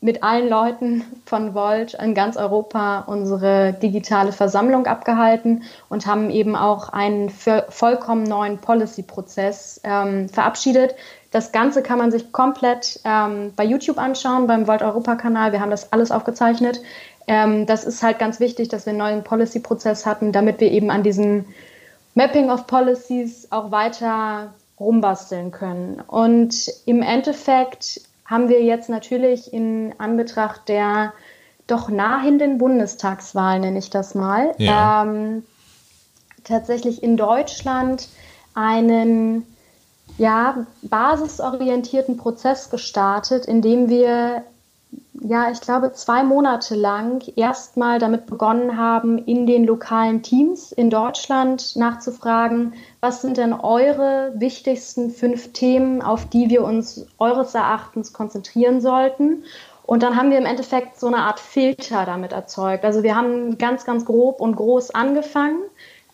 mit 0.00 0.22
allen 0.22 0.48
Leuten 0.48 1.04
von 1.26 1.54
Volt 1.54 1.94
in 1.94 2.14
ganz 2.14 2.36
Europa 2.36 3.00
unsere 3.06 3.72
digitale 3.72 4.32
Versammlung 4.32 4.86
abgehalten 4.86 5.64
und 5.88 6.06
haben 6.06 6.30
eben 6.30 6.54
auch 6.54 6.90
einen 6.90 7.30
vollkommen 7.30 8.22
neuen 8.22 8.58
Policy-Prozess 8.58 9.80
ähm, 9.82 10.28
verabschiedet, 10.28 10.94
das 11.30 11.52
Ganze 11.52 11.82
kann 11.82 11.98
man 11.98 12.10
sich 12.10 12.32
komplett 12.32 13.00
ähm, 13.04 13.52
bei 13.54 13.64
YouTube 13.64 13.98
anschauen, 13.98 14.46
beim 14.46 14.66
Volt 14.66 14.82
Europa 14.82 15.16
Kanal. 15.16 15.52
Wir 15.52 15.60
haben 15.60 15.70
das 15.70 15.92
alles 15.92 16.10
aufgezeichnet. 16.10 16.80
Ähm, 17.26 17.66
das 17.66 17.84
ist 17.84 18.02
halt 18.02 18.18
ganz 18.18 18.40
wichtig, 18.40 18.68
dass 18.68 18.86
wir 18.86 18.90
einen 18.90 18.98
neuen 18.98 19.24
Policy-Prozess 19.24 20.06
hatten, 20.06 20.32
damit 20.32 20.60
wir 20.60 20.70
eben 20.72 20.90
an 20.90 21.02
diesem 21.02 21.44
Mapping 22.14 22.50
of 22.50 22.66
Policies 22.66 23.48
auch 23.50 23.70
weiter 23.70 24.54
rumbasteln 24.80 25.50
können. 25.50 26.00
Und 26.06 26.72
im 26.86 27.02
Endeffekt 27.02 28.00
haben 28.24 28.48
wir 28.48 28.62
jetzt 28.62 28.88
natürlich 28.88 29.52
in 29.52 29.94
Anbetracht 29.98 30.68
der 30.68 31.12
doch 31.66 31.90
nahenden 31.90 32.56
Bundestagswahl, 32.56 33.60
nenne 33.60 33.78
ich 33.78 33.90
das 33.90 34.14
mal, 34.14 34.54
ja. 34.56 35.02
ähm, 35.02 35.44
tatsächlich 36.44 37.02
in 37.02 37.18
Deutschland 37.18 38.08
einen 38.54 39.46
ja, 40.18 40.66
basisorientierten 40.82 42.16
Prozess 42.16 42.70
gestartet, 42.70 43.46
in 43.46 43.62
dem 43.62 43.88
wir 43.88 44.44
ja, 45.20 45.50
ich 45.50 45.60
glaube, 45.60 45.92
zwei 45.92 46.22
Monate 46.22 46.74
lang 46.74 47.22
erstmal 47.36 47.98
damit 47.98 48.26
begonnen 48.26 48.76
haben, 48.76 49.18
in 49.18 49.46
den 49.46 49.64
lokalen 49.64 50.22
Teams 50.22 50.72
in 50.72 50.90
Deutschland 50.90 51.76
nachzufragen, 51.76 52.74
was 53.00 53.22
sind 53.22 53.36
denn 53.36 53.52
eure 53.52 54.32
wichtigsten 54.36 55.10
fünf 55.10 55.52
Themen, 55.52 56.02
auf 56.02 56.26
die 56.28 56.50
wir 56.50 56.62
uns 56.62 57.06
eures 57.18 57.54
Erachtens 57.54 58.12
konzentrieren 58.12 58.80
sollten. 58.80 59.44
Und 59.84 60.02
dann 60.02 60.16
haben 60.16 60.30
wir 60.30 60.38
im 60.38 60.46
Endeffekt 60.46 61.00
so 61.00 61.06
eine 61.06 61.18
Art 61.18 61.40
Filter 61.40 62.04
damit 62.04 62.32
erzeugt. 62.32 62.84
Also 62.84 63.02
wir 63.02 63.16
haben 63.16 63.58
ganz, 63.58 63.84
ganz 63.84 64.04
grob 64.04 64.40
und 64.40 64.54
groß 64.54 64.90
angefangen, 64.90 65.62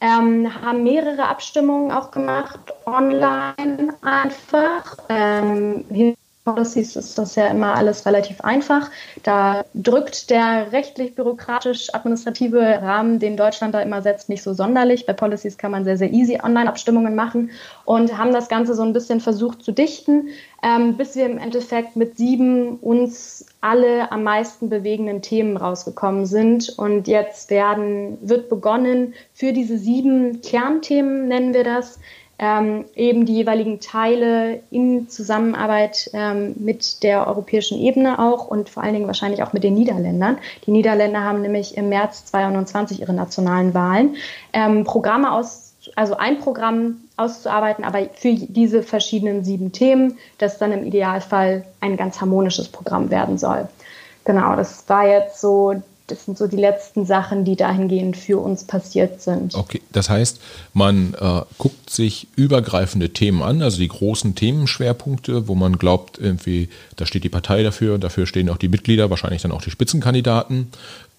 ähm, 0.05 0.51
haben 0.63 0.83
mehrere 0.83 1.27
Abstimmungen 1.27 1.91
auch 1.91 2.11
gemacht, 2.11 2.61
online 2.85 3.95
einfach. 4.03 4.99
Ähm, 5.09 6.17
Policies 6.45 6.95
ist 6.95 7.17
das 7.17 7.37
ja 7.37 7.47
immer 7.47 7.75
alles 7.75 8.05
relativ 8.05 8.43
einfach. 8.43 8.91
Da 9.23 9.65
drückt 9.73 10.29
der 10.29 10.73
rechtlich-bürokratisch-administrative 10.73 12.83
Rahmen, 12.83 13.19
den 13.19 13.39
Deutschland 13.39 13.75
da 13.75 13.81
immer 13.81 14.03
setzt, 14.03 14.29
nicht 14.29 14.43
so 14.43 14.53
sonderlich. 14.53 15.07
Bei 15.07 15.15
Policies 15.15 15.57
kann 15.57 15.71
man 15.71 15.85
sehr, 15.85 15.97
sehr 15.97 16.13
easy 16.13 16.39
Online-Abstimmungen 16.43 17.15
machen 17.15 17.51
und 17.87 18.19
haben 18.19 18.35
das 18.35 18.51
Ganze 18.51 18.75
so 18.75 18.83
ein 18.83 18.93
bisschen 18.93 19.21
versucht 19.21 19.63
zu 19.63 19.73
dichten, 19.73 20.29
ähm, 20.63 20.99
bis 20.99 21.17
wir 21.17 21.25
im 21.25 21.39
Endeffekt 21.39 21.97
mit 21.97 22.19
sieben 22.19 22.77
uns 22.77 23.47
alle 23.63 24.13
am 24.13 24.23
meisten 24.23 24.69
bewegenden 24.69 25.23
Themen 25.23 25.57
rausgekommen 25.57 26.27
sind. 26.27 26.75
Und 26.77 27.09
jetzt 27.09 27.49
werden, 27.49 28.19
wird 28.21 28.51
begonnen, 28.51 29.15
für 29.33 29.55
diese 29.55 29.79
sieben 29.79 30.43
Kernthemen, 30.43 31.27
nennen 31.27 31.55
wir 31.55 31.65
das, 31.65 31.99
ähm, 32.39 32.85
eben 32.97 33.27
die 33.27 33.35
jeweiligen 33.35 33.81
Teile 33.81 34.61
in 34.71 35.09
Zusammenarbeit 35.09 36.11
ähm, 36.13 36.55
mit 36.57 37.03
der 37.03 37.27
europäischen 37.27 37.79
Ebene 37.79 38.19
auch 38.19 38.49
und 38.49 38.69
vor 38.69 38.83
allen 38.83 38.95
Dingen 38.95 39.07
wahrscheinlich 39.07 39.43
auch 39.43 39.53
mit 39.53 39.63
den 39.63 39.75
Niederländern. 39.75 40.39
Die 40.67 40.73
Niederländer 40.73 41.23
haben 41.23 41.43
nämlich 41.43 41.77
im 41.77 41.89
März 41.89 42.27
2021 42.27 43.01
ihre 43.01 43.13
nationalen 43.13 43.73
Wahlen. 43.75 44.17
Ähm, 44.53 44.85
Programme 44.85 45.33
aus, 45.33 45.75
also 45.95 46.17
ein 46.17 46.41
Programm 46.41 47.03
auszuarbeiten, 47.17 47.85
aber 47.85 48.01
für 48.15 48.35
diese 48.35 48.83
verschiedenen 48.83 49.45
sieben 49.45 49.71
Themen, 49.71 50.19
das 50.39 50.59
dann 50.59 50.73
im 50.73 50.85
Idealfall 50.85 51.65
ein 51.81 51.97
ganz 51.97 52.21
harmonisches 52.21 52.69
Programm 52.69 53.11
werden 53.11 53.39
soll. 53.39 53.69
Genau, 54.25 54.57
das 54.57 54.89
war 54.89 55.07
jetzt 55.07 55.41
so 55.41 55.83
das 56.07 56.27
sind 56.27 56.37
so 56.37 56.47
die 56.47 56.57
letzten 56.57 57.07
Sachen, 57.07 57.45
die 57.45 57.57
dahingehend 57.57 58.17
für 58.17 58.39
uns 58.39 58.65
passiert 58.65 59.23
sind. 59.23 59.55
Okay, 59.55 59.81
das 59.93 60.11
heißt, 60.11 60.39
man 60.75 61.15
äh, 61.15 61.41
guckt 61.57 61.89
sich 61.89 62.27
übergreifende 62.37 63.11
Themen 63.11 63.43
an, 63.43 63.63
also 63.63 63.79
die 63.79 63.89
großen 63.89 64.35
Themenschwerpunkte, 64.35 65.49
wo 65.49 65.55
man 65.55 65.79
glaubt, 65.79 66.19
irgendwie, 66.19 66.69
da 66.97 67.07
steht 67.07 67.25
die 67.25 67.31
Partei 67.31 67.63
dafür, 67.63 67.99
dafür 67.99 68.27
stehen 68.27 68.51
auch 68.51 68.59
die 68.59 68.69
Mitglieder, 68.69 69.09
wahrscheinlich 69.09 69.43
dann 69.43 69.53
auch 69.53 69.63
die 69.63 69.71
Spitzenkandidaten. 69.71 70.69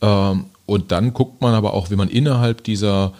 Ähm, 0.01 0.45
und 0.67 0.91
dann 0.91 1.13
guckt 1.13 1.41
man 1.41 1.55
aber 1.55 1.73
auch, 1.73 1.89
wie 1.89 1.95
man 1.95 2.09
innerhalb 2.09 2.63
dieser 2.63 3.13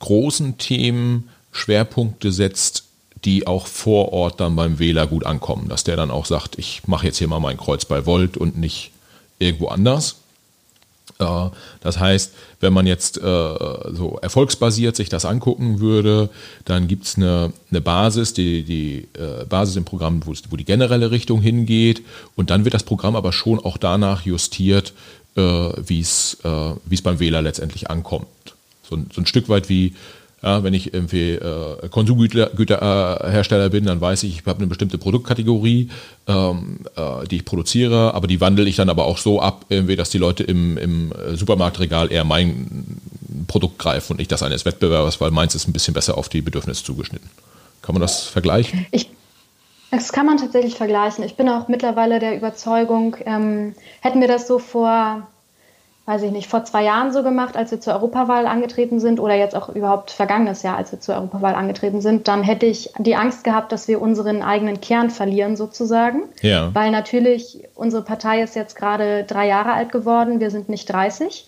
großen 0.00 0.58
Themen 0.58 1.30
Schwerpunkte 1.52 2.32
setzt, 2.32 2.84
die 3.24 3.46
auch 3.46 3.66
vor 3.66 4.12
Ort 4.12 4.40
dann 4.40 4.54
beim 4.56 4.78
Wähler 4.78 5.06
gut 5.06 5.24
ankommen, 5.24 5.68
dass 5.68 5.84
der 5.84 5.96
dann 5.96 6.10
auch 6.10 6.26
sagt, 6.26 6.58
ich 6.58 6.86
mache 6.86 7.06
jetzt 7.06 7.18
hier 7.18 7.28
mal 7.28 7.40
mein 7.40 7.56
Kreuz 7.56 7.86
bei 7.86 8.04
Volt 8.04 8.36
und 8.36 8.58
nicht 8.58 8.92
irgendwo 9.38 9.68
anders. 9.68 10.16
Äh, 11.18 11.50
das 11.80 11.98
heißt, 11.98 12.32
wenn 12.60 12.72
man 12.72 12.86
jetzt 12.86 13.18
äh, 13.18 13.20
so 13.20 14.18
erfolgsbasiert 14.22 14.96
sich 14.96 15.08
das 15.08 15.24
angucken 15.24 15.80
würde, 15.80 16.30
dann 16.64 16.88
gibt 16.88 17.06
es 17.06 17.16
eine, 17.16 17.52
eine, 17.70 17.80
Basis, 17.80 18.34
die, 18.34 18.62
die 18.62 19.08
äh, 19.18 19.44
Basis 19.44 19.76
im 19.76 19.84
Programm, 19.84 20.22
wo, 20.24 20.32
wo, 20.50 20.56
die 20.56 20.64
generelle 20.64 21.10
Richtung 21.10 21.40
hingeht. 21.40 22.02
Und 22.36 22.50
dann 22.50 22.64
wird 22.64 22.74
das 22.74 22.84
Programm 22.84 23.16
aber 23.16 23.32
schon 23.32 23.58
auch 23.58 23.76
danach 23.76 24.22
justiert, 24.22 24.92
wie 25.34 26.00
es 26.00 26.38
beim 26.42 27.20
Wähler 27.20 27.42
letztendlich 27.42 27.90
ankommt. 27.90 28.26
So, 28.82 28.98
so 29.14 29.20
ein 29.20 29.26
Stück 29.26 29.48
weit 29.48 29.68
wie 29.68 29.94
ja, 30.42 30.62
wenn 30.62 30.72
ich 30.72 30.94
irgendwie 30.94 31.32
äh, 31.32 31.88
Konsumgüterhersteller 31.88 33.70
bin, 33.70 33.86
dann 33.86 34.00
weiß 34.00 34.22
ich, 34.22 34.38
ich 34.38 34.46
habe 34.46 34.58
eine 34.58 34.68
bestimmte 34.68 34.96
Produktkategorie, 34.96 35.90
ähm, 36.28 36.80
äh, 36.94 37.26
die 37.26 37.36
ich 37.36 37.44
produziere, 37.44 38.14
aber 38.14 38.28
die 38.28 38.40
wandle 38.40 38.68
ich 38.68 38.76
dann 38.76 38.88
aber 38.88 39.06
auch 39.06 39.18
so 39.18 39.40
ab, 39.40 39.64
irgendwie, 39.68 39.96
dass 39.96 40.10
die 40.10 40.18
Leute 40.18 40.44
im, 40.44 40.78
im 40.78 41.12
Supermarktregal 41.34 42.12
eher 42.12 42.24
mein 42.24 43.00
Produkt 43.48 43.78
greifen 43.78 44.12
und 44.12 44.18
nicht 44.18 44.30
das 44.30 44.44
eines 44.44 44.64
Wettbewerbers, 44.64 45.20
weil 45.20 45.32
meins 45.32 45.54
ist 45.56 45.66
ein 45.66 45.72
bisschen 45.72 45.94
besser 45.94 46.16
auf 46.16 46.28
die 46.28 46.40
Bedürfnisse 46.42 46.84
zugeschnitten. 46.84 47.28
Kann 47.82 47.94
man 47.94 48.02
das 48.02 48.24
vergleichen? 48.24 48.86
Ich, 48.92 49.10
das 49.90 50.12
kann 50.12 50.26
man 50.26 50.36
tatsächlich 50.36 50.74
vergleichen. 50.76 51.24
Ich 51.24 51.34
bin 51.34 51.48
auch 51.48 51.66
mittlerweile 51.66 52.20
der 52.20 52.36
Überzeugung, 52.36 53.16
ähm, 53.26 53.74
hätten 54.00 54.20
wir 54.20 54.28
das 54.28 54.46
so 54.46 54.58
vor 54.58 55.26
weiß 56.08 56.22
ich 56.22 56.32
nicht, 56.32 56.48
vor 56.48 56.64
zwei 56.64 56.84
Jahren 56.84 57.12
so 57.12 57.22
gemacht, 57.22 57.54
als 57.54 57.70
wir 57.70 57.82
zur 57.82 57.92
Europawahl 57.92 58.46
angetreten 58.46 58.98
sind 58.98 59.20
oder 59.20 59.34
jetzt 59.34 59.54
auch 59.54 59.68
überhaupt 59.68 60.10
vergangenes 60.10 60.62
Jahr, 60.62 60.78
als 60.78 60.90
wir 60.90 61.00
zur 61.00 61.16
Europawahl 61.16 61.54
angetreten 61.54 62.00
sind, 62.00 62.28
dann 62.28 62.42
hätte 62.42 62.64
ich 62.64 62.90
die 62.96 63.14
Angst 63.14 63.44
gehabt, 63.44 63.72
dass 63.72 63.88
wir 63.88 64.00
unseren 64.00 64.42
eigenen 64.42 64.80
Kern 64.80 65.10
verlieren 65.10 65.54
sozusagen. 65.54 66.22
Ja. 66.40 66.74
Weil 66.74 66.92
natürlich 66.92 67.68
unsere 67.74 68.02
Partei 68.02 68.40
ist 68.42 68.56
jetzt 68.56 68.74
gerade 68.74 69.24
drei 69.24 69.46
Jahre 69.46 69.74
alt 69.74 69.92
geworden, 69.92 70.40
wir 70.40 70.50
sind 70.50 70.70
nicht 70.70 70.90
30. 70.90 71.46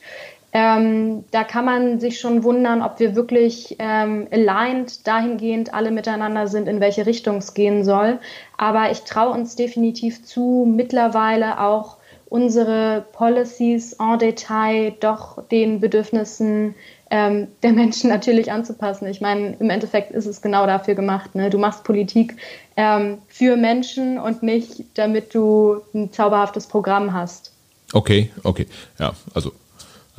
Ähm, 0.53 1.25
da 1.31 1.43
kann 1.43 1.65
man 1.65 1.99
sich 1.99 2.21
schon 2.21 2.45
wundern, 2.45 2.83
ob 2.83 3.01
wir 3.01 3.17
wirklich 3.17 3.77
ähm, 3.79 4.29
aligned 4.31 5.07
dahingehend 5.07 5.73
alle 5.73 5.91
miteinander 5.91 6.49
sind, 6.49 6.69
in 6.69 6.81
welche 6.81 7.07
Richtung 7.07 7.39
es 7.39 7.55
gehen 7.55 7.83
soll. 7.83 8.19
Aber 8.59 8.91
ich 8.91 9.05
traue 9.05 9.33
uns 9.33 9.57
definitiv 9.57 10.23
zu, 10.23 10.71
mittlerweile 10.71 11.61
auch 11.61 11.97
unsere 12.31 13.05
Policies 13.13 13.93
en 13.95 14.19
Detail 14.19 14.95
doch 15.01 15.43
den 15.49 15.81
Bedürfnissen 15.81 16.75
ähm, 17.11 17.49
der 17.63 17.73
Menschen 17.73 18.09
natürlich 18.09 18.51
anzupassen. 18.51 19.07
Ich 19.09 19.21
meine, 19.21 19.57
im 19.59 19.69
Endeffekt 19.69 20.13
ist 20.13 20.27
es 20.27 20.41
genau 20.41 20.65
dafür 20.67 20.95
gemacht. 20.95 21.35
Ne? 21.35 21.51
Du 21.51 21.59
machst 21.59 21.85
Politik 21.85 22.37
ähm, 22.77 23.19
für 23.29 23.57
Menschen 23.57 24.19
und 24.19 24.43
nicht, 24.43 24.85
damit 24.95 25.35
du 25.35 25.83
ein 25.93 26.13
zauberhaftes 26.13 26.67
Programm 26.67 27.13
hast. 27.13 27.53
Okay, 27.93 28.31
okay. 28.45 28.67
Ja, 28.99 29.13
also 29.35 29.53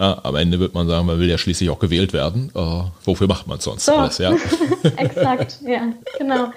ja, 0.01 0.19
am 0.23 0.35
Ende 0.35 0.59
wird 0.59 0.73
man 0.73 0.87
sagen, 0.87 1.05
man 1.05 1.19
will 1.19 1.29
ja 1.29 1.37
schließlich 1.37 1.69
auch 1.69 1.77
gewählt 1.77 2.11
werden. 2.11 2.51
Uh, 2.55 2.85
wofür 3.05 3.27
macht 3.27 3.45
man 3.45 3.59
es 3.59 3.65
sonst 3.65 3.85
so. 3.85 3.93
alles? 3.93 4.17
Ja? 4.17 4.33
Exakt, 4.97 5.59
ja, 5.63 5.93
genau. 6.17 6.47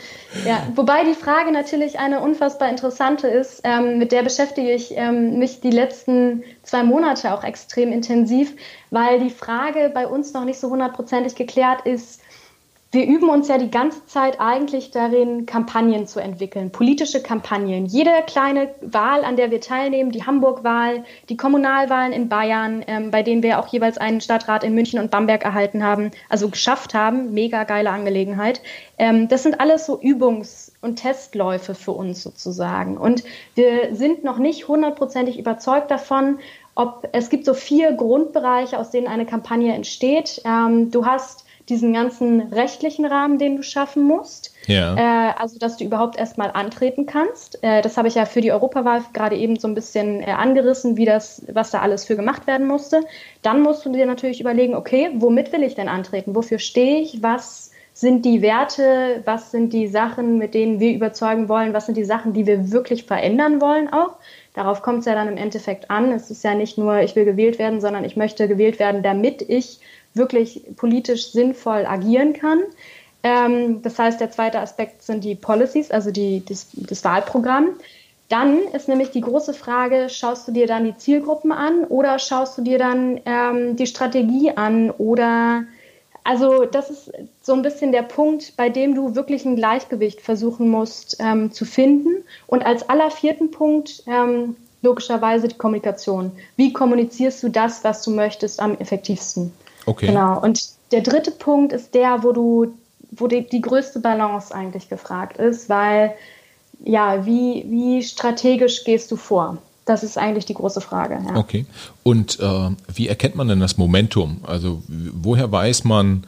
Ja, 0.46 0.66
wobei 0.74 1.04
die 1.04 1.12
Frage 1.12 1.52
natürlich 1.52 1.98
eine 1.98 2.20
unfassbar 2.20 2.70
interessante 2.70 3.28
ist, 3.28 3.60
ähm, 3.64 3.98
mit 3.98 4.12
der 4.12 4.22
beschäftige 4.22 4.72
ich 4.72 4.96
ähm, 4.96 5.38
mich 5.38 5.60
die 5.60 5.70
letzten 5.70 6.42
zwei 6.62 6.84
Monate 6.84 7.34
auch 7.34 7.44
extrem 7.44 7.92
intensiv, 7.92 8.54
weil 8.90 9.20
die 9.20 9.28
Frage 9.28 9.90
bei 9.92 10.06
uns 10.06 10.32
noch 10.32 10.46
nicht 10.46 10.58
so 10.58 10.70
hundertprozentig 10.70 11.34
geklärt 11.34 11.86
ist, 11.86 12.22
wir 12.94 13.06
üben 13.06 13.28
uns 13.28 13.48
ja 13.48 13.58
die 13.58 13.70
ganze 13.70 14.06
Zeit 14.06 14.40
eigentlich 14.40 14.92
darin, 14.92 15.46
Kampagnen 15.46 16.06
zu 16.06 16.20
entwickeln, 16.20 16.70
politische 16.70 17.20
Kampagnen. 17.20 17.86
Jede 17.86 18.10
kleine 18.26 18.74
Wahl, 18.80 19.24
an 19.24 19.36
der 19.36 19.50
wir 19.50 19.60
teilnehmen, 19.60 20.12
die 20.12 20.24
Hamburg-Wahl, 20.24 21.04
die 21.28 21.36
Kommunalwahlen 21.36 22.12
in 22.12 22.28
Bayern, 22.28 22.84
ähm, 22.86 23.10
bei 23.10 23.22
denen 23.22 23.42
wir 23.42 23.58
auch 23.58 23.66
jeweils 23.66 23.98
einen 23.98 24.20
Stadtrat 24.20 24.62
in 24.62 24.74
München 24.74 25.00
und 25.00 25.10
Bamberg 25.10 25.44
erhalten 25.44 25.82
haben, 25.82 26.12
also 26.28 26.48
geschafft 26.48 26.94
haben, 26.94 27.34
mega 27.34 27.64
geile 27.64 27.90
Angelegenheit. 27.90 28.62
Ähm, 28.96 29.28
das 29.28 29.42
sind 29.42 29.60
alles 29.60 29.86
so 29.86 30.00
Übungs- 30.00 30.72
und 30.80 30.96
Testläufe 30.96 31.74
für 31.74 31.92
uns 31.92 32.22
sozusagen. 32.22 32.96
Und 32.96 33.24
wir 33.56 33.94
sind 33.94 34.22
noch 34.22 34.38
nicht 34.38 34.68
hundertprozentig 34.68 35.38
überzeugt 35.38 35.90
davon, 35.90 36.38
ob 36.76 37.08
es 37.12 37.28
gibt 37.28 37.44
so 37.44 37.54
vier 37.54 37.92
Grundbereiche, 37.92 38.78
aus 38.78 38.90
denen 38.90 39.08
eine 39.08 39.26
Kampagne 39.26 39.72
entsteht. 39.74 40.42
Ähm, 40.44 40.90
du 40.90 41.06
hast 41.06 41.43
diesen 41.68 41.92
ganzen 41.94 42.40
rechtlichen 42.52 43.06
Rahmen, 43.06 43.38
den 43.38 43.56
du 43.56 43.62
schaffen 43.62 44.02
musst. 44.02 44.54
Ja. 44.66 44.96
Äh, 44.96 45.34
also, 45.38 45.58
dass 45.58 45.76
du 45.76 45.84
überhaupt 45.84 46.18
erstmal 46.18 46.50
antreten 46.50 47.06
kannst. 47.06 47.62
Äh, 47.62 47.80
das 47.80 47.96
habe 47.96 48.08
ich 48.08 48.14
ja 48.14 48.26
für 48.26 48.40
die 48.40 48.52
Europawahl 48.52 49.02
gerade 49.12 49.36
eben 49.36 49.58
so 49.58 49.68
ein 49.68 49.74
bisschen 49.74 50.20
äh, 50.20 50.32
angerissen, 50.32 50.96
wie 50.96 51.06
das, 51.06 51.42
was 51.52 51.70
da 51.70 51.80
alles 51.80 52.04
für 52.04 52.16
gemacht 52.16 52.46
werden 52.46 52.66
musste. 52.66 53.02
Dann 53.42 53.62
musst 53.62 53.84
du 53.86 53.92
dir 53.92 54.06
natürlich 54.06 54.40
überlegen, 54.40 54.74
okay, 54.74 55.10
womit 55.14 55.52
will 55.52 55.62
ich 55.62 55.74
denn 55.74 55.88
antreten? 55.88 56.34
Wofür 56.34 56.58
stehe 56.58 57.00
ich? 57.00 57.22
Was 57.22 57.70
sind 57.94 58.24
die 58.24 58.42
Werte, 58.42 59.22
was 59.24 59.52
sind 59.52 59.72
die 59.72 59.86
Sachen, 59.86 60.36
mit 60.36 60.52
denen 60.52 60.80
wir 60.80 60.92
überzeugen 60.92 61.48
wollen, 61.48 61.72
was 61.72 61.86
sind 61.86 61.96
die 61.96 62.04
Sachen, 62.04 62.32
die 62.32 62.44
wir 62.44 62.72
wirklich 62.72 63.04
verändern 63.04 63.60
wollen 63.60 63.90
auch. 63.92 64.16
Darauf 64.52 64.82
kommt 64.82 65.00
es 65.00 65.04
ja 65.04 65.14
dann 65.14 65.28
im 65.28 65.36
Endeffekt 65.36 65.90
an. 65.90 66.10
Es 66.10 66.28
ist 66.28 66.42
ja 66.42 66.54
nicht 66.54 66.76
nur, 66.76 67.00
ich 67.00 67.14
will 67.14 67.24
gewählt 67.24 67.60
werden, 67.60 67.80
sondern 67.80 68.04
ich 68.04 68.16
möchte 68.16 68.48
gewählt 68.48 68.80
werden, 68.80 69.04
damit 69.04 69.42
ich 69.42 69.78
wirklich 70.14 70.62
politisch 70.76 71.32
sinnvoll 71.32 71.86
agieren 71.86 72.32
kann. 72.32 72.60
Ähm, 73.22 73.82
das 73.82 73.98
heißt, 73.98 74.20
der 74.20 74.30
zweite 74.30 74.60
Aspekt 74.60 75.02
sind 75.02 75.24
die 75.24 75.34
Policies, 75.34 75.90
also 75.90 76.10
die, 76.10 76.44
das, 76.44 76.68
das 76.74 77.04
Wahlprogramm. 77.04 77.70
Dann 78.28 78.58
ist 78.72 78.88
nämlich 78.88 79.10
die 79.10 79.20
große 79.20 79.52
Frage, 79.54 80.08
schaust 80.08 80.48
du 80.48 80.52
dir 80.52 80.66
dann 80.66 80.84
die 80.84 80.96
Zielgruppen 80.96 81.52
an 81.52 81.84
oder 81.84 82.18
schaust 82.18 82.56
du 82.56 82.62
dir 82.62 82.78
dann 82.78 83.20
ähm, 83.26 83.76
die 83.76 83.86
Strategie 83.86 84.50
an 84.56 84.90
oder 84.90 85.64
also 86.24 86.64
das 86.64 86.88
ist 86.88 87.12
so 87.42 87.52
ein 87.52 87.60
bisschen 87.60 87.92
der 87.92 88.02
Punkt, 88.02 88.56
bei 88.56 88.70
dem 88.70 88.94
du 88.94 89.14
wirklich 89.14 89.44
ein 89.44 89.56
Gleichgewicht 89.56 90.22
versuchen 90.22 90.70
musst 90.70 91.18
ähm, 91.20 91.52
zu 91.52 91.66
finden. 91.66 92.24
Und 92.46 92.64
als 92.64 92.88
aller 92.88 93.10
vierten 93.10 93.50
Punkt 93.50 94.02
ähm, 94.06 94.56
logischerweise 94.80 95.48
die 95.48 95.58
Kommunikation. 95.58 96.32
Wie 96.56 96.72
kommunizierst 96.72 97.42
du 97.42 97.50
das, 97.50 97.84
was 97.84 98.02
du 98.02 98.10
möchtest, 98.10 98.58
am 98.60 98.74
effektivsten? 98.78 99.52
Okay. 99.86 100.06
Genau. 100.06 100.40
Und 100.40 100.60
der 100.92 101.02
dritte 101.02 101.30
Punkt 101.30 101.72
ist 101.72 101.94
der, 101.94 102.22
wo 102.22 102.32
du, 102.32 102.74
wo 103.10 103.26
die, 103.26 103.46
die 103.46 103.60
größte 103.60 104.00
Balance 104.00 104.54
eigentlich 104.54 104.88
gefragt 104.88 105.38
ist, 105.38 105.68
weil 105.68 106.14
ja, 106.84 107.24
wie, 107.24 107.64
wie 107.68 108.02
strategisch 108.02 108.84
gehst 108.84 109.10
du 109.10 109.16
vor? 109.16 109.58
Das 109.86 110.02
ist 110.02 110.16
eigentlich 110.16 110.46
die 110.46 110.54
große 110.54 110.80
Frage. 110.80 111.18
Ja. 111.26 111.36
Okay. 111.36 111.66
Und 112.02 112.40
äh, 112.40 112.70
wie 112.92 113.08
erkennt 113.08 113.36
man 113.36 113.48
denn 113.48 113.60
das 113.60 113.76
Momentum? 113.76 114.38
Also 114.42 114.82
woher 114.88 115.50
weiß 115.52 115.84
man, 115.84 116.24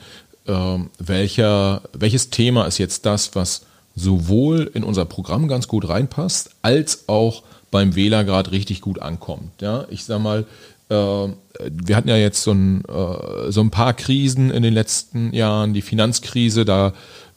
äh, 0.47 0.79
welcher, 0.99 1.83
welches 1.93 2.31
Thema 2.31 2.67
ist 2.67 2.79
jetzt 2.79 3.07
das, 3.07 3.35
was 3.35 3.63
sowohl 3.95 4.71
in 4.75 4.85
unser 4.85 5.07
Programm 5.07 5.49
ganz 5.49 5.69
gut 5.69 5.89
reinpasst, 5.89 6.51
als 6.63 7.09
auch 7.09 7.43
beim 7.71 7.95
Wähler 7.95 8.25
gerade 8.25 8.53
richtig 8.53 8.83
gut 8.83 9.01
ankommt? 9.01 9.63
Ja, 9.63 9.87
ich 9.91 10.05
sag 10.05 10.21
mal, 10.21 10.47
wir 10.89 11.97
hatten 11.97 12.09
ja 12.09 12.17
jetzt 12.17 12.43
so 12.43 12.53
ein, 12.53 12.85
äh, 12.85 13.51
so 13.51 13.61
ein 13.61 13.71
paar 13.71 13.95
Krisen 13.95 14.51
in 14.51 14.63
den 14.63 14.75
letzten 14.75 15.33
Jahren, 15.33 15.75
die 15.75 15.83
Finanzkrise, 15.83 16.65
da 16.65 16.93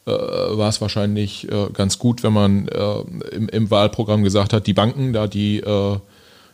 äh, 0.06 0.10
war 0.10 0.68
es 0.68 0.80
wahrscheinlich 0.80 1.50
äh, 1.50 1.68
ganz 1.72 1.98
gut, 1.98 2.22
wenn 2.22 2.32
man 2.32 2.68
im, 3.32 3.48
im, 3.48 3.70
Wahlprogramm 3.70 4.22
gesagt 4.22 4.52
hat, 4.52 4.66
die 4.66 4.74
Banken, 4.74 5.12
da 5.12 5.26
die 5.26 5.62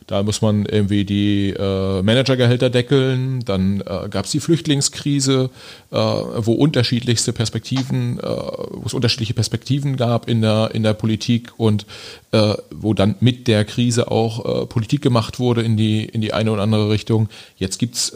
da 0.07 0.23
muss 0.23 0.41
man 0.41 0.65
irgendwie 0.65 1.03
die 1.03 1.49
äh, 1.49 2.01
Managergehälter 2.01 2.69
deckeln. 2.69 3.41
Dann 3.43 3.81
äh, 3.81 4.07
gab 4.09 4.23
es 4.23 4.31
die 4.31 4.39
Flüchtlingskrise, 4.39 5.49
äh, 5.91 5.95
wo 5.97 6.53
unterschiedlichste 6.53 7.33
Perspektiven, 7.33 8.17
äh, 8.17 8.23
wo 8.23 8.83
es 8.85 8.93
unterschiedliche 8.93 9.33
Perspektiven 9.33 9.97
gab 9.97 10.29
in 10.29 10.41
der 10.41 10.71
in 10.73 10.83
der 10.83 10.93
Politik 10.93 11.51
und 11.57 11.85
äh, 12.31 12.53
wo 12.71 12.93
dann 12.93 13.15
mit 13.19 13.49
der 13.49 13.65
Krise 13.65 14.09
auch 14.09 14.63
äh, 14.63 14.65
Politik 14.65 15.01
gemacht 15.01 15.39
wurde 15.39 15.61
in 15.61 15.75
die 15.75 16.05
in 16.05 16.21
die 16.21 16.33
eine 16.33 16.51
oder 16.53 16.63
andere 16.63 16.89
Richtung. 16.89 17.27
Jetzt 17.57 17.77
gibt's 17.77 18.13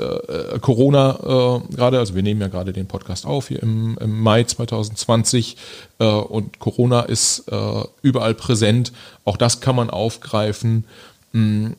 Corona 0.62 1.62
gerade, 1.70 2.00
also 2.00 2.16
wir 2.16 2.24
nehmen 2.24 2.40
ja 2.42 2.48
gerade 2.48 2.72
den 2.74 2.88
Podcast 2.88 3.26
auf 3.26 3.50
hier 3.50 3.62
im, 3.62 3.98
im 4.00 4.22
Mai 4.22 4.44
2020 4.44 5.58
äh, 6.00 6.06
und 6.06 6.60
Corona 6.60 7.02
ist 7.02 7.46
überall 8.02 8.34
präsent. 8.34 8.94
Auch 9.26 9.38
das 9.38 9.62
kann 9.62 9.76
man 9.76 9.90
aufgreifen. 9.90 10.86
Mm, 11.34 11.72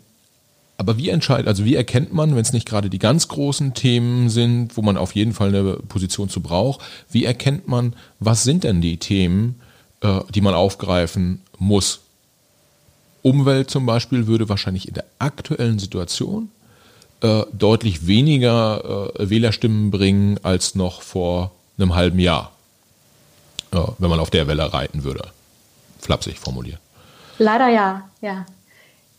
aber 0.82 0.96
wie 0.96 1.10
entscheidet, 1.10 1.46
also 1.46 1.64
wie 1.64 1.76
erkennt 1.76 2.12
man, 2.12 2.34
wenn 2.34 2.42
es 2.42 2.52
nicht 2.52 2.66
gerade 2.66 2.90
die 2.90 2.98
ganz 2.98 3.28
großen 3.28 3.72
Themen 3.72 4.28
sind, 4.28 4.76
wo 4.76 4.82
man 4.82 4.96
auf 4.96 5.14
jeden 5.14 5.32
Fall 5.32 5.50
eine 5.50 5.74
Position 5.74 6.28
zu 6.28 6.40
braucht, 6.40 6.80
wie 7.08 7.24
erkennt 7.24 7.68
man, 7.68 7.94
was 8.18 8.42
sind 8.42 8.64
denn 8.64 8.80
die 8.80 8.96
Themen, 8.96 9.60
äh, 10.00 10.20
die 10.34 10.40
man 10.40 10.54
aufgreifen 10.54 11.40
muss? 11.56 12.00
Umwelt 13.22 13.70
zum 13.70 13.86
Beispiel 13.86 14.26
würde 14.26 14.48
wahrscheinlich 14.48 14.88
in 14.88 14.94
der 14.94 15.04
aktuellen 15.20 15.78
Situation 15.78 16.50
äh, 17.20 17.44
deutlich 17.52 18.08
weniger 18.08 19.12
äh, 19.20 19.30
Wählerstimmen 19.30 19.92
bringen 19.92 20.40
als 20.42 20.74
noch 20.74 21.02
vor 21.02 21.52
einem 21.78 21.94
halben 21.94 22.18
Jahr, 22.18 22.50
wenn 23.70 24.10
man 24.10 24.18
auf 24.18 24.30
der 24.30 24.48
Welle 24.48 24.72
reiten 24.72 25.04
würde. 25.04 25.28
Flapsig 26.00 26.38
formuliert. 26.38 26.80
Leider 27.38 27.68
ja, 27.68 28.10
ja. 28.20 28.44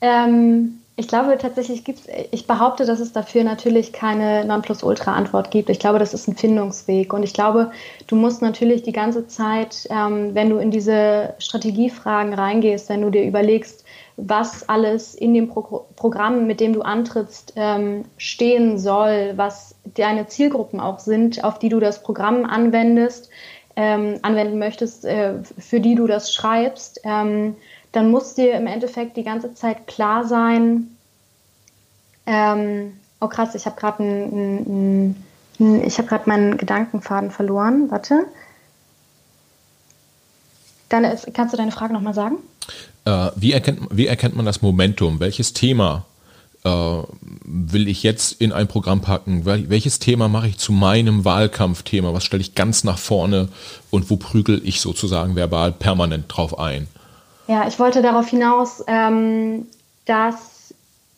Ähm, 0.03 0.81
ich 0.97 1.07
glaube 1.07 1.37
tatsächlich 1.39 1.85
gibt 1.85 1.99
es, 1.99 2.07
ich 2.31 2.45
behaupte, 2.45 2.85
dass 2.85 2.99
es 2.99 3.13
dafür 3.13 3.43
natürlich 3.43 3.93
keine 3.93 4.45
Nonplusultra-Antwort 4.45 5.49
gibt. 5.49 5.69
Ich 5.69 5.79
glaube, 5.79 5.97
das 5.97 6.13
ist 6.13 6.27
ein 6.27 6.35
Findungsweg. 6.35 7.13
Und 7.13 7.23
ich 7.23 7.33
glaube, 7.33 7.71
du 8.07 8.15
musst 8.15 8.41
natürlich 8.41 8.83
die 8.83 8.91
ganze 8.91 9.27
Zeit, 9.27 9.87
ähm, 9.89 10.35
wenn 10.35 10.49
du 10.49 10.57
in 10.57 10.69
diese 10.69 11.33
Strategiefragen 11.39 12.33
reingehst, 12.33 12.89
wenn 12.89 13.01
du 13.01 13.09
dir 13.09 13.23
überlegst, 13.23 13.85
was 14.17 14.67
alles 14.69 15.15
in 15.15 15.33
dem 15.33 15.47
Pro 15.47 15.85
Programm, 15.95 16.45
mit 16.45 16.59
dem 16.59 16.73
du 16.73 16.81
antrittst, 16.81 17.53
ähm, 17.55 18.03
stehen 18.17 18.77
soll, 18.77 19.33
was 19.37 19.75
deine 19.95 20.27
Zielgruppen 20.27 20.79
auch 20.79 20.99
sind, 20.99 21.43
auf 21.43 21.57
die 21.57 21.69
du 21.69 21.79
das 21.79 22.03
Programm 22.03 22.45
anwendest, 22.45 23.29
ähm, 23.75 24.19
anwenden 24.21 24.59
möchtest, 24.59 25.05
äh, 25.05 25.35
für 25.57 25.79
die 25.79 25.95
du 25.95 26.05
das 26.05 26.31
schreibst, 26.33 27.01
ähm, 27.05 27.55
dann 27.93 28.11
muss 28.11 28.33
dir 28.33 28.55
im 28.55 28.67
Endeffekt 28.67 29.15
die 29.15 29.23
ganze 29.23 29.53
Zeit 29.53 29.87
klar 29.87 30.27
sein, 30.27 30.97
ähm, 32.25 32.93
oh 33.21 33.27
krass, 33.27 33.55
ich 33.55 33.65
habe 33.65 33.79
gerade 33.79 34.03
ein, 34.03 35.23
ich 35.59 35.97
habe 35.97 36.07
gerade 36.07 36.27
meinen 36.27 36.57
Gedankenfaden 36.57 37.31
verloren. 37.31 37.89
Warte. 37.89 38.25
Dann 40.89 41.03
ist, 41.05 41.33
kannst 41.33 41.53
du 41.53 41.57
deine 41.57 41.71
Frage 41.71 41.93
nochmal 41.93 42.13
sagen? 42.13 42.37
Äh, 43.05 43.29
wie, 43.35 43.51
erkennt, 43.51 43.79
wie 43.91 44.07
erkennt 44.07 44.35
man 44.35 44.45
das 44.45 44.61
Momentum? 44.61 45.19
Welches 45.19 45.53
Thema 45.53 46.05
äh, 46.63 46.69
will 46.69 47.87
ich 47.87 48.03
jetzt 48.03 48.41
in 48.41 48.51
ein 48.51 48.67
Programm 48.67 49.01
packen? 49.01 49.45
Welches 49.45 49.99
Thema 49.99 50.29
mache 50.29 50.47
ich 50.47 50.57
zu 50.57 50.71
meinem 50.71 51.25
Wahlkampfthema? 51.25 52.13
Was 52.13 52.23
stelle 52.23 52.41
ich 52.41 52.55
ganz 52.55 52.83
nach 52.83 52.97
vorne 52.97 53.49
und 53.89 54.09
wo 54.09 54.17
prügel 54.17 54.61
ich 54.63 54.81
sozusagen 54.81 55.35
verbal 55.35 55.71
permanent 55.71 56.25
drauf 56.27 56.57
ein? 56.57 56.87
Ja, 57.47 57.67
ich 57.67 57.79
wollte 57.79 58.01
darauf 58.01 58.27
hinaus, 58.27 58.83
ähm, 58.87 59.67
dass 60.05 60.73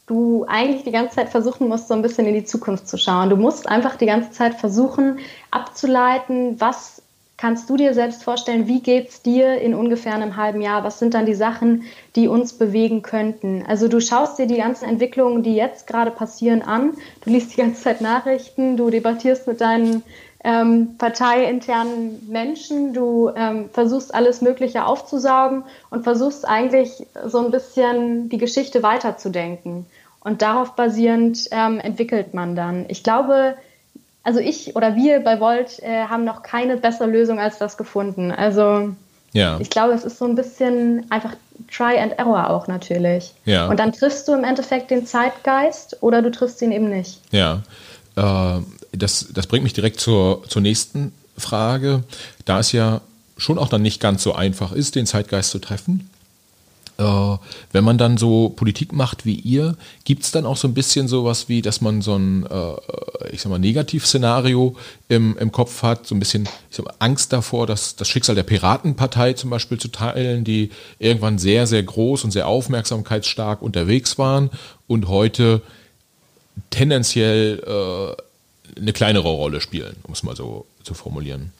du 0.08 0.46
eigentlich 0.48 0.84
die 0.84 0.92
ganze 0.92 1.16
Zeit 1.16 1.30
versuchen 1.30 1.68
musst, 1.68 1.88
so 1.88 1.94
ein 1.94 2.02
bisschen 2.02 2.28
in 2.28 2.34
die 2.34 2.46
Zukunft 2.46 2.88
zu 2.88 2.98
schauen. 2.98 3.30
Du 3.30 3.38
musst 3.38 3.68
einfach 3.68 3.96
die 3.96 4.06
ganze 4.06 4.32
Zeit 4.32 4.56
versuchen, 4.56 5.20
abzuleiten, 5.52 6.60
was 6.60 7.02
kannst 7.38 7.70
du 7.70 7.76
dir 7.76 7.94
selbst 7.94 8.24
vorstellen, 8.24 8.68
wie 8.68 8.82
geht 8.82 9.10
es 9.10 9.22
dir 9.22 9.60
in 9.60 9.74
ungefähr 9.74 10.14
einem 10.14 10.38
halben 10.38 10.62
Jahr? 10.62 10.84
Was 10.84 11.00
sind 11.00 11.14
dann 11.14 11.26
die 11.26 11.34
Sachen, 11.34 11.84
die 12.16 12.28
uns 12.28 12.54
bewegen 12.54 13.02
könnten? 13.02 13.64
Also 13.68 13.88
du 13.88 14.00
schaust 14.00 14.40
dir 14.40 14.48
die 14.48 14.58
ganzen 14.58 14.86
Entwicklungen, 14.86 15.44
die 15.44 15.56
jetzt 15.56 15.88
gerade 15.88 16.12
passieren, 16.12 16.62
an. 16.62 16.94
Du 17.24 17.30
liest 17.30 17.54
die 17.54 17.62
ganze 17.62 17.82
Zeit 17.82 18.02
Nachrichten, 18.02 18.78
du 18.78 18.90
debattierst 18.90 19.48
mit 19.48 19.60
deinen 19.60 20.04
ähm, 20.46 20.96
parteiinternen 21.00 22.30
Menschen. 22.30 22.94
Du 22.94 23.32
ähm, 23.36 23.70
versuchst 23.74 24.14
alles 24.14 24.42
Mögliche 24.42 24.86
aufzusaugen 24.86 25.64
und 25.90 26.04
versuchst 26.04 26.48
eigentlich 26.48 27.06
so 27.26 27.40
ein 27.40 27.50
bisschen 27.50 28.30
die 28.30 28.38
Geschichte 28.38 28.84
weiterzudenken. 28.84 29.88
Und 30.20 30.44
darauf 30.44 30.76
basierend 30.76 31.48
ähm, 31.52 31.80
entwickelt 31.80 32.36
man 32.36 32.56
dann. 32.56 32.86
Ich 32.90 33.04
glaube, 33.04 33.56
also 34.24 34.40
ich 34.40 34.76
oder 34.76 34.96
wir 34.96 35.20
bei 35.22 35.40
Volt 35.40 35.80
äh, 35.80 36.06
haben 36.06 36.26
noch 36.26 36.44
keine 36.44 36.78
bessere 36.78 37.08
Lösung 37.08 37.40
als 37.40 37.58
das 37.58 37.76
gefunden. 37.76 38.32
Also 38.32 38.92
ja. 39.34 39.60
ich 39.60 39.72
glaube, 39.72 39.94
es 39.94 40.06
ist 40.06 40.20
so 40.20 40.26
ein 40.26 40.36
bisschen 40.36 41.06
einfach 41.10 41.34
Try 41.72 41.98
and 41.98 42.20
Error 42.20 42.52
auch 42.52 42.68
natürlich. 42.68 43.34
Ja. 43.46 43.68
Und 43.68 43.80
dann 43.80 43.94
triffst 43.94 44.28
du 44.28 44.34
im 44.34 44.44
Endeffekt 44.44 44.92
den 44.92 45.08
Zeitgeist 45.08 46.02
oder 46.04 46.22
du 46.22 46.30
triffst 46.30 46.62
ihn 46.62 46.72
eben 46.72 46.90
nicht. 46.90 47.20
Ja. 47.32 47.62
Äh, 48.16 48.62
das, 48.98 49.28
das 49.34 49.48
bringt 49.48 49.64
mich 49.64 49.74
direkt 49.74 50.00
zur, 50.00 50.44
zur 50.48 50.62
nächsten 50.62 51.14
Frage. 51.38 52.04
Da 52.46 52.60
es 52.60 52.72
ja 52.72 53.02
schon 53.38 53.58
auch 53.58 53.70
dann 53.70 53.82
nicht 53.82 54.00
ganz 54.00 54.24
so 54.24 54.34
einfach 54.34 54.72
ist, 54.72 54.96
den 54.96 55.06
Zeitgeist 55.06 55.52
zu 55.52 55.60
treffen. 55.60 56.10
Äh, 56.98 57.38
wenn 57.74 57.84
man 57.84 57.98
dann 57.98 58.16
so 58.16 58.50
Politik 58.50 58.94
macht 58.94 59.26
wie 59.26 59.36
ihr, 59.36 59.76
gibt 60.06 60.24
es 60.24 60.32
dann 60.32 60.46
auch 60.46 60.56
so 60.56 60.68
ein 60.68 60.74
bisschen 60.74 61.10
sowas 61.10 61.50
wie, 61.50 61.62
dass 61.62 61.82
man 61.82 62.02
so 62.02 62.16
ein, 62.16 62.46
äh, 62.46 63.34
ich 63.34 63.42
sag 63.42 63.50
mal, 63.50 63.60
Negativszenario 63.60 64.78
im, 65.10 65.38
im 65.38 65.52
Kopf 65.52 65.84
hat, 65.84 66.08
so 66.08 66.16
ein 66.16 66.20
bisschen 66.20 66.48
mal, 66.78 66.94
Angst 67.00 67.34
davor, 67.34 67.68
dass 67.68 67.98
das 67.98 68.08
Schicksal 68.08 68.36
der 68.36 68.44
Piratenpartei 68.44 69.34
zum 69.34 69.50
Beispiel 69.50 69.78
zu 69.78 69.90
teilen, 69.90 70.46
die 70.46 70.70
irgendwann 70.98 71.38
sehr, 71.38 71.68
sehr 71.68 71.84
groß 71.84 72.24
und 72.24 72.32
sehr 72.32 72.48
aufmerksamkeitsstark 72.48 73.62
unterwegs 73.62 74.18
waren 74.18 74.50
und 74.88 75.10
heute 75.10 75.62
tendenziell 76.70 77.60
äh, 77.60 78.22
eine 78.78 78.94
kleinere 78.94 79.30
Rolle 79.30 79.62
spielen, 79.62 79.96
um 80.08 80.14
es 80.14 80.24
mal 80.24 80.36
so 80.36 80.66
zu 80.84 80.94
formulieren. 80.94 81.52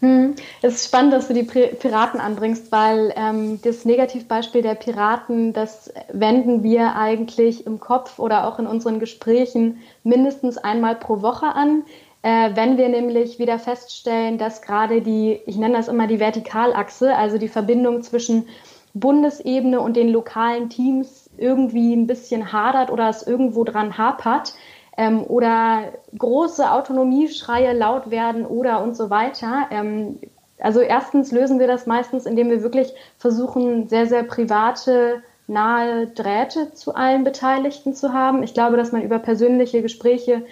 Hm. 0.00 0.34
Es 0.60 0.74
ist 0.74 0.86
spannend, 0.86 1.14
dass 1.14 1.28
du 1.28 1.34
die 1.34 1.42
Piraten 1.42 2.20
anbringst, 2.20 2.70
weil 2.70 3.14
ähm, 3.16 3.60
das 3.62 3.86
Negativbeispiel 3.86 4.60
der 4.60 4.74
Piraten, 4.74 5.54
das 5.54 5.90
wenden 6.12 6.62
wir 6.62 6.96
eigentlich 6.96 7.66
im 7.66 7.80
Kopf 7.80 8.18
oder 8.18 8.46
auch 8.46 8.58
in 8.58 8.66
unseren 8.66 9.00
Gesprächen 9.00 9.78
mindestens 10.04 10.58
einmal 10.58 10.96
pro 10.96 11.22
Woche 11.22 11.46
an. 11.46 11.82
Äh, 12.20 12.50
wenn 12.54 12.76
wir 12.76 12.90
nämlich 12.90 13.38
wieder 13.38 13.58
feststellen, 13.58 14.36
dass 14.36 14.60
gerade 14.60 15.00
die, 15.00 15.40
ich 15.46 15.56
nenne 15.56 15.76
das 15.76 15.88
immer 15.88 16.06
die 16.06 16.20
Vertikalachse, 16.20 17.14
also 17.14 17.38
die 17.38 17.48
Verbindung 17.48 18.02
zwischen 18.02 18.48
Bundesebene 18.92 19.80
und 19.80 19.96
den 19.96 20.08
lokalen 20.08 20.68
Teams 20.68 21.30
irgendwie 21.38 21.94
ein 21.94 22.06
bisschen 22.06 22.52
hadert 22.52 22.90
oder 22.90 23.08
es 23.08 23.26
irgendwo 23.26 23.64
dran 23.64 23.96
hapert 23.96 24.54
ähm, 24.96 25.22
oder 25.24 25.92
große 26.16 26.70
Autonomieschreie 26.70 27.72
laut 27.72 28.10
werden 28.10 28.46
oder 28.46 28.82
und 28.82 28.96
so 28.96 29.10
weiter. 29.10 29.66
Ähm, 29.70 30.18
also 30.58 30.80
erstens 30.80 31.32
lösen 31.32 31.58
wir 31.58 31.66
das 31.66 31.86
meistens, 31.86 32.26
indem 32.26 32.50
wir 32.50 32.62
wirklich 32.62 32.92
versuchen, 33.18 33.88
sehr, 33.88 34.06
sehr 34.06 34.22
private, 34.22 35.22
nahe 35.46 36.06
Drähte 36.08 36.72
zu 36.72 36.94
allen 36.94 37.24
Beteiligten 37.24 37.94
zu 37.94 38.12
haben. 38.12 38.42
Ich 38.42 38.54
glaube, 38.54 38.76
dass 38.76 38.92
man 38.92 39.02
über 39.02 39.18
persönliche 39.18 39.82
Gespräche 39.82 40.44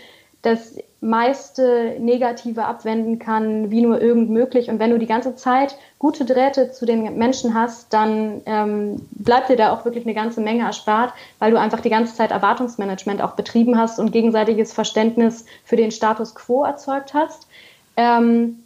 das 0.43 0.77
meiste 1.05 1.97
Negative 2.01 2.65
abwenden 2.65 3.19
kann, 3.19 3.71
wie 3.71 3.83
nur 3.83 4.01
irgend 4.01 4.31
möglich. 4.31 4.71
Und 4.71 4.79
wenn 4.79 4.91
du 4.91 4.99
die 4.99 5.07
ganze 5.07 5.37
Zeit 5.37 5.77
gute 5.99 6.25
Drähte 6.25 6.73
zu 6.73 6.87
den 6.87 7.19
Menschen 7.19 7.53
hast, 7.53 7.93
dann 7.93 8.41
ähm, 8.47 9.07
bleibt 9.11 9.51
dir 9.51 9.57
da 9.57 9.73
auch 9.73 9.85
wirklich 9.85 10.07
eine 10.07 10.15
ganze 10.15 10.41
Menge 10.41 10.65
erspart, 10.65 11.13
weil 11.39 11.51
du 11.51 11.61
einfach 11.61 11.81
die 11.81 11.91
ganze 11.91 12.15
Zeit 12.15 12.31
Erwartungsmanagement 12.31 13.21
auch 13.21 13.33
betrieben 13.33 13.79
hast 13.79 13.99
und 13.99 14.13
gegenseitiges 14.13 14.73
Verständnis 14.73 15.45
für 15.65 15.77
den 15.77 15.91
Status 15.91 16.35
quo 16.35 16.65
erzeugt 16.65 17.13
hast. 17.13 17.47
Ähm, 17.99 18.61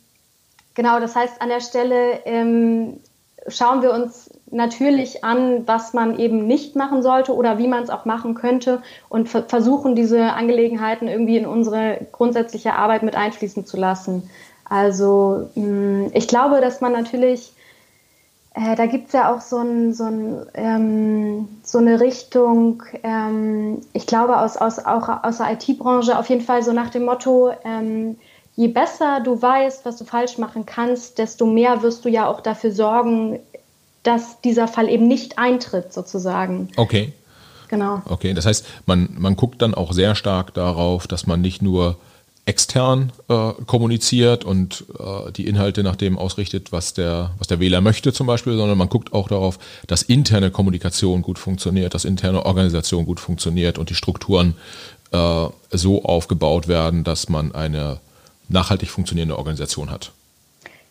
genau, 0.75 1.01
das 1.01 1.17
heißt, 1.17 1.43
an 1.43 1.49
der 1.49 1.61
Stelle 1.61 2.21
ähm, 2.25 3.01
schauen 3.49 3.83
wir 3.83 3.93
uns 3.93 4.31
natürlich 4.51 5.25
an, 5.25 5.67
was 5.67 5.93
man 5.93 6.19
eben 6.19 6.47
nicht 6.47 6.77
machen 6.77 7.03
sollte 7.03 7.35
oder 7.35 7.59
wie 7.59 7.69
man 7.69 7.83
es 7.83 7.91
auch 7.91 8.05
machen 8.05 8.35
könnte 8.35 8.83
und 9.09 9.29
versuchen, 9.29 9.95
diese 9.95 10.33
Angelegenheiten 10.33 11.09
irgendwie 11.09 11.37
in 11.37 11.47
unsere 11.47 12.07
grundsätzliche 12.13 12.75
Arbeit 12.75 13.03
mit 13.03 13.17
einfließen 13.17 13.67
zu 13.67 13.77
lassen. 13.77 14.29
Also 14.69 15.49
mm, 15.55 16.07
ich 16.13 16.29
glaube, 16.29 16.61
dass 16.61 16.81
man 16.81 16.93
natürlich, 16.93 17.53
äh, 18.55 18.77
da 18.77 18.87
gibt 18.87 19.09
es 19.09 19.13
ja 19.13 19.35
auch 19.35 19.41
so, 19.41 19.59
ein, 19.59 19.95
so, 19.95 20.05
ein, 20.05 20.47
ähm, 20.55 21.49
so 21.63 21.79
eine 21.79 22.01
Richtung, 22.01 22.83
ähm, 23.03 23.81
ich 23.93 24.07
glaube 24.07 24.39
aus, 24.39 24.57
aus, 24.57 24.85
auch 24.85 25.09
aus 25.23 25.39
der 25.39 25.53
IT-Branche 25.53 26.19
auf 26.19 26.29
jeden 26.29 26.43
Fall 26.43 26.63
so 26.63 26.73
nach 26.73 26.91
dem 26.91 27.05
Motto, 27.05 27.51
ähm, 27.65 28.17
je 28.57 28.69
besser 28.69 29.21
du 29.21 29.41
weißt, 29.41 29.85
was 29.85 29.97
du 29.97 30.05
falsch 30.05 30.37
machen 30.37 30.67
kannst, 30.67 31.19
desto 31.19 31.47
mehr 31.47 31.83
wirst 31.83 32.05
du 32.05 32.09
ja 32.09 32.27
auch 32.27 32.41
dafür 32.41 32.73
sorgen, 32.73 33.39
dass 34.09 34.41
dieser 34.41 34.69
Fall 34.69 34.89
eben 34.89 35.07
nicht 35.07 35.39
eintritt, 35.39 35.93
sozusagen. 35.93 36.69
Okay. 36.77 37.13
Genau. 37.69 38.01
Okay, 38.07 38.33
das 38.33 38.47
heißt, 38.47 38.65
man, 38.87 39.11
man 39.19 39.37
guckt 39.37 39.61
dann 39.61 39.75
auch 39.75 39.93
sehr 39.93 40.15
stark 40.15 40.55
darauf, 40.55 41.07
dass 41.07 41.27
man 41.27 41.43
nicht 41.43 41.61
nur 41.61 41.99
extern 42.47 43.13
äh, 43.29 43.53
kommuniziert 43.67 44.43
und 44.47 44.87
äh, 44.99 45.31
die 45.33 45.47
Inhalte 45.47 45.83
nach 45.83 45.97
dem 45.97 46.17
ausrichtet, 46.17 46.73
was 46.73 46.95
der, 46.95 47.33
was 47.37 47.47
der 47.49 47.61
Wähler 47.61 47.83
möchte 47.83 48.15
zum 48.15 48.27
Beispiel, 48.27 48.57
sondern 48.57 48.79
man 48.79 48.89
guckt 48.89 49.13
auch 49.13 49.29
darauf, 49.29 49.59
dass 49.87 50.01
interne 50.01 50.51
Kommunikation 50.51 51.21
gut 51.21 51.39
funktioniert, 51.39 51.93
dass 51.93 52.07
interne 52.07 52.47
Organisation 52.47 53.05
gut 53.05 53.21
funktioniert 53.21 53.77
und 53.77 53.91
die 53.91 53.95
Strukturen 53.95 54.55
äh, 55.13 55.47
so 55.71 56.05
aufgebaut 56.05 56.69
werden, 56.69 57.05
dass 57.05 57.29
man 57.29 57.55
eine 57.55 58.01
nachhaltig 58.49 58.89
funktionierende 58.89 59.37
Organisation 59.37 59.91
hat. 59.91 60.13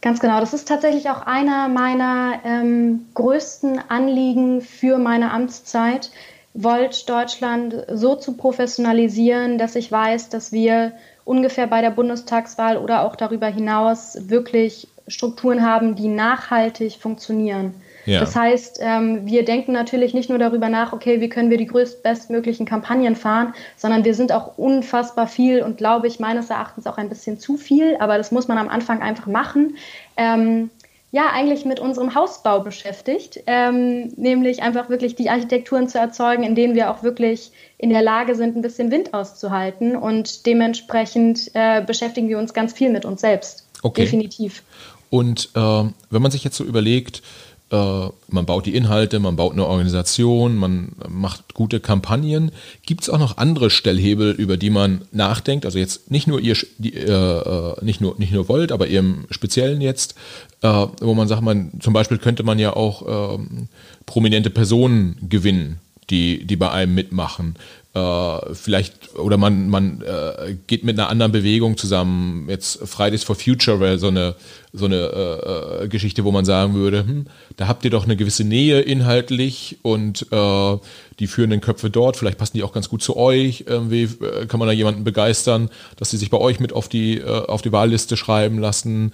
Ganz 0.02 0.20
genau. 0.20 0.40
Das 0.40 0.54
ist 0.54 0.68
tatsächlich 0.68 1.10
auch 1.10 1.22
einer 1.22 1.68
meiner 1.70 2.40
ähm, 2.46 3.08
größten 3.14 3.80
Anliegen 3.90 4.62
für 4.62 4.98
meine 4.98 5.32
Amtszeit, 5.32 6.12
Volt 6.54 7.08
Deutschland 7.10 7.86
so 7.92 8.16
zu 8.16 8.36
professionalisieren, 8.36 9.58
dass 9.58 9.76
ich 9.76 9.92
weiß, 9.92 10.30
dass 10.30 10.52
wir 10.52 10.94
ungefähr 11.24 11.68
bei 11.68 11.82
der 11.82 11.92
Bundestagswahl 11.92 12.78
oder 12.78 13.04
auch 13.04 13.16
darüber 13.16 13.48
hinaus 13.48 14.30
wirklich 14.30 14.88
Strukturen 15.08 15.64
haben, 15.64 15.96
die 15.96 16.08
nachhaltig 16.08 16.98
funktionieren. 17.00 17.76
Ja. 18.08 18.22
Das 18.22 18.38
heißt, 18.38 18.80
ähm, 18.82 19.26
wir 19.26 19.44
denken 19.44 19.74
natürlich 19.74 20.14
nicht 20.14 20.30
nur 20.30 20.40
darüber 20.40 20.70
nach, 20.70 20.94
okay, 20.94 21.20
wie 21.20 21.28
können 21.28 21.50
wir 21.50 21.58
die 21.58 21.68
größtbestmöglichen 21.68 22.66
Kampagnen 22.66 23.18
fahren, 23.18 23.54
sondern 23.76 24.06
wir 24.06 24.14
sind 24.14 24.32
auch 24.32 24.58
unfassbar 24.58 25.28
viel 25.28 25.62
und 25.62 25.78
glaube 25.78 26.08
ich 26.08 26.18
meines 26.18 26.50
Erachtens 26.50 26.88
auch 26.88 26.98
ein 26.98 27.10
bisschen 27.10 27.38
zu 27.38 27.58
viel, 27.58 27.98
aber 28.00 28.18
das 28.18 28.32
muss 28.32 28.48
man 28.48 28.58
am 28.58 28.70
Anfang 28.70 29.02
einfach 29.02 29.28
machen. 29.28 29.76
Ähm, 30.16 30.70
ja, 31.12 31.32
eigentlich 31.34 31.66
mit 31.66 31.82
unserem 31.82 32.16
Hausbau 32.16 32.62
beschäftigt, 32.62 33.42
ähm, 33.46 34.14
nämlich 34.16 34.62
einfach 34.62 34.90
wirklich 34.90 35.16
die 35.16 35.30
Architekturen 35.30 35.90
zu 35.90 35.98
erzeugen, 35.98 36.44
in 36.44 36.56
denen 36.56 36.76
wir 36.76 36.92
auch 36.92 37.04
wirklich 37.04 37.52
in 37.78 37.90
der 37.90 38.02
Lage 38.02 38.36
sind, 38.36 38.56
ein 38.56 38.62
bisschen 38.62 38.90
Wind 38.90 39.14
auszuhalten 39.14 39.98
und 39.98 40.46
dementsprechend 40.46 41.52
äh, 41.54 41.82
beschäftigen 41.82 42.30
wir 42.30 42.38
uns 42.38 42.54
ganz 42.54 42.72
viel 42.72 42.90
mit 42.90 43.04
uns 43.04 43.22
selbst. 43.22 43.66
Okay. 43.84 44.04
Definitiv. 44.04 44.64
Und 45.10 45.50
äh, 45.56 45.60
wenn 45.60 46.22
man 46.22 46.32
sich 46.32 46.44
jetzt 46.44 46.58
so 46.58 46.64
überlegt, 46.64 47.22
man 47.70 48.46
baut 48.46 48.66
die 48.66 48.76
Inhalte, 48.76 49.20
man 49.20 49.36
baut 49.36 49.52
eine 49.52 49.66
Organisation, 49.66 50.56
man 50.56 50.94
macht 51.10 51.54
gute 51.54 51.82
Kampagnen. 51.82 52.52
Gibt 52.86 53.02
es 53.02 53.10
auch 53.10 53.20
noch 53.20 53.38
andere 53.38 53.70
Stellhebel, 53.70 54.32
über 54.32 54.56
die 54.56 54.70
man 54.70 55.02
nachdenkt? 55.12 55.66
Also 55.66 55.78
jetzt 55.78 56.10
nicht 56.10 56.28
nur 56.28 56.40
ihr, 56.40 56.56
die, 56.78 56.94
äh, 56.94 57.12
äh, 57.12 57.84
nicht 57.84 58.00
nur 58.00 58.16
nicht 58.18 58.32
nur 58.32 58.48
wollt, 58.48 58.72
aber 58.72 58.88
im 58.88 59.26
Speziellen 59.32 59.82
jetzt, 59.82 60.16
äh, 60.62 60.88
wo 61.02 61.14
man 61.14 61.28
sagt, 61.28 61.42
man 61.42 61.72
zum 61.82 61.92
Beispiel 61.92 62.20
könnte 62.20 62.44
man 62.44 62.58
ja 62.58 62.74
auch 62.74 63.36
ähm, 63.36 63.68
prominente 64.06 64.50
Personen 64.50 65.18
gewinnen, 65.28 65.80
die 66.10 66.46
die 66.46 66.56
bei 66.56 66.72
einem 66.72 66.96
mitmachen 66.96 67.56
äh, 67.98 68.54
vielleicht, 68.54 69.16
oder 69.16 69.38
man, 69.38 69.70
man 69.70 70.02
äh, 70.02 70.56
geht 70.68 70.84
mit 70.84 71.00
einer 71.00 71.10
anderen 71.10 71.32
Bewegung 71.32 71.78
zusammen. 71.78 72.48
Jetzt 72.50 72.80
Fridays 72.88 73.24
for 73.24 73.36
Future 73.36 73.80
wäre 73.80 73.98
so 73.98 74.08
eine, 74.08 74.36
so 74.74 74.86
eine 74.86 74.96
äh, 74.96 75.84
äh, 75.84 75.88
Geschichte, 75.88 76.24
wo 76.24 76.32
man 76.32 76.46
sagen 76.46 76.76
würde, 76.76 77.00
hm, 77.00 77.26
da 77.56 77.68
habt 77.68 77.84
ihr 77.86 77.92
doch 77.92 78.06
eine 78.06 78.16
gewisse 78.16 78.44
Nähe 78.44 78.82
inhaltlich 78.82 79.78
und 79.82 80.28
äh, 80.32 80.78
die 81.20 81.28
führenden 81.28 81.62
Köpfe 81.62 81.90
dort, 81.90 82.18
vielleicht 82.18 82.38
passen 82.38 82.58
die 82.58 82.64
auch 82.64 82.74
ganz 82.74 82.90
gut 82.90 83.02
zu 83.02 83.18
euch. 83.18 83.64
Irgendwie 83.68 84.04
äh, 84.04 84.46
kann 84.46 84.60
man 84.60 84.68
da 84.68 84.74
jemanden 84.74 85.04
begeistern, 85.04 85.70
dass 85.96 86.12
sie 86.12 86.18
sich 86.18 86.30
bei 86.30 86.38
euch 86.38 86.60
mit 86.60 86.74
auf 86.74 86.90
die, 86.90 87.24
auf 87.24 87.62
die 87.62 87.72
Wahlliste 87.72 88.18
schreiben 88.18 88.60
lassen. 88.60 89.14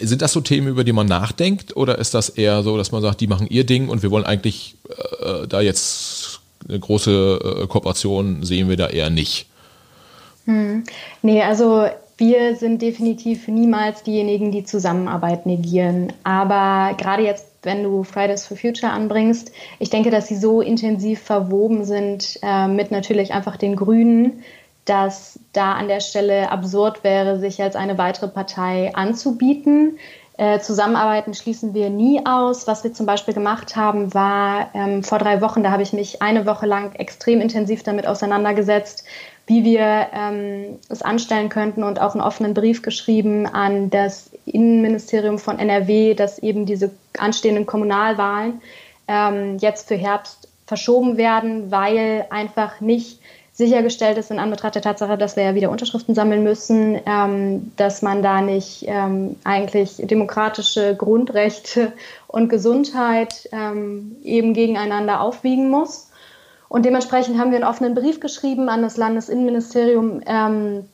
Sind 0.00 0.22
das 0.22 0.32
so 0.32 0.40
Themen, 0.40 0.68
über 0.68 0.82
die 0.82 0.92
man 0.92 1.06
nachdenkt, 1.06 1.76
oder 1.76 1.98
ist 1.98 2.14
das 2.14 2.28
eher 2.28 2.62
so, 2.62 2.76
dass 2.76 2.90
man 2.90 3.02
sagt, 3.02 3.20
die 3.20 3.28
machen 3.28 3.46
ihr 3.48 3.64
Ding 3.64 3.88
und 3.88 4.02
wir 4.02 4.10
wollen 4.10 4.24
eigentlich 4.24 4.76
da 5.48 5.60
jetzt 5.60 6.25
eine 6.68 6.78
große 6.78 7.62
äh, 7.62 7.66
Kooperation 7.66 8.42
sehen 8.42 8.68
wir 8.68 8.76
da 8.76 8.88
eher 8.88 9.10
nicht. 9.10 9.46
Hm. 10.46 10.84
Nee, 11.22 11.42
also 11.42 11.86
wir 12.18 12.56
sind 12.56 12.80
definitiv 12.80 13.46
niemals 13.46 14.02
diejenigen, 14.02 14.50
die 14.50 14.64
Zusammenarbeit 14.64 15.44
negieren. 15.44 16.12
Aber 16.24 16.94
gerade 16.96 17.22
jetzt, 17.22 17.46
wenn 17.62 17.82
du 17.82 18.04
Fridays 18.04 18.46
for 18.46 18.56
Future 18.56 18.90
anbringst, 18.90 19.52
ich 19.78 19.90
denke, 19.90 20.10
dass 20.10 20.28
sie 20.28 20.36
so 20.36 20.62
intensiv 20.62 21.20
verwoben 21.20 21.84
sind 21.84 22.38
äh, 22.42 22.68
mit 22.68 22.90
natürlich 22.90 23.34
einfach 23.34 23.56
den 23.56 23.76
Grünen, 23.76 24.44
dass 24.86 25.38
da 25.52 25.72
an 25.72 25.88
der 25.88 26.00
Stelle 26.00 26.50
absurd 26.50 27.04
wäre, 27.04 27.38
sich 27.38 27.60
als 27.60 27.76
eine 27.76 27.98
weitere 27.98 28.28
Partei 28.28 28.94
anzubieten. 28.94 29.98
Äh, 30.38 30.60
Zusammenarbeiten 30.60 31.32
schließen 31.32 31.72
wir 31.72 31.88
nie 31.88 32.20
aus. 32.26 32.66
Was 32.66 32.84
wir 32.84 32.92
zum 32.92 33.06
Beispiel 33.06 33.32
gemacht 33.32 33.74
haben, 33.74 34.12
war 34.12 34.68
ähm, 34.74 35.02
vor 35.02 35.18
drei 35.18 35.40
Wochen, 35.40 35.62
da 35.62 35.70
habe 35.70 35.82
ich 35.82 35.94
mich 35.94 36.20
eine 36.20 36.44
Woche 36.44 36.66
lang 36.66 36.94
extrem 36.94 37.40
intensiv 37.40 37.82
damit 37.82 38.06
auseinandergesetzt, 38.06 39.04
wie 39.46 39.64
wir 39.64 40.08
ähm, 40.12 40.78
es 40.90 41.00
anstellen 41.00 41.48
könnten 41.48 41.82
und 41.84 42.00
auch 42.00 42.14
einen 42.14 42.22
offenen 42.22 42.52
Brief 42.52 42.82
geschrieben 42.82 43.46
an 43.46 43.88
das 43.88 44.30
Innenministerium 44.44 45.38
von 45.38 45.58
NRW, 45.58 46.12
dass 46.14 46.38
eben 46.38 46.66
diese 46.66 46.90
anstehenden 47.16 47.64
Kommunalwahlen 47.64 48.60
ähm, 49.08 49.56
jetzt 49.58 49.88
für 49.88 49.96
Herbst 49.96 50.48
verschoben 50.66 51.16
werden, 51.16 51.70
weil 51.70 52.26
einfach 52.28 52.80
nicht 52.80 53.20
sichergestellt 53.56 54.18
ist 54.18 54.30
in 54.30 54.38
Anbetracht 54.38 54.74
der 54.74 54.82
Tatsache, 54.82 55.16
dass 55.16 55.34
wir 55.34 55.44
ja 55.44 55.54
wieder 55.54 55.70
Unterschriften 55.70 56.14
sammeln 56.14 56.44
müssen, 56.44 57.00
ähm, 57.06 57.72
dass 57.76 58.02
man 58.02 58.22
da 58.22 58.42
nicht 58.42 58.84
ähm, 58.86 59.36
eigentlich 59.44 59.96
demokratische 59.96 60.94
Grundrechte 60.94 61.92
und 62.26 62.50
Gesundheit 62.50 63.48
ähm, 63.52 64.16
eben 64.22 64.52
gegeneinander 64.52 65.22
aufwiegen 65.22 65.70
muss. 65.70 66.10
Und 66.68 66.84
dementsprechend 66.84 67.38
haben 67.38 67.50
wir 67.50 67.56
einen 67.56 67.68
offenen 67.68 67.94
Brief 67.94 68.20
geschrieben 68.20 68.68
an 68.68 68.82
das 68.82 68.98
Landesinnenministerium 68.98 70.20
ähm, 70.26 70.84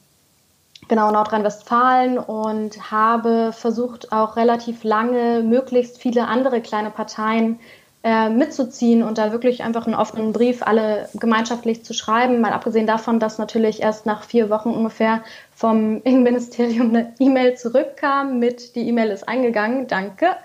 genau 0.86 1.10
Nordrhein-Westfalen 1.10 2.18
und 2.18 2.92
habe 2.92 3.52
versucht, 3.52 4.12
auch 4.12 4.36
relativ 4.36 4.84
lange 4.84 5.42
möglichst 5.42 5.98
viele 5.98 6.28
andere 6.28 6.60
kleine 6.60 6.90
Parteien 6.90 7.58
äh, 8.05 8.28
mitzuziehen 8.28 9.03
und 9.03 9.18
da 9.18 9.30
wirklich 9.32 9.62
einfach 9.62 9.86
einen 9.86 9.94
offenen 9.94 10.32
Brief 10.32 10.62
alle 10.62 11.09
gemeinschaftlich 11.14 11.84
zu 11.84 11.94
schreiben. 11.94 12.40
Mal 12.40 12.53
abgesehen 12.53 12.86
davon, 12.86 13.20
dass 13.20 13.38
natürlich 13.38 13.80
erst 13.80 14.07
nach 14.07 14.24
vier 14.24 14.50
Wochen 14.50 14.70
ungefähr 14.70 15.22
vom 15.55 16.00
Innenministerium 16.05 16.88
eine 16.90 17.14
E-Mail 17.18 17.57
zurückkam 17.57 18.38
mit 18.38 18.74
die 18.74 18.88
E-Mail 18.88 19.11
ist 19.11 19.28
eingegangen, 19.28 19.86
danke. 19.86 20.36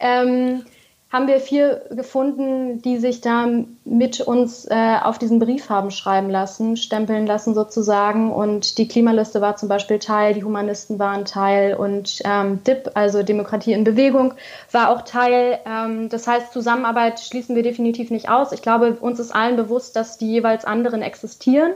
Ähm, 0.00 0.64
haben 1.12 1.28
wir 1.28 1.40
vier 1.40 1.82
gefunden, 1.90 2.80
die 2.80 2.96
sich 2.96 3.20
da 3.20 3.46
mit 3.84 4.22
uns 4.22 4.64
äh, 4.64 4.96
auf 5.02 5.18
diesen 5.18 5.38
Brief 5.40 5.68
haben 5.68 5.90
schreiben 5.90 6.30
lassen, 6.30 6.78
stempeln 6.78 7.26
lassen 7.26 7.54
sozusagen. 7.54 8.32
Und 8.32 8.78
die 8.78 8.88
Klimaliste 8.88 9.42
war 9.42 9.56
zum 9.56 9.68
Beispiel 9.68 9.98
Teil, 9.98 10.32
die 10.32 10.42
Humanisten 10.42 10.98
waren 10.98 11.26
Teil 11.26 11.74
und 11.74 12.20
ähm, 12.24 12.64
DIP, 12.64 12.92
also 12.94 13.22
Demokratie 13.22 13.74
in 13.74 13.84
Bewegung, 13.84 14.32
war 14.70 14.88
auch 14.88 15.02
Teil. 15.02 15.58
Ähm, 15.66 16.08
das 16.08 16.26
heißt, 16.26 16.50
Zusammenarbeit 16.50 17.20
schließen 17.20 17.54
wir 17.54 17.62
definitiv 17.62 18.10
nicht 18.10 18.30
aus. 18.30 18.52
Ich 18.52 18.62
glaube, 18.62 18.96
uns 18.98 19.20
ist 19.20 19.34
allen 19.34 19.56
bewusst, 19.56 19.94
dass 19.96 20.16
die 20.16 20.32
jeweils 20.32 20.64
anderen 20.64 21.02
existieren. 21.02 21.72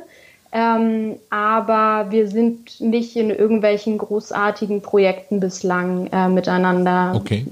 Ähm, 0.51 1.17
aber 1.29 2.11
wir 2.11 2.29
sind 2.29 2.81
nicht 2.81 3.15
in 3.17 3.29
irgendwelchen 3.29 3.99
großartigen 3.99 4.81
Projekten 4.81 5.41
bislang 5.41 6.07
äh, 6.07 6.29
miteinander. 6.29 7.13
Okay. 7.15 7.45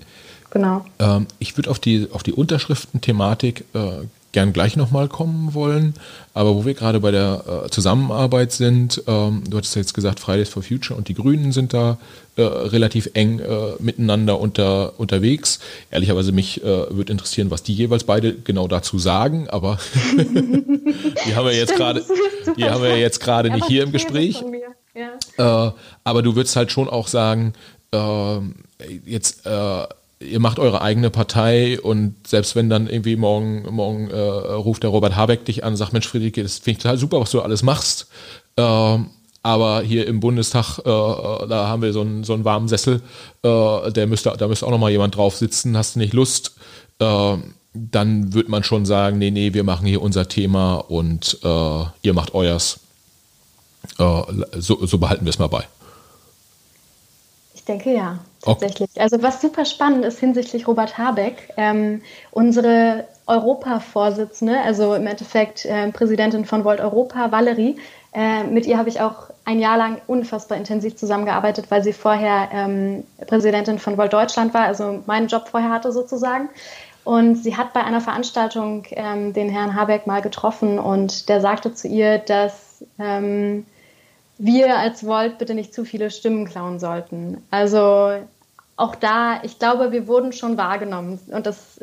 Genau. 0.55 0.84
Ähm, 1.00 1.26
ich 1.40 1.57
würde 1.57 1.70
auf 1.70 1.80
die, 1.80 2.09
auf 2.12 2.22
die 2.22 2.32
Unterschriften-Thematik 2.32 3.64
äh, 3.74 4.07
gern 4.30 4.52
gleich 4.52 4.76
nochmal 4.76 5.09
kommen 5.09 5.52
wollen. 5.55 5.94
Aber 6.32 6.55
wo 6.55 6.64
wir 6.64 6.74
gerade 6.74 7.00
bei 7.00 7.11
der 7.11 7.64
äh, 7.66 7.70
Zusammenarbeit 7.70 8.52
sind, 8.52 9.02
ähm, 9.07 9.42
du 9.48 9.57
hattest 9.57 9.74
ja 9.74 9.80
jetzt 9.80 9.94
gesagt, 9.94 10.20
Fridays 10.20 10.48
for 10.48 10.62
Future 10.62 10.96
und 10.96 11.09
die 11.09 11.14
Grünen 11.14 11.50
sind 11.52 11.74
da 11.74 11.98
äh, 12.36 12.42
relativ 12.42 13.11
eng 13.14 13.40
äh, 13.40 13.72
miteinander 13.80 14.38
unter, 14.38 14.98
unterwegs. 14.98 15.59
Ehrlicherweise 15.90 16.30
mich 16.32 16.62
äh, 16.62 16.64
würde 16.64 17.12
interessieren, 17.12 17.50
was 17.50 17.64
die 17.64 17.74
jeweils 17.74 18.05
beide 18.05 18.34
genau 18.34 18.68
dazu 18.68 18.98
sagen, 18.98 19.48
aber 19.48 19.78
die 20.16 21.34
haben 21.34 21.46
wir 21.46 21.55
jetzt 21.55 21.74
gerade, 21.74 22.05
die 22.57 22.64
haben 22.64 22.82
wir 22.82 22.96
jetzt 22.96 23.20
gerade 23.20 23.50
nicht 23.50 23.66
hier 23.66 23.82
im 23.82 23.92
Gespräch. 23.92 24.44
Ja. 24.94 25.68
Äh, 25.68 25.72
aber 26.05 26.22
du 26.22 26.36
würdest 26.36 26.55
halt 26.55 26.70
schon 26.70 26.88
auch 26.88 27.09
sagen, 27.09 27.55
ähm, 27.92 28.57
jetzt 29.05 29.46
äh, 29.46 29.86
ihr 30.25 30.41
macht 30.41 30.59
eure 30.59 30.83
eigene 30.83 31.11
Partei 31.11 31.81
und 31.81 32.14
selbst 32.27 32.57
wenn 32.57 32.68
dann 32.68 32.89
irgendwie 32.89 33.16
morgen, 33.16 33.66
morgen 33.75 34.11
äh, 34.11 34.18
ruft 34.18 34.83
der 34.83 34.91
Robert 34.91 35.16
Habeck 35.16 35.45
dich 35.45 35.64
an 35.64 35.77
sagt, 35.77 35.93
Mensch 35.93 36.09
Friedrich, 36.09 36.33
das 36.33 36.59
finde 36.59 36.79
ich 36.79 36.83
total 36.83 36.99
super, 36.99 37.20
was 37.20 37.31
du 37.31 37.41
alles 37.41 37.62
machst. 37.62 38.09
Ähm, 38.57 39.11
aber 39.43 39.83
hier 39.83 40.07
im 40.07 40.20
Bundestag, 40.20 40.79
äh, 40.79 40.83
da 40.85 41.68
haben 41.68 41.83
wir 41.83 41.93
so 41.93 42.01
einen, 42.01 42.25
so 42.25 42.33
einen 42.33 42.45
warmen 42.45 42.68
Sessel, 42.68 43.03
äh, 43.43 43.93
der 43.93 44.07
müsste, 44.07 44.35
da 44.37 44.49
müsste 44.49 44.66
auch 44.66 44.70
noch 44.70 44.79
mal 44.79 44.91
jemand 44.91 45.16
drauf 45.16 45.37
sitzen, 45.37 45.77
hast 45.77 45.97
du 45.97 45.99
nicht 45.99 46.14
Lust? 46.14 46.55
Äh, 46.99 47.37
dann 47.75 48.33
wird 48.33 48.49
man 48.49 48.62
schon 48.62 48.87
sagen, 48.87 49.18
nee, 49.18 49.31
nee, 49.31 49.53
wir 49.53 49.64
machen 49.64 49.87
hier 49.87 50.01
unser 50.01 50.29
Thema 50.29 50.77
und 50.77 51.39
äh, 51.43 51.85
ihr 52.03 52.14
macht 52.14 52.35
euers. 52.35 52.81
Äh, 53.99 54.22
so, 54.59 54.87
so 54.87 54.99
behalten 54.99 55.27
wir 55.27 55.31
es 55.31 55.39
mal 55.39 55.49
bei. 55.49 55.66
Ich 57.55 57.64
denke 57.64 57.93
ja, 57.93 58.20
tatsächlich. 58.45 58.90
Okay. 58.90 59.01
Also 59.01 59.22
was 59.22 59.40
super 59.40 59.64
spannend 59.64 60.05
ist 60.05 60.20
hinsichtlich 60.20 60.68
Robert 60.68 60.99
Habeck, 60.99 61.51
ähm, 61.57 62.03
unsere 62.30 63.05
Europa-Vorsitzende, 63.26 64.61
also 64.61 64.95
im 64.95 65.07
Endeffekt 65.07 65.64
äh, 65.64 65.90
Präsidentin 65.90 66.45
von 66.45 66.64
Volt 66.64 66.80
Europa, 66.80 67.32
Valerie, 67.32 67.76
äh, 68.14 68.45
mit 68.45 68.66
ihr 68.66 68.78
habe 68.78 68.88
ich 68.88 69.01
auch 69.01 69.30
ein 69.45 69.59
Jahr 69.59 69.76
lang 69.76 70.01
unfassbar 70.07 70.57
intensiv 70.57 70.97
zusammengearbeitet, 70.97 71.66
weil 71.70 71.82
sie 71.82 71.92
vorher 71.92 72.49
ähm, 72.53 73.05
Präsidentin 73.26 73.78
von 73.78 73.99
Volt 73.99 74.12
Deutschland 74.12 74.55
war, 74.55 74.66
also 74.66 75.03
meinen 75.07 75.26
Job 75.26 75.49
vorher 75.49 75.70
hatte 75.70 75.90
sozusagen. 75.92 76.49
Und 77.03 77.36
sie 77.36 77.57
hat 77.57 77.74
bei 77.74 77.84
einer 77.84 78.01
Veranstaltung 78.01 78.86
ähm, 78.92 79.34
den 79.34 79.51
Herrn 79.51 79.74
Habeck 79.74 80.07
mal 80.07 80.22
getroffen 80.22 80.78
und 80.78 81.28
der 81.28 81.40
sagte 81.42 81.74
zu 81.74 81.86
ihr, 81.86 82.18
dass 82.18 82.82
ähm, 82.99 83.66
wir 84.38 84.78
als 84.78 85.07
Volt 85.07 85.38
bitte 85.38 85.55
nicht 85.55 85.74
zu 85.74 85.84
viele 85.84 86.11
Stimmen 86.11 86.47
klauen 86.47 86.78
sollten. 86.78 87.42
Also 87.51 88.12
auch 88.77 88.95
da, 88.95 89.41
ich 89.43 89.59
glaube, 89.59 89.93
wir 89.93 90.07
wurden 90.07 90.33
schon 90.33 90.57
wahrgenommen 90.57 91.20
und 91.29 91.47
das 91.47 91.79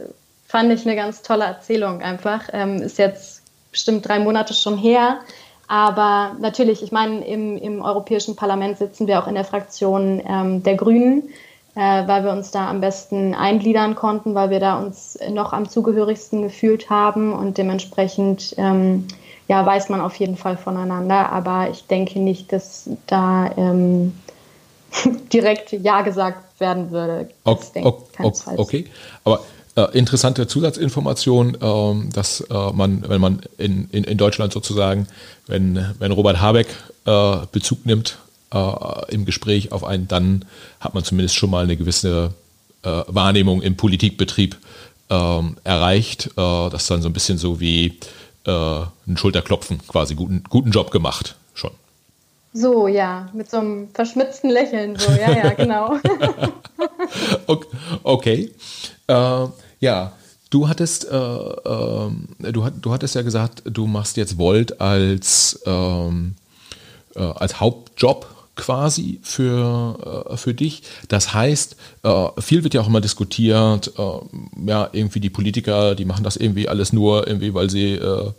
fand 0.46 0.72
ich 0.74 0.86
eine 0.86 0.96
ganz 0.96 1.22
tolle 1.22 1.46
Erzählung 1.46 2.02
einfach. 2.02 2.50
Ähm, 2.52 2.82
ist 2.82 2.98
jetzt 2.98 3.42
bestimmt 3.72 4.08
drei 4.08 4.20
Monate 4.20 4.54
schon 4.54 4.78
her. 4.78 5.20
Aber 5.68 6.36
natürlich, 6.40 6.84
ich 6.84 6.92
meine, 6.92 7.26
im, 7.26 7.58
im 7.58 7.82
Europäischen 7.82 8.36
Parlament 8.36 8.78
sitzen 8.78 9.08
wir 9.08 9.20
auch 9.20 9.28
in 9.28 9.36
der 9.36 9.46
Fraktion 9.46 10.22
ähm, 10.28 10.64
der 10.64 10.76
Grünen, 10.76 11.30
äh, 11.76 12.06
weil 12.08 12.26
wir 12.26 12.32
uns 12.32 12.52
da 12.52 12.70
am 12.70 12.82
besten 12.82 13.34
eingliedern 13.34 13.96
konnten, 13.96 14.36
weil 14.36 14.50
wir 14.50 14.60
da 14.60 14.78
uns 14.78 15.18
noch 15.30 15.54
am 15.54 15.70
zugehörigsten 15.70 16.42
gefühlt 16.42 16.90
haben 16.90 17.32
und 17.32 17.58
dementsprechend 17.58 18.54
ähm, 18.58 19.08
ja, 19.48 19.66
weiß 19.66 19.88
man 19.88 20.02
auf 20.02 20.16
jeden 20.18 20.36
Fall 20.36 20.58
voneinander, 20.58 21.32
aber 21.32 21.70
ich 21.72 21.88
denke 21.88 22.20
nicht, 22.20 22.52
dass 22.52 22.90
da 23.08 23.52
ähm, 23.56 24.14
direkt 25.32 25.72
Ja 25.72 26.02
gesagt 26.02 26.51
werden 26.62 26.92
würde. 26.92 27.30
Okay, 27.44 27.84
okay, 27.84 28.56
okay. 28.56 28.86
aber 29.26 29.42
äh, 29.76 29.98
interessante 29.98 30.48
Zusatzinformation, 30.48 31.56
äh, 31.56 32.12
dass 32.14 32.42
äh, 32.42 32.72
man, 32.74 33.08
wenn 33.08 33.22
man 33.22 33.42
in, 33.58 33.90
in, 33.92 34.04
in 34.06 34.18
Deutschland 34.18 34.54
sozusagen, 34.54 35.08
wenn, 35.48 35.94
wenn 36.00 36.12
Robert 36.12 36.40
Habeck 36.40 36.68
äh, 37.06 37.38
Bezug 37.52 37.86
nimmt 37.86 38.18
äh, 38.54 39.12
im 39.14 39.26
Gespräch 39.26 39.72
auf 39.72 39.84
einen, 39.84 40.08
dann 40.08 40.46
hat 40.80 40.94
man 40.94 41.04
zumindest 41.04 41.36
schon 41.36 41.50
mal 41.50 41.64
eine 41.64 41.78
gewisse 41.78 42.34
äh, 42.84 43.04
Wahrnehmung 43.08 43.62
im 43.62 43.76
Politikbetrieb 43.76 44.58
ähm, 45.10 45.58
erreicht. 45.66 46.30
das 46.38 46.84
ist 46.84 46.90
dann 46.90 47.02
so 47.02 47.10
ein 47.10 47.14
bisschen 47.14 47.38
so 47.38 47.60
wie 47.60 48.00
äh, 48.46 48.82
ein 49.08 49.18
Schulterklopfen 49.18 49.86
quasi. 49.88 50.16
Guten, 50.16 50.44
guten 50.50 50.72
Job 50.72 50.92
gemacht. 50.92 51.36
So, 52.54 52.88
ja, 52.88 53.30
mit 53.34 53.50
so 53.50 53.58
einem 53.58 53.90
verschmitzten 53.94 54.50
Lächeln. 54.50 54.98
So, 54.98 55.12
ja, 55.12 55.32
ja, 55.32 55.54
genau. 55.54 55.98
okay. 58.04 58.52
Äh, 59.08 59.48
ja, 59.80 60.12
du 60.50 60.68
hattest, 60.68 61.10
äh, 61.10 61.16
äh, 61.16 62.12
du, 62.52 62.70
du 62.70 62.92
hattest 62.92 63.16
ja 63.16 63.22
gesagt, 63.22 63.64
du 63.66 63.88
machst 63.88 64.18
jetzt 64.18 64.38
Volt 64.38 64.82
als, 64.82 65.62
ähm, 65.66 66.36
äh, 67.16 67.22
als 67.22 67.60
Hauptjob 67.60 68.28
quasi 68.56 69.20
für, 69.24 70.28
äh, 70.30 70.38
für 70.38 70.54
dich. 70.54 70.84
Das 71.08 71.34
heißt, 71.34 71.76
äh, 72.04 72.28
viel 72.40 72.64
wird 72.64 72.74
ja 72.74 72.82
auch 72.82 72.88
immer 72.88 73.02
diskutiert, 73.02 73.94
äh, 73.98 74.70
ja, 74.70 74.90
irgendwie 74.92 75.20
die 75.20 75.30
Politiker, 75.30 75.96
die 75.96 76.06
machen 76.06 76.24
das 76.24 76.36
irgendwie 76.36 76.68
alles 76.68 76.94
nur, 76.94 77.28
irgendwie, 77.28 77.54
weil 77.54 77.70
sie 77.70 77.94
äh, 77.94 78.32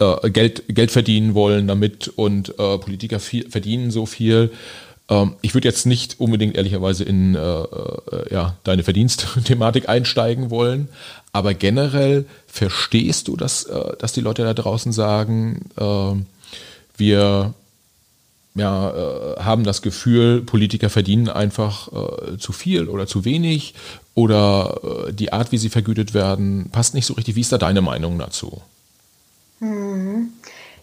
äh, 0.00 0.30
Geld, 0.30 0.64
Geld 0.68 0.90
verdienen 0.90 1.34
wollen 1.34 1.68
damit 1.68 2.08
und 2.08 2.58
äh, 2.58 2.78
Politiker 2.78 3.20
viel, 3.20 3.48
verdienen 3.50 3.90
so 3.90 4.06
viel. 4.06 4.50
Ähm, 5.10 5.34
ich 5.42 5.54
würde 5.54 5.68
jetzt 5.68 5.86
nicht 5.86 6.18
unbedingt 6.18 6.56
ehrlicherweise 6.56 7.04
in 7.04 7.34
ja, 8.30 8.56
deine 8.64 8.82
Verdienstthematik 8.82 9.88
einsteigen 9.88 10.50
wollen, 10.50 10.88
aber 11.32 11.54
generell 11.54 12.24
verstehst 12.46 13.28
du, 13.28 13.36
dass, 13.36 13.68
dass 13.98 14.12
die 14.12 14.22
Leute 14.22 14.42
da 14.42 14.54
draußen 14.54 14.92
sagen, 14.92 15.70
wir 16.96 17.54
ja, 18.58 18.90
äh, 18.90 19.40
haben 19.40 19.64
das 19.64 19.82
Gefühl, 19.82 20.42
Politiker 20.42 20.90
verdienen 20.90 21.28
einfach 21.28 21.88
äh, 21.92 22.38
zu 22.38 22.52
viel 22.52 22.88
oder 22.88 23.06
zu 23.06 23.24
wenig 23.24 23.74
oder 24.14 25.06
äh, 25.08 25.12
die 25.12 25.32
Art, 25.32 25.52
wie 25.52 25.58
sie 25.58 25.68
vergütet 25.68 26.14
werden, 26.14 26.70
passt 26.72 26.94
nicht 26.94 27.06
so 27.06 27.14
richtig. 27.14 27.36
Wie 27.36 27.40
ist 27.40 27.52
da 27.52 27.58
deine 27.58 27.82
Meinung 27.82 28.18
dazu? 28.18 28.62
Mhm. 29.60 30.32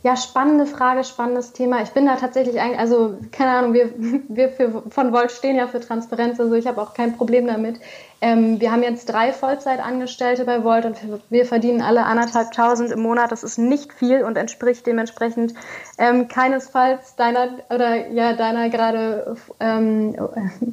Ja, 0.04 0.16
spannende 0.16 0.68
Frage, 0.68 1.04
spannendes 1.04 1.52
Thema. 1.52 1.82
Ich 1.82 1.90
bin 1.90 2.06
da 2.06 2.16
tatsächlich 2.16 2.62
eigentlich, 2.62 2.80
also 2.80 3.18
keine 3.32 3.52
Ahnung, 3.52 3.74
wir, 3.74 3.92
wir 4.30 4.50
für, 4.50 4.84
von 4.90 5.12
Volt 5.12 5.32
stehen 5.32 5.56
ja 5.56 5.68
für 5.68 5.80
Transparenz, 5.80 6.40
also 6.40 6.54
ich 6.54 6.68
habe 6.68 6.80
auch 6.82 6.94
kein 6.94 7.18
Problem 7.18 7.48
damit. 7.48 7.80
Ähm, 8.22 8.60
wir 8.60 8.72
haben 8.72 8.84
jetzt 8.84 9.06
drei 9.10 9.34
Vollzeitangestellte 9.34 10.46
bei 10.46 10.64
Volt 10.64 10.86
und 10.86 10.98
wir 11.30 11.46
verdienen 11.46 11.82
alle 11.82 12.06
anderthalbtausend 12.06 12.92
im 12.92 13.02
Monat. 13.02 13.32
Das 13.32 13.44
ist 13.44 13.58
nicht 13.58 13.94
viel 13.94 14.24
und 14.24 14.38
entspricht 14.38 14.88
dementsprechend 14.88 15.54
ähm, 15.98 16.28
keinesfalls 16.28 17.16
deiner 17.16 17.50
oder 17.70 18.08
ja 18.08 18.34
deiner 18.34 18.70
gerade 18.70 19.36
ähm, 19.60 20.16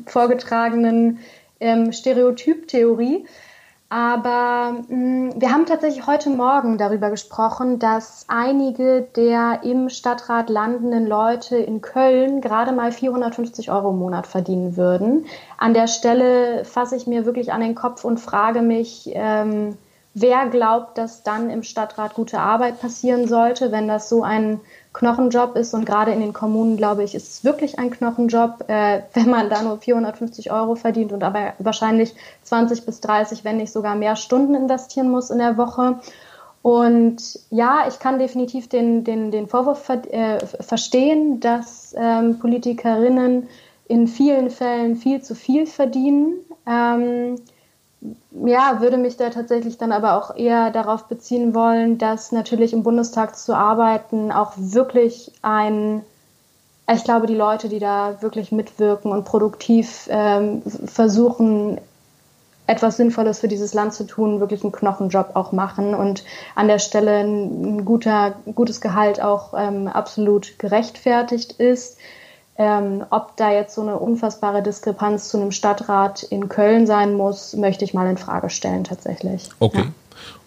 vorgetragenen 0.07 1.19
ähm, 1.61 1.93
Stereotyptheorie. 1.93 3.27
Aber 3.93 4.77
mh, 4.89 4.97
mm, 4.97 5.33
wir 5.37 5.53
haben 5.53 5.67
tatsächlich 5.67 6.07
heute 6.07 6.31
Morgen 6.31 6.79
darüber 6.79 7.11
gesprochen, 7.11 7.79
dass 7.79 8.25
einige 8.27 9.03
der 9.03 9.65
im 9.65 9.91
Stadtrat 9.91 10.49
landenden 10.49 11.07
Leute 11.07 11.59
in 11.59 11.83
Köln 11.83 12.41
gerade 12.41 12.73
mal 12.73 12.91
450 12.91 13.71
Euro 13.71 13.91
im 13.91 13.99
Monat 13.99 14.27
verdienen 14.27 14.79
würden. 14.79 15.27
An 15.59 15.75
der 15.75 15.89
Stelle 15.89 16.65
fasse 16.65 16.97
ich 16.97 17.07
mir 17.07 17.27
wirklich 17.27 17.53
an 17.53 17.61
den 17.61 17.75
Kopf 17.75 18.07
und 18.07 18.19
frage 18.19 18.63
mich, 18.63 19.11
ähm, 19.13 19.77
wer 20.15 20.47
glaubt, 20.49 20.99
dass 20.99 21.23
dann 21.23 21.51
im 21.51 21.63
Stadtrat 21.63 22.15
gute 22.15 22.39
Arbeit 22.39 22.81
passieren 22.81 23.29
sollte, 23.29 23.73
wenn 23.73 23.89
das 23.89 24.09
so 24.09 24.23
ein 24.23 24.61
Knochenjob 24.93 25.57
ist 25.57 25.73
und 25.73 25.87
gerade 25.87 26.13
in 26.13 26.21
den 26.21 26.35
Kommunen, 26.35 26.77
glaube 26.77 27.03
ich, 27.03 27.15
ist 27.15 27.31
es 27.31 27.45
wirklich 27.45 27.79
ein 27.79 27.91
Knochenjob, 27.91 28.69
äh, 28.69 29.03
wenn 29.15 29.31
man 29.31 29.49
da 29.49 29.63
nur 29.63 29.79
450 29.79 30.53
Euro 30.53 30.75
verdient 30.75 31.13
und 31.13 31.25
aber 31.25 31.55
wahrscheinlich 31.59 32.15
20 32.43 32.85
bis 32.85 33.01
30, 33.01 33.45
wenn 33.45 33.57
nicht 33.57 33.73
sogar 33.73 33.95
mehr 33.95 34.17
Stunden 34.17 34.55
investieren 34.55 35.11
muss 35.11 35.31
in 35.31 35.39
der 35.39 35.57
Woche. 35.57 36.01
Und 36.61 37.41
ja, 37.51 37.87
ich 37.89 37.99
kann 37.99 38.21
definitiv 38.21 38.69
den, 38.69 39.03
den, 39.03 39.33
den 39.33 39.49
Vorwurf 39.49 39.83
ver 39.83 40.03
äh, 40.13 40.39
verstehen, 40.47 41.41
dass 41.41 41.93
ähm, 41.99 42.39
Politikerinnen 42.39 43.49
in 43.89 44.07
vielen 44.07 44.49
Fällen 44.49 44.95
viel 44.95 45.23
zu 45.23 45.35
viel 45.35 45.67
verdienen. 45.67 46.35
Ähm, 46.67 47.41
ja, 48.45 48.81
würde 48.81 48.97
mich 48.97 49.17
da 49.17 49.31
tatsächlich 49.31 49.79
dann 49.79 49.93
aber 49.93 50.17
auch 50.17 50.35
eher 50.37 50.71
darauf 50.71 51.05
beziehen 51.05 51.55
wollen, 51.55 51.99
dass 51.99 52.33
natürlich 52.33 52.73
im 52.73 52.83
Bundestag 52.83 53.37
zu 53.37 53.55
arbeiten 53.55 54.33
auch 54.33 54.53
wirklich 54.57 55.33
ein, 55.43 56.03
ich 56.93 57.05
glaube, 57.05 57.27
die 57.27 57.35
Leute, 57.35 57.69
die 57.69 57.79
da 57.79 58.21
wirklich 58.21 58.51
mitwirken 58.51 59.13
und 59.13 59.25
produktiv 59.25 60.09
ähm, 60.11 60.63
versuchen, 60.87 61.79
etwas 62.67 62.97
Sinnvolles 62.97 63.41
für 63.41 63.49
dieses 63.49 63.75
Land 63.75 63.93
zu 63.93 64.05
tun, 64.05 64.41
wirklich 64.41 64.63
einen 64.63 64.73
Knochenjob 64.73 65.31
auch 65.35 65.53
machen 65.53 65.95
und 65.95 66.25
an 66.55 66.69
der 66.69 66.79
Stelle 66.79 67.21
ein 67.21 67.85
guter, 67.85 68.35
gutes 68.55 68.81
Gehalt 68.81 69.21
auch 69.21 69.53
ähm, 69.57 69.89
absolut 69.89 70.59
gerechtfertigt 70.59 71.53
ist. 71.53 71.99
Ähm, 72.59 73.05
ob 73.11 73.37
da 73.37 73.51
jetzt 73.51 73.75
so 73.75 73.81
eine 73.81 73.99
unfassbare 73.99 74.63
Diskrepanz 74.63 75.29
zu 75.31 75.39
einem 75.39 75.53
Stadtrat 75.53 76.23
in 76.23 76.49
Köln 76.49 76.87
sein 76.87 77.15
muss, 77.15 77.55
möchte 77.55 77.85
ich 77.85 77.95
mal 77.95 78.09
in 78.11 78.19
Frage 78.19 78.51
stellen 78.51 78.85
tatsächlich. 78.85 79.49
Okay, 79.59 79.79
ja. 79.79 79.93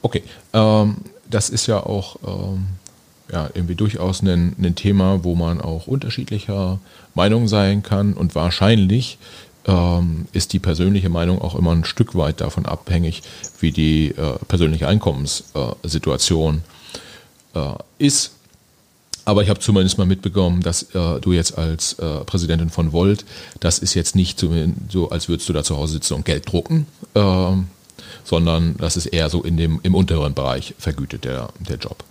okay. 0.03 0.23
Ähm, 0.53 0.97
das 1.27 1.49
ist 1.49 1.65
ja 1.65 1.79
auch 1.79 2.17
ähm, 2.25 2.67
ja, 3.31 3.49
irgendwie 3.53 3.75
durchaus 3.75 4.21
ein, 4.21 4.55
ein, 4.59 4.75
Thema, 4.75 5.23
wo 5.23 5.33
man 5.33 5.61
auch 5.61 5.87
unterschiedlicher 5.87 6.79
Meinung 7.15 7.47
sein 7.47 7.81
kann 7.81 8.13
und 8.13 8.35
wahrscheinlich 8.35 9.17
ähm, 9.65 10.27
ist 10.31 10.53
die 10.53 10.59
persönliche 10.59 11.09
Meinung 11.09 11.41
auch 11.41 11.55
immer 11.55 11.71
ein 11.71 11.85
Stück 11.85 12.15
weit 12.15 12.39
davon 12.41 12.67
abhängig, 12.67 13.23
wie 13.59 13.71
die 13.71 14.09
äh, 14.09 14.37
persönliche 14.47 14.87
Einkommenssituation 14.87 16.61
äh, 17.55 17.59
ist 17.97 18.34
aber 19.25 19.41
ich 19.41 19.49
habe 19.49 19.59
zumindest 19.59 19.97
mal 19.97 20.05
mitbekommen, 20.05 20.61
dass 20.61 20.83
äh, 20.95 21.19
du 21.19 21.33
jetzt 21.33 21.57
als 21.57 21.93
äh, 21.93 22.19
Präsidentin 22.25 22.69
von 22.69 22.93
Volt, 22.93 23.25
das 23.59 23.79
ist 23.79 23.95
jetzt 23.95 24.15
nicht 24.15 24.39
so, 24.89 25.09
als 25.09 25.27
würdest 25.27 25.49
du 25.49 25.53
da 25.53 25.63
zu 25.63 25.75
Hause 25.75 25.93
sitzen 25.93 26.13
und 26.13 26.25
Geld 26.25 26.51
drucken, 26.51 26.85
äh, 27.15 27.51
sondern 28.23 28.75
das 28.77 28.97
ist 28.97 29.07
eher 29.07 29.29
so 29.29 29.41
in 29.43 29.57
dem, 29.57 29.79
im 29.83 29.95
unteren 29.95 30.33
Bereich 30.33 30.75
vergütet, 30.77 31.25
der, 31.25 31.49
der 31.59 31.77
Job. 31.77 32.03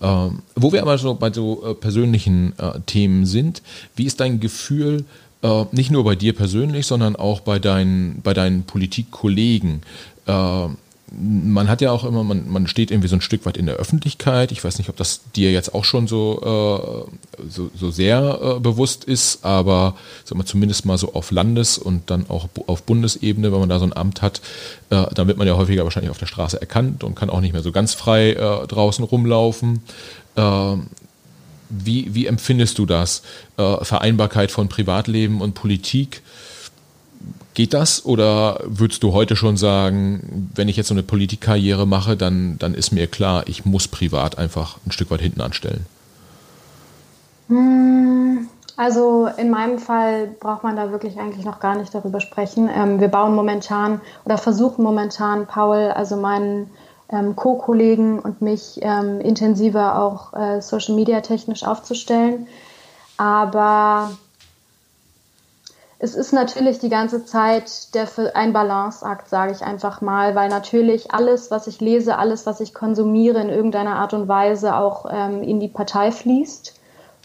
Ähm, 0.00 0.40
wo 0.54 0.72
wir 0.72 0.82
aber 0.82 0.98
so 0.98 1.14
bei 1.14 1.32
so 1.32 1.64
äh, 1.64 1.74
persönlichen 1.74 2.58
äh, 2.58 2.80
Themen 2.86 3.26
sind, 3.26 3.62
wie 3.94 4.04
ist 4.04 4.20
dein 4.20 4.40
Gefühl, 4.40 5.04
äh, 5.42 5.64
nicht 5.72 5.90
nur 5.90 6.04
bei 6.04 6.14
dir 6.14 6.34
persönlich, 6.34 6.86
sondern 6.86 7.16
auch 7.16 7.40
bei 7.40 7.58
deinen, 7.58 8.20
bei 8.22 8.34
deinen 8.34 8.64
Politikkollegen? 8.64 9.82
Man 11.14 11.68
hat 11.68 11.80
ja 11.80 11.90
auch 11.90 12.04
immer, 12.04 12.24
man, 12.24 12.48
man 12.48 12.66
steht 12.66 12.90
irgendwie 12.90 13.08
so 13.08 13.16
ein 13.16 13.20
Stück 13.20 13.44
weit 13.44 13.56
in 13.56 13.66
der 13.66 13.76
Öffentlichkeit. 13.76 14.50
Ich 14.50 14.64
weiß 14.64 14.78
nicht, 14.78 14.88
ob 14.88 14.96
das 14.96 15.20
dir 15.36 15.52
jetzt 15.52 15.74
auch 15.74 15.84
schon 15.84 16.06
so, 16.06 16.40
äh, 17.38 17.48
so, 17.48 17.70
so, 17.74 17.90
sehr 17.90 18.38
äh, 18.42 18.60
bewusst 18.60 19.04
ist, 19.04 19.44
aber 19.44 19.94
sag 20.24 20.38
mal, 20.38 20.44
zumindest 20.44 20.86
mal 20.86 20.96
so 20.96 21.12
auf 21.14 21.30
Landes- 21.30 21.76
und 21.76 22.10
dann 22.10 22.30
auch 22.30 22.48
auf 22.66 22.82
Bundesebene, 22.84 23.52
wenn 23.52 23.60
man 23.60 23.68
da 23.68 23.78
so 23.78 23.84
ein 23.84 23.96
Amt 23.96 24.22
hat, 24.22 24.40
äh, 24.90 25.04
dann 25.14 25.28
wird 25.28 25.36
man 25.36 25.46
ja 25.46 25.56
häufiger 25.56 25.84
wahrscheinlich 25.84 26.10
auf 26.10 26.18
der 26.18 26.26
Straße 26.26 26.60
erkannt 26.60 27.04
und 27.04 27.14
kann 27.14 27.30
auch 27.30 27.40
nicht 27.40 27.52
mehr 27.52 27.62
so 27.62 27.72
ganz 27.72 27.94
frei 27.94 28.30
äh, 28.30 28.66
draußen 28.66 29.04
rumlaufen. 29.04 29.82
Ähm, 30.36 30.86
wie, 31.68 32.14
wie 32.14 32.26
empfindest 32.26 32.78
du 32.78 32.86
das? 32.86 33.22
Äh, 33.56 33.84
Vereinbarkeit 33.84 34.50
von 34.50 34.68
Privatleben 34.68 35.40
und 35.40 35.54
Politik? 35.54 36.22
Geht 37.54 37.74
das 37.74 38.06
oder 38.06 38.60
würdest 38.64 39.02
du 39.02 39.12
heute 39.12 39.36
schon 39.36 39.58
sagen, 39.58 40.50
wenn 40.54 40.68
ich 40.68 40.76
jetzt 40.76 40.88
so 40.88 40.94
eine 40.94 41.02
Politikkarriere 41.02 41.86
mache, 41.86 42.16
dann, 42.16 42.56
dann 42.58 42.72
ist 42.74 42.92
mir 42.92 43.06
klar, 43.06 43.44
ich 43.46 43.66
muss 43.66 43.88
privat 43.88 44.38
einfach 44.38 44.78
ein 44.86 44.92
Stück 44.92 45.10
weit 45.10 45.20
hinten 45.20 45.42
anstellen? 45.42 45.84
Hm, 47.48 48.48
also 48.76 49.28
in 49.36 49.50
meinem 49.50 49.78
Fall 49.78 50.28
braucht 50.40 50.62
man 50.62 50.76
da 50.76 50.90
wirklich 50.90 51.18
eigentlich 51.18 51.44
noch 51.44 51.60
gar 51.60 51.76
nicht 51.76 51.94
darüber 51.94 52.20
sprechen. 52.20 52.70
Ähm, 52.74 53.00
wir 53.00 53.08
bauen 53.08 53.34
momentan 53.34 54.00
oder 54.24 54.38
versuchen 54.38 54.82
momentan, 54.82 55.46
Paul, 55.46 55.92
also 55.94 56.16
meinen 56.16 56.70
ähm, 57.10 57.36
Co-Kollegen 57.36 58.18
und 58.18 58.40
mich 58.40 58.78
ähm, 58.80 59.20
intensiver 59.20 60.00
auch 60.00 60.32
äh, 60.32 60.62
Social 60.62 60.94
Media 60.94 61.20
technisch 61.20 61.64
aufzustellen. 61.64 62.46
Aber 63.18 64.12
es 66.02 66.16
ist 66.16 66.32
natürlich 66.32 66.80
die 66.80 66.88
ganze 66.88 67.24
Zeit 67.24 67.94
der, 67.94 68.08
ein 68.34 68.52
Balanceakt, 68.52 69.28
sage 69.28 69.52
ich 69.52 69.62
einfach 69.62 70.00
mal, 70.00 70.34
weil 70.34 70.48
natürlich 70.48 71.14
alles, 71.14 71.52
was 71.52 71.68
ich 71.68 71.80
lese, 71.80 72.18
alles, 72.18 72.44
was 72.44 72.58
ich 72.58 72.74
konsumiere, 72.74 73.40
in 73.40 73.48
irgendeiner 73.48 73.94
Art 73.94 74.12
und 74.12 74.26
Weise 74.26 74.74
auch 74.74 75.06
ähm, 75.08 75.44
in 75.44 75.60
die 75.60 75.68
Partei 75.68 76.10
fließt. 76.10 76.74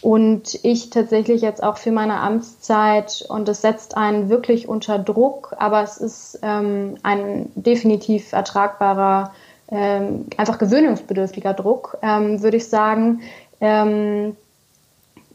Und 0.00 0.64
ich 0.64 0.90
tatsächlich 0.90 1.42
jetzt 1.42 1.60
auch 1.60 1.76
für 1.76 1.90
meine 1.90 2.20
Amtszeit, 2.20 3.26
und 3.28 3.48
es 3.48 3.62
setzt 3.62 3.96
einen 3.96 4.28
wirklich 4.28 4.68
unter 4.68 5.00
Druck, 5.00 5.56
aber 5.58 5.82
es 5.82 5.96
ist 5.96 6.38
ähm, 6.42 6.98
ein 7.02 7.50
definitiv 7.56 8.32
ertragbarer, 8.32 9.32
ähm, 9.72 10.26
einfach 10.36 10.58
gewöhnungsbedürftiger 10.58 11.52
Druck, 11.52 11.98
ähm, 12.00 12.44
würde 12.44 12.58
ich 12.58 12.68
sagen, 12.68 13.22
ähm, 13.60 14.36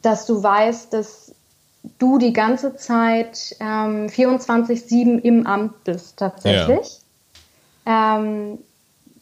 dass 0.03 0.25
du 0.25 0.43
weißt, 0.43 0.93
dass 0.93 1.22
du 1.99 2.17
die 2.17 2.33
ganze 2.33 2.75
Zeit 2.75 3.55
ähm, 3.59 4.07
24-7 4.07 5.19
im 5.21 5.45
Amt 5.45 5.83
bist, 5.83 6.17
tatsächlich. 6.17 6.99
Ja. 7.85 8.17
Ähm, 8.17 8.59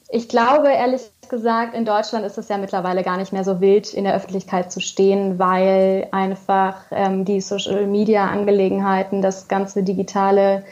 ich 0.09 0.27
glaube, 0.27 0.69
ehrlich 0.69 1.01
gesagt, 1.29 1.73
in 1.73 1.85
Deutschland 1.85 2.25
ist 2.25 2.37
es 2.37 2.49
ja 2.49 2.57
mittlerweile 2.57 3.01
gar 3.01 3.17
nicht 3.17 3.31
mehr 3.31 3.45
so 3.45 3.61
wild, 3.61 3.93
in 3.93 4.03
der 4.03 4.13
Öffentlichkeit 4.13 4.71
zu 4.71 4.81
stehen, 4.81 5.39
weil 5.39 6.07
einfach 6.11 6.83
ähm, 6.91 7.23
die 7.23 7.39
Social-Media-Angelegenheiten, 7.39 9.21
das 9.21 9.47
ganze 9.47 9.83
digitale 9.83 10.63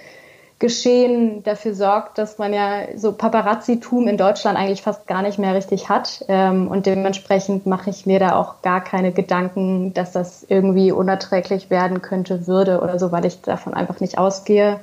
Geschehen 0.59 1.41
dafür 1.43 1.73
sorgt, 1.73 2.17
dass 2.17 2.37
man 2.37 2.53
ja 2.53 2.97
so 2.97 3.13
Paparazzitum 3.13 4.09
in 4.09 4.17
Deutschland 4.17 4.57
eigentlich 4.57 4.81
fast 4.81 5.07
gar 5.07 5.21
nicht 5.21 5.39
mehr 5.39 5.55
richtig 5.55 5.87
hat. 5.87 6.25
Ähm, 6.27 6.67
und 6.67 6.85
dementsprechend 6.85 7.65
mache 7.65 7.89
ich 7.89 8.05
mir 8.05 8.19
da 8.19 8.35
auch 8.35 8.61
gar 8.61 8.83
keine 8.83 9.13
Gedanken, 9.13 9.93
dass 9.93 10.11
das 10.11 10.45
irgendwie 10.49 10.91
unerträglich 10.91 11.69
werden 11.69 12.01
könnte, 12.01 12.45
würde 12.45 12.81
oder 12.81 12.99
so, 12.99 13.13
weil 13.13 13.25
ich 13.25 13.41
davon 13.41 13.73
einfach 13.73 14.01
nicht 14.01 14.17
ausgehe. 14.17 14.81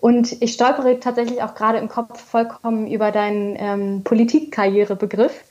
Und 0.00 0.42
ich 0.42 0.52
stolpere 0.52 1.00
tatsächlich 1.00 1.42
auch 1.42 1.54
gerade 1.54 1.78
im 1.78 1.88
Kopf 1.88 2.20
vollkommen 2.20 2.86
über 2.86 3.10
deinen 3.10 3.56
ähm, 3.58 4.02
Politikkarrierebegriff 4.04 5.42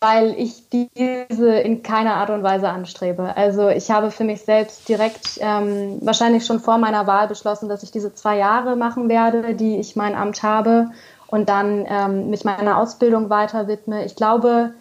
weil 0.00 0.34
ich 0.38 0.68
diese 0.68 1.58
in 1.58 1.82
keiner 1.82 2.14
Art 2.14 2.30
und 2.30 2.42
Weise 2.42 2.68
anstrebe. 2.68 3.36
Also 3.36 3.68
ich 3.68 3.90
habe 3.90 4.10
für 4.10 4.24
mich 4.24 4.42
selbst 4.42 4.88
direkt 4.88 5.38
ähm, 5.40 5.98
wahrscheinlich 6.02 6.44
schon 6.44 6.60
vor 6.60 6.78
meiner 6.78 7.06
Wahl 7.06 7.28
beschlossen, 7.28 7.68
dass 7.68 7.82
ich 7.82 7.90
diese 7.90 8.14
zwei 8.14 8.36
Jahre 8.36 8.76
machen 8.76 9.08
werde, 9.08 9.54
die 9.54 9.78
ich 9.78 9.96
mein 9.96 10.14
Amt 10.14 10.42
habe 10.42 10.90
und 11.28 11.48
dann 11.48 11.86
ähm, 11.88 12.30
mich 12.30 12.44
meiner 12.44 12.78
Ausbildung 12.78 13.30
weiter 13.30 13.68
widme. 13.68 14.04
Ich 14.04 14.16
glaube, 14.16 14.72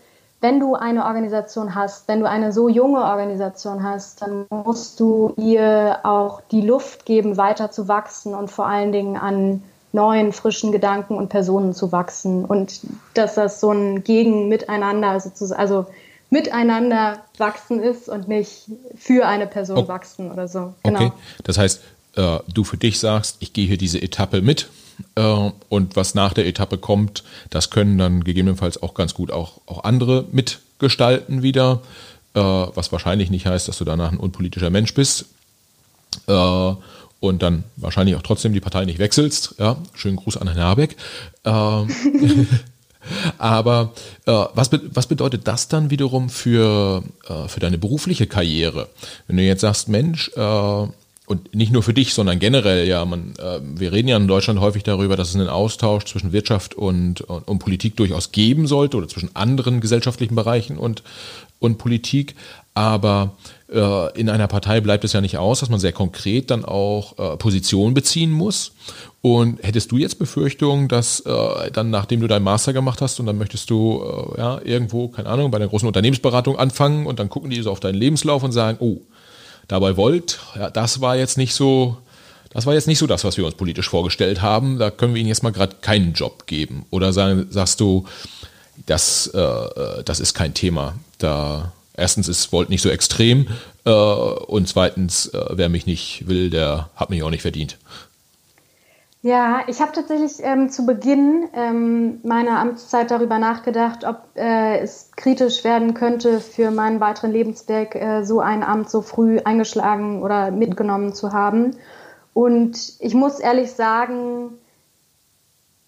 wenn 0.41 0.59
du 0.59 0.75
eine 0.75 1.05
Organisation 1.05 1.75
hast, 1.75 2.07
wenn 2.07 2.19
du 2.19 2.29
eine 2.29 2.51
so 2.51 2.67
junge 2.69 2.99
Organisation 2.99 3.83
hast, 3.83 4.21
dann 4.21 4.45
musst 4.49 4.99
du 4.99 5.33
ihr 5.37 5.99
auch 6.03 6.41
die 6.51 6.61
Luft 6.61 7.05
geben, 7.05 7.37
weiter 7.37 7.71
zu 7.71 7.87
wachsen 7.87 8.35
und 8.35 8.51
vor 8.51 8.67
allen 8.67 8.91
Dingen 8.91 9.17
an 9.17 9.63
neuen, 9.95 10.31
frischen 10.31 10.71
Gedanken 10.71 11.15
und 11.15 11.29
Personen 11.29 11.73
zu 11.73 11.91
wachsen 11.91 12.45
und 12.45 12.81
dass 13.15 13.35
das 13.35 13.59
so 13.59 13.71
ein 13.71 14.03
Gegen-Miteinander 14.03 15.19
sozusagen, 15.19 15.59
also 15.59 15.87
miteinander 16.29 17.23
wachsen 17.37 17.81
ist 17.81 18.09
und 18.09 18.27
nicht 18.27 18.65
für 18.97 19.25
eine 19.25 19.47
Person 19.47 19.77
okay. 19.77 19.87
wachsen 19.87 20.31
oder 20.31 20.47
so. 20.47 20.73
Genau. 20.83 20.99
Okay, 20.99 21.11
das 21.43 21.57
heißt, 21.57 21.81
äh, 22.15 22.39
du 22.53 22.63
für 22.63 22.77
dich 22.77 22.99
sagst, 22.99 23.37
ich 23.39 23.53
gehe 23.53 23.67
hier 23.67 23.77
diese 23.77 24.01
Etappe 24.01 24.41
mit 24.41 24.69
äh, 25.15 25.49
und 25.69 25.95
was 25.95 26.15
nach 26.15 26.33
der 26.33 26.45
Etappe 26.45 26.77
kommt, 26.77 27.23
das 27.49 27.69
können 27.69 27.97
dann 27.97 28.23
gegebenenfalls 28.23 28.81
auch 28.81 28.93
ganz 28.93 29.13
gut 29.13 29.31
auch, 29.31 29.61
auch 29.65 29.83
andere 29.83 30.25
mitgestalten 30.31 31.41
wieder, 31.41 31.81
äh, 32.33 32.39
was 32.39 32.91
wahrscheinlich 32.91 33.29
nicht 33.29 33.45
heißt, 33.45 33.67
dass 33.67 33.77
du 33.77 33.85
danach 33.85 34.11
ein 34.11 34.19
unpolitischer 34.19 34.69
Mensch 34.69 34.93
bist. 34.93 35.25
Und 37.19 37.41
dann 37.41 37.63
wahrscheinlich 37.77 38.15
auch 38.15 38.21
trotzdem 38.21 38.53
die 38.53 38.59
Partei 38.59 38.85
nicht 38.85 38.99
wechselst. 38.99 39.55
Ja, 39.57 39.77
schönen 39.93 40.17
Gruß 40.17 40.37
an 40.37 40.47
Herrn 40.47 40.59
Habeck. 40.59 40.95
Ähm, 41.43 42.47
aber 43.37 43.93
äh, 44.25 44.45
was, 44.53 44.69
be 44.69 44.81
was 44.93 45.07
bedeutet 45.07 45.47
das 45.47 45.67
dann 45.67 45.89
wiederum 45.89 46.29
für, 46.29 47.03
äh, 47.27 47.47
für 47.47 47.59
deine 47.59 47.77
berufliche 47.77 48.27
Karriere? 48.27 48.89
Wenn 49.27 49.37
du 49.37 49.43
jetzt 49.43 49.61
sagst, 49.61 49.89
Mensch, 49.89 50.29
äh, 50.35 50.87
und 51.27 51.55
nicht 51.55 51.71
nur 51.71 51.81
für 51.81 51.93
dich, 51.93 52.13
sondern 52.13 52.39
generell, 52.39 52.87
ja, 52.87 53.03
man, 53.03 53.33
äh, 53.39 53.59
wir 53.61 53.91
reden 53.91 54.07
ja 54.07 54.17
in 54.17 54.27
Deutschland 54.27 54.59
häufig 54.59 54.83
darüber, 54.83 55.15
dass 55.15 55.29
es 55.29 55.35
einen 55.35 55.49
Austausch 55.49 56.05
zwischen 56.05 56.31
Wirtschaft 56.33 56.75
und, 56.75 57.21
und, 57.21 57.47
und 57.47 57.59
Politik 57.59 57.95
durchaus 57.95 58.31
geben 58.31 58.67
sollte 58.67 58.97
oder 58.97 59.07
zwischen 59.07 59.35
anderen 59.35 59.81
gesellschaftlichen 59.81 60.35
Bereichen 60.35 60.77
und, 60.77 61.01
und 61.59 61.77
Politik. 61.77 62.35
Aber 62.75 63.37
äh, 63.71 64.19
in 64.19 64.29
einer 64.29 64.47
Partei 64.47 64.81
bleibt 64.81 65.03
es 65.03 65.13
ja 65.13 65.21
nicht 65.21 65.37
aus, 65.37 65.61
dass 65.61 65.69
man 65.69 65.79
sehr 65.79 65.93
konkret 65.93 66.51
dann 66.51 66.65
auch 66.65 67.17
äh, 67.17 67.37
Position 67.37 67.93
beziehen 67.93 68.31
muss. 68.31 68.73
Und 69.21 69.63
hättest 69.63 69.91
du 69.91 69.97
jetzt 69.97 70.19
Befürchtungen, 70.19 70.87
dass 70.87 71.21
äh, 71.21 71.71
dann, 71.71 71.89
nachdem 71.89 72.19
du 72.19 72.27
deinen 72.27 72.43
Master 72.43 72.73
gemacht 72.73 73.01
hast 73.01 73.19
und 73.19 73.25
dann 73.25 73.39
möchtest 73.39 73.71
du 73.71 74.03
äh, 74.35 74.39
ja, 74.39 74.61
irgendwo, 74.63 75.07
keine 75.07 75.29
Ahnung, 75.29 75.49
bei 75.49 75.57
einer 75.57 75.69
großen 75.69 75.87
Unternehmensberatung 75.87 76.59
anfangen 76.59 77.07
und 77.07 77.17
dann 77.17 77.29
gucken 77.29 77.49
die 77.49 77.61
so 77.61 77.71
auf 77.71 77.79
deinen 77.79 77.95
Lebenslauf 77.95 78.43
und 78.43 78.51
sagen, 78.51 78.77
oh, 78.81 78.99
dabei 79.67 79.97
wollt, 79.97 80.39
ja, 80.55 80.69
das 80.69 81.01
war 81.01 81.15
jetzt 81.15 81.37
nicht 81.37 81.53
so, 81.53 81.97
das 82.51 82.65
war 82.65 82.73
jetzt 82.73 82.87
nicht 82.87 82.99
so 82.99 83.07
das, 83.07 83.23
was 83.23 83.37
wir 83.37 83.45
uns 83.45 83.55
politisch 83.55 83.89
vorgestellt 83.89 84.41
haben. 84.41 84.79
Da 84.79 84.91
können 84.91 85.13
wir 85.13 85.19
Ihnen 85.19 85.29
jetzt 85.29 85.43
mal 85.43 85.51
gerade 85.51 85.75
keinen 85.81 86.13
Job 86.13 86.47
geben. 86.47 86.85
Oder 86.89 87.11
sagen, 87.11 87.47
sagst 87.49 87.79
du, 87.79 88.05
das, 88.85 89.27
äh, 89.27 90.03
das 90.03 90.19
ist 90.19 90.33
kein 90.33 90.53
Thema. 90.53 90.95
Da 91.17 91.73
erstens 91.97 92.27
ist 92.27 92.51
Volt 92.51 92.69
nicht 92.69 92.81
so 92.81 92.89
extrem 92.89 93.47
äh, 93.85 93.91
und 93.91 94.67
zweitens, 94.67 95.27
äh, 95.27 95.45
wer 95.51 95.69
mich 95.69 95.85
nicht 95.85 96.27
will, 96.27 96.49
der 96.49 96.89
hat 96.95 97.09
mich 97.09 97.23
auch 97.23 97.29
nicht 97.29 97.41
verdient. 97.41 97.77
Ja, 99.25 99.63
ich 99.65 99.81
habe 99.81 99.91
tatsächlich 99.91 100.33
ähm, 100.43 100.69
zu 100.69 100.85
Beginn 100.85 101.49
ähm, 101.55 102.19
meiner 102.21 102.59
Amtszeit 102.59 103.09
darüber 103.09 103.39
nachgedacht, 103.39 104.03
ob 104.05 104.19
äh, 104.35 104.77
es 104.77 105.09
kritisch 105.15 105.63
werden 105.63 105.95
könnte, 105.95 106.39
für 106.39 106.69
meinen 106.69 106.99
weiteren 106.99 107.31
Lebensweg 107.31 107.95
äh, 107.95 108.23
so 108.23 108.39
ein 108.39 108.61
Amt 108.61 108.87
so 108.91 109.01
früh 109.01 109.39
eingeschlagen 109.39 110.21
oder 110.21 110.51
mitgenommen 110.51 111.15
zu 111.15 111.33
haben. 111.33 111.75
Und 112.35 112.77
ich 112.99 113.15
muss 113.15 113.39
ehrlich 113.39 113.71
sagen, 113.71 114.59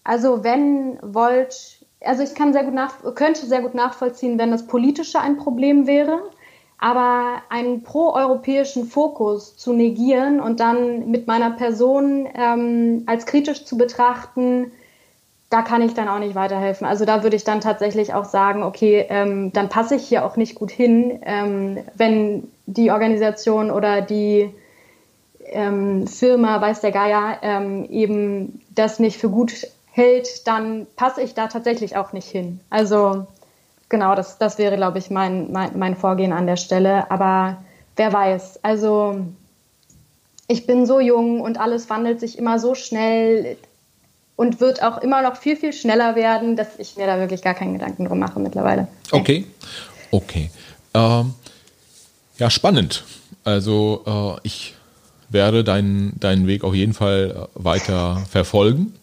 also 0.02 0.42
wenn 0.42 0.98
Volt, 1.00 1.86
also 2.00 2.24
ich 2.24 2.34
kann 2.34 2.52
sehr 2.52 2.64
gut 2.64 2.74
nach, 2.74 3.14
könnte 3.14 3.46
sehr 3.46 3.62
gut 3.62 3.74
nachvollziehen, 3.74 4.36
wenn 4.40 4.50
das 4.50 4.66
Politische 4.66 5.20
ein 5.20 5.36
Problem 5.36 5.86
wäre. 5.86 6.22
Aber 6.78 7.42
einen 7.48 7.82
proeuropäischen 7.82 8.86
Fokus 8.86 9.56
zu 9.56 9.72
negieren 9.72 10.40
und 10.40 10.60
dann 10.60 11.10
mit 11.10 11.26
meiner 11.26 11.50
Person 11.50 12.28
ähm, 12.34 13.02
als 13.06 13.26
kritisch 13.26 13.64
zu 13.64 13.76
betrachten, 13.76 14.70
da 15.50 15.62
kann 15.62 15.82
ich 15.82 15.94
dann 15.94 16.08
auch 16.08 16.18
nicht 16.18 16.34
weiterhelfen. 16.34 16.86
Also 16.86 17.04
da 17.04 17.22
würde 17.22 17.36
ich 17.36 17.44
dann 17.44 17.60
tatsächlich 17.60 18.12
auch 18.14 18.26
sagen, 18.26 18.62
okay, 18.62 19.06
ähm, 19.08 19.52
dann 19.52 19.68
passe 19.68 19.96
ich 19.96 20.06
hier 20.06 20.24
auch 20.24 20.36
nicht 20.36 20.54
gut 20.54 20.70
hin, 20.70 21.20
ähm, 21.24 21.78
wenn 21.94 22.50
die 22.66 22.90
Organisation 22.90 23.70
oder 23.70 24.02
die 24.02 24.50
ähm, 25.46 26.06
Firma, 26.06 26.60
weiß 26.60 26.80
der 26.82 26.92
Geier, 26.92 27.38
ähm, 27.42 27.86
eben 27.90 28.60
das 28.74 28.98
nicht 28.98 29.18
für 29.18 29.30
gut 29.30 29.66
hält, 29.90 30.46
dann 30.46 30.86
passe 30.96 31.22
ich 31.22 31.34
da 31.34 31.48
tatsächlich 31.48 31.96
auch 31.96 32.12
nicht 32.12 32.28
hin. 32.28 32.60
Also 32.68 33.26
genau, 33.88 34.14
das, 34.14 34.38
das 34.38 34.58
wäre, 34.58 34.76
glaube 34.76 34.98
ich, 34.98 35.10
mein, 35.10 35.52
mein, 35.52 35.78
mein 35.78 35.96
Vorgehen 35.96 36.32
an 36.32 36.46
der 36.46 36.56
Stelle. 36.56 37.10
Aber 37.10 37.58
wer 37.96 38.12
weiß. 38.12 38.60
Also 38.62 39.20
ich 40.46 40.66
bin 40.66 40.86
so 40.86 41.00
jung 41.00 41.40
und 41.40 41.58
alles 41.58 41.90
wandelt 41.90 42.20
sich 42.20 42.38
immer 42.38 42.58
so 42.58 42.74
schnell 42.74 43.56
und 44.36 44.60
wird 44.60 44.82
auch 44.82 44.98
immer 44.98 45.22
noch 45.22 45.36
viel, 45.36 45.56
viel 45.56 45.72
schneller 45.72 46.14
werden, 46.14 46.56
dass 46.56 46.78
ich 46.78 46.96
mir 46.96 47.06
da 47.06 47.18
wirklich 47.18 47.42
gar 47.42 47.54
keinen 47.54 47.74
Gedanken 47.74 48.04
drum 48.04 48.18
mache 48.18 48.38
mittlerweile. 48.40 48.88
Okay, 49.10 49.46
okay. 50.10 50.50
Ähm, 50.94 51.34
ja, 52.38 52.48
spannend. 52.48 53.04
Also 53.44 54.38
äh, 54.42 54.46
ich 54.46 54.74
werde 55.28 55.64
deinen, 55.64 56.18
deinen 56.20 56.46
Weg 56.46 56.64
auf 56.64 56.74
jeden 56.74 56.94
Fall 56.94 57.34
äh, 57.34 57.48
weiter 57.54 58.22
verfolgen 58.30 58.97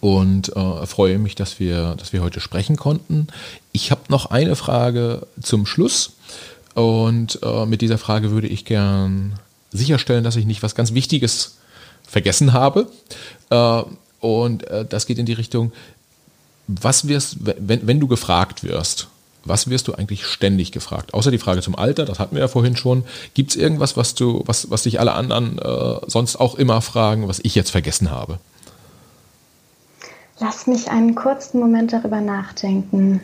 und 0.00 0.54
äh, 0.56 0.86
freue 0.86 1.18
mich, 1.18 1.34
dass 1.34 1.58
wir, 1.58 1.94
dass 1.96 2.12
wir 2.12 2.22
heute 2.22 2.40
sprechen 2.40 2.76
konnten. 2.76 3.28
Ich 3.72 3.90
habe 3.90 4.02
noch 4.08 4.26
eine 4.26 4.56
Frage 4.56 5.26
zum 5.42 5.66
Schluss 5.66 6.12
und 6.74 7.40
äh, 7.42 7.66
mit 7.66 7.80
dieser 7.80 7.98
Frage 7.98 8.30
würde 8.30 8.46
ich 8.46 8.64
gern 8.64 9.38
sicherstellen, 9.72 10.24
dass 10.24 10.36
ich 10.36 10.46
nicht 10.46 10.62
was 10.62 10.74
ganz 10.74 10.94
Wichtiges 10.94 11.56
vergessen 12.06 12.52
habe. 12.52 12.86
Äh, 13.50 13.82
und 14.20 14.64
äh, 14.68 14.84
das 14.84 15.06
geht 15.06 15.18
in 15.18 15.26
die 15.26 15.32
Richtung, 15.32 15.72
was 16.66 17.08
wirst, 17.08 17.38
wenn, 17.40 17.86
wenn 17.86 18.00
du 18.00 18.08
gefragt 18.08 18.62
wirst, 18.62 19.08
was 19.44 19.70
wirst 19.70 19.88
du 19.88 19.94
eigentlich 19.94 20.26
ständig 20.26 20.72
gefragt? 20.72 21.14
Außer 21.14 21.30
die 21.30 21.38
Frage 21.38 21.62
zum 21.62 21.74
Alter, 21.74 22.04
das 22.04 22.18
hatten 22.18 22.36
wir 22.36 22.42
ja 22.42 22.48
vorhin 22.48 22.76
schon. 22.76 23.04
Gibt 23.34 23.50
es 23.50 23.56
irgendwas, 23.56 23.96
was 23.96 24.14
du, 24.14 24.42
was, 24.46 24.70
was 24.70 24.82
dich 24.82 25.00
alle 25.00 25.12
anderen 25.12 25.58
äh, 25.58 26.00
sonst 26.06 26.36
auch 26.36 26.54
immer 26.56 26.82
fragen, 26.82 27.28
was 27.28 27.40
ich 27.42 27.54
jetzt 27.54 27.70
vergessen 27.70 28.10
habe? 28.10 28.38
Lass 30.40 30.66
mich 30.66 30.90
einen 30.90 31.14
kurzen 31.14 31.58
Moment 31.58 31.92
darüber 31.92 32.20
nachdenken. 32.20 33.20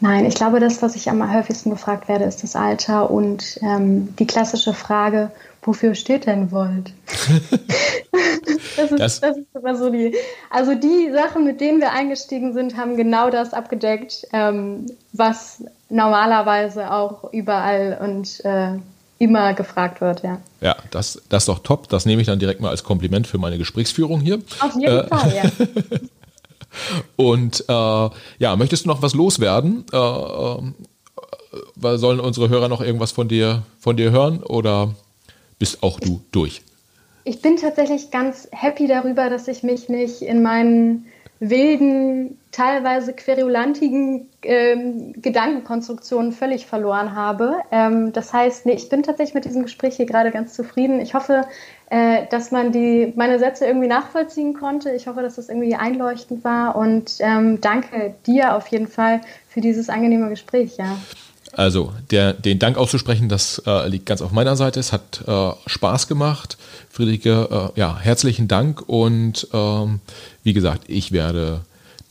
Nein, 0.00 0.26
ich 0.26 0.34
glaube, 0.34 0.58
das, 0.58 0.82
was 0.82 0.96
ich 0.96 1.08
am 1.08 1.32
häufigsten 1.32 1.70
gefragt 1.70 2.08
werde, 2.08 2.24
ist 2.24 2.42
das 2.42 2.56
Alter 2.56 3.08
und 3.08 3.56
ähm, 3.62 4.16
die 4.16 4.26
klassische 4.26 4.74
Frage, 4.74 5.30
wofür 5.62 5.94
steht 5.94 6.26
denn 6.26 6.50
Volt? 6.50 6.92
das, 8.76 8.90
ist, 8.90 8.98
das, 8.98 9.20
das, 9.20 9.36
ist 9.36 9.46
immer 9.54 9.76
so 9.76 9.90
die. 9.90 10.16
Also 10.50 10.74
die 10.74 11.12
Sachen, 11.12 11.44
mit 11.44 11.60
denen 11.60 11.80
wir 11.80 11.92
eingestiegen 11.92 12.52
sind, 12.52 12.76
haben 12.76 12.96
genau 12.96 13.30
das 13.30 13.54
abgedeckt, 13.54 14.26
ähm, 14.32 14.86
was 15.12 15.62
normalerweise 15.88 16.92
auch 16.92 17.32
überall 17.32 17.96
und 18.02 18.44
äh, 18.44 18.78
immer 19.22 19.54
gefragt 19.54 20.00
wird, 20.00 20.24
ja. 20.24 20.40
Ja, 20.60 20.74
das, 20.90 21.22
das 21.28 21.44
ist 21.44 21.48
doch 21.48 21.60
top. 21.60 21.88
Das 21.88 22.06
nehme 22.06 22.20
ich 22.20 22.26
dann 22.26 22.40
direkt 22.40 22.60
mal 22.60 22.70
als 22.70 22.82
Kompliment 22.82 23.28
für 23.28 23.38
meine 23.38 23.56
Gesprächsführung 23.56 24.20
hier. 24.20 24.42
Auf 24.58 24.74
jeden 24.74 24.98
äh, 24.98 25.06
Fall, 25.06 25.32
ja. 25.34 25.44
Und 27.16 27.64
äh, 27.68 28.10
ja, 28.38 28.56
möchtest 28.56 28.84
du 28.84 28.88
noch 28.88 29.02
was 29.02 29.14
loswerden? 29.14 29.84
Äh, 29.92 29.96
äh, 29.96 30.62
sollen 31.98 32.18
unsere 32.18 32.48
Hörer 32.48 32.68
noch 32.68 32.80
irgendwas 32.80 33.12
von 33.12 33.28
dir, 33.28 33.62
von 33.78 33.96
dir 33.96 34.10
hören 34.10 34.42
oder 34.42 34.96
bist 35.58 35.84
auch 35.84 36.00
du 36.00 36.22
durch? 36.32 36.62
Ich 37.24 37.40
bin 37.40 37.56
tatsächlich 37.56 38.10
ganz 38.10 38.48
happy 38.50 38.88
darüber, 38.88 39.30
dass 39.30 39.46
ich 39.46 39.62
mich 39.62 39.88
nicht 39.88 40.22
in 40.22 40.42
meinen 40.42 41.06
wilden, 41.42 42.38
teilweise 42.52 43.14
querulantigen 43.14 44.28
ähm, 44.44 45.12
Gedankenkonstruktionen 45.20 46.30
völlig 46.30 46.66
verloren 46.66 47.16
habe. 47.16 47.56
Ähm, 47.72 48.12
das 48.12 48.32
heißt, 48.32 48.64
nee, 48.64 48.74
ich 48.74 48.88
bin 48.88 49.02
tatsächlich 49.02 49.34
mit 49.34 49.44
diesem 49.44 49.64
Gespräch 49.64 49.96
hier 49.96 50.06
gerade 50.06 50.30
ganz 50.30 50.54
zufrieden. 50.54 51.00
Ich 51.00 51.14
hoffe, 51.14 51.42
äh, 51.90 52.26
dass 52.30 52.52
man 52.52 52.70
die, 52.70 53.12
meine 53.16 53.40
Sätze 53.40 53.66
irgendwie 53.66 53.88
nachvollziehen 53.88 54.54
konnte. 54.54 54.92
Ich 54.92 55.08
hoffe, 55.08 55.20
dass 55.22 55.34
das 55.34 55.48
irgendwie 55.48 55.74
einleuchtend 55.74 56.44
war 56.44 56.76
und 56.76 57.16
ähm, 57.18 57.60
danke 57.60 58.14
dir 58.24 58.54
auf 58.54 58.68
jeden 58.68 58.86
Fall 58.86 59.20
für 59.48 59.60
dieses 59.60 59.88
angenehme 59.88 60.28
Gespräch. 60.28 60.76
Ja. 60.76 60.96
Also 61.52 61.92
der, 62.10 62.32
den 62.32 62.58
Dank 62.58 62.78
auszusprechen, 62.78 63.28
das 63.28 63.62
äh, 63.66 63.88
liegt 63.88 64.06
ganz 64.06 64.22
auf 64.22 64.32
meiner 64.32 64.56
Seite. 64.56 64.80
Es 64.80 64.92
hat 64.92 65.22
äh, 65.26 65.50
Spaß 65.66 66.08
gemacht. 66.08 66.56
Friederike, 66.90 67.72
äh, 67.76 67.78
ja, 67.78 67.98
herzlichen 67.98 68.48
Dank 68.48 68.82
und 68.88 69.48
ähm, 69.52 70.00
wie 70.42 70.54
gesagt, 70.54 70.84
ich 70.88 71.12
werde 71.12 71.60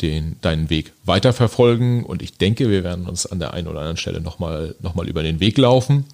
den, 0.01 0.35
deinen 0.41 0.69
Weg 0.69 0.93
weiterverfolgen 1.05 2.03
und 2.03 2.21
ich 2.21 2.37
denke, 2.37 2.69
wir 2.69 2.83
werden 2.83 3.07
uns 3.07 3.25
an 3.25 3.39
der 3.39 3.53
einen 3.53 3.67
oder 3.67 3.79
anderen 3.79 3.97
Stelle 3.97 4.21
nochmal 4.21 4.75
noch 4.79 4.95
mal 4.95 5.07
über 5.07 5.23
den 5.23 5.39
Weg 5.39 5.57
laufen. 5.57 6.05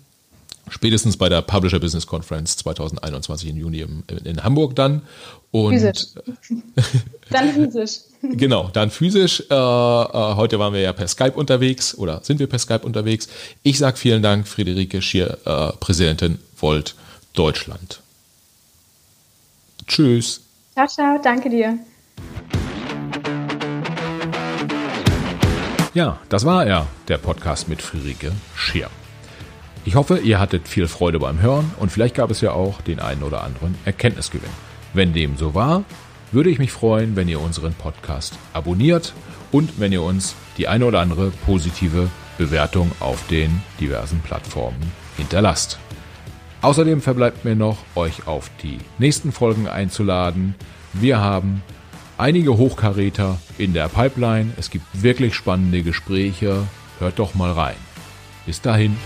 Spätestens 0.69 1.15
bei 1.15 1.29
der 1.29 1.41
Publisher 1.41 1.79
Business 1.79 2.07
Conference 2.07 2.57
2021 2.57 3.49
im 3.49 3.57
Juni 3.57 3.79
in, 3.79 4.03
in 4.25 4.43
Hamburg 4.43 4.75
dann. 4.75 5.01
Und 5.51 5.73
physisch. 5.73 6.07
dann 7.29 7.53
physisch. 7.53 7.99
genau, 8.21 8.69
dann 8.73 8.91
physisch. 8.91 9.43
Äh, 9.49 9.53
äh, 9.53 10.35
heute 10.35 10.59
waren 10.59 10.73
wir 10.73 10.81
ja 10.81 10.93
per 10.93 11.07
Skype 11.07 11.33
unterwegs 11.33 11.95
oder 11.97 12.21
sind 12.23 12.39
wir 12.39 12.47
per 12.47 12.59
Skype 12.59 12.85
unterwegs. 12.85 13.27
Ich 13.63 13.77
sage 13.77 13.97
vielen 13.97 14.21
Dank, 14.21 14.47
Friederike 14.47 15.01
Schier, 15.01 15.37
äh, 15.45 15.71
Präsidentin 15.79 16.39
Volt 16.59 16.95
Deutschland. 17.33 18.01
Tschüss. 19.87 20.41
Ciao, 20.73 20.87
ciao, 20.87 21.19
danke 21.23 21.49
dir. 21.49 21.79
Ja, 25.93 26.19
das 26.29 26.45
war 26.45 26.65
er, 26.65 26.87
der 27.07 27.17
Podcast 27.17 27.69
mit 27.69 27.81
Friederike 27.81 28.31
Schier. 28.55 28.89
Ich 29.85 29.95
hoffe, 29.95 30.17
ihr 30.17 30.39
hattet 30.39 30.67
viel 30.67 30.87
Freude 30.87 31.17
beim 31.17 31.41
Hören 31.41 31.71
und 31.79 31.91
vielleicht 31.91 32.13
gab 32.13 32.29
es 32.29 32.41
ja 32.41 32.51
auch 32.51 32.81
den 32.81 32.99
einen 32.99 33.23
oder 33.23 33.43
anderen 33.43 33.75
Erkenntnisgewinn. 33.85 34.66
Wenn 34.97 35.13
dem 35.13 35.37
so 35.37 35.53
war, 35.53 35.83
würde 36.31 36.49
ich 36.49 36.57
mich 36.57 36.71
freuen, 36.71 37.15
wenn 37.15 37.29
ihr 37.29 37.39
unseren 37.39 37.75
Podcast 37.75 38.35
abonniert 38.51 39.13
und 39.51 39.79
wenn 39.79 39.91
ihr 39.91 40.01
uns 40.01 40.33
die 40.57 40.67
eine 40.67 40.87
oder 40.87 41.01
andere 41.01 41.29
positive 41.45 42.09
Bewertung 42.39 42.91
auf 42.99 43.27
den 43.27 43.61
diversen 43.79 44.21
Plattformen 44.21 44.91
hinterlasst. 45.15 45.77
Außerdem 46.63 47.01
verbleibt 47.01 47.45
mir 47.45 47.55
noch, 47.55 47.77
euch 47.93 48.25
auf 48.25 48.49
die 48.63 48.79
nächsten 48.97 49.31
Folgen 49.31 49.67
einzuladen. 49.67 50.55
Wir 50.93 51.19
haben 51.19 51.61
einige 52.17 52.57
Hochkaräter 52.57 53.37
in 53.59 53.73
der 53.73 53.89
Pipeline. 53.89 54.51
Es 54.57 54.71
gibt 54.71 55.03
wirklich 55.03 55.35
spannende 55.35 55.83
Gespräche. 55.83 56.63
Hört 56.97 57.19
doch 57.19 57.35
mal 57.35 57.51
rein. 57.51 57.77
Bis 58.47 58.61
dahin. 58.61 58.97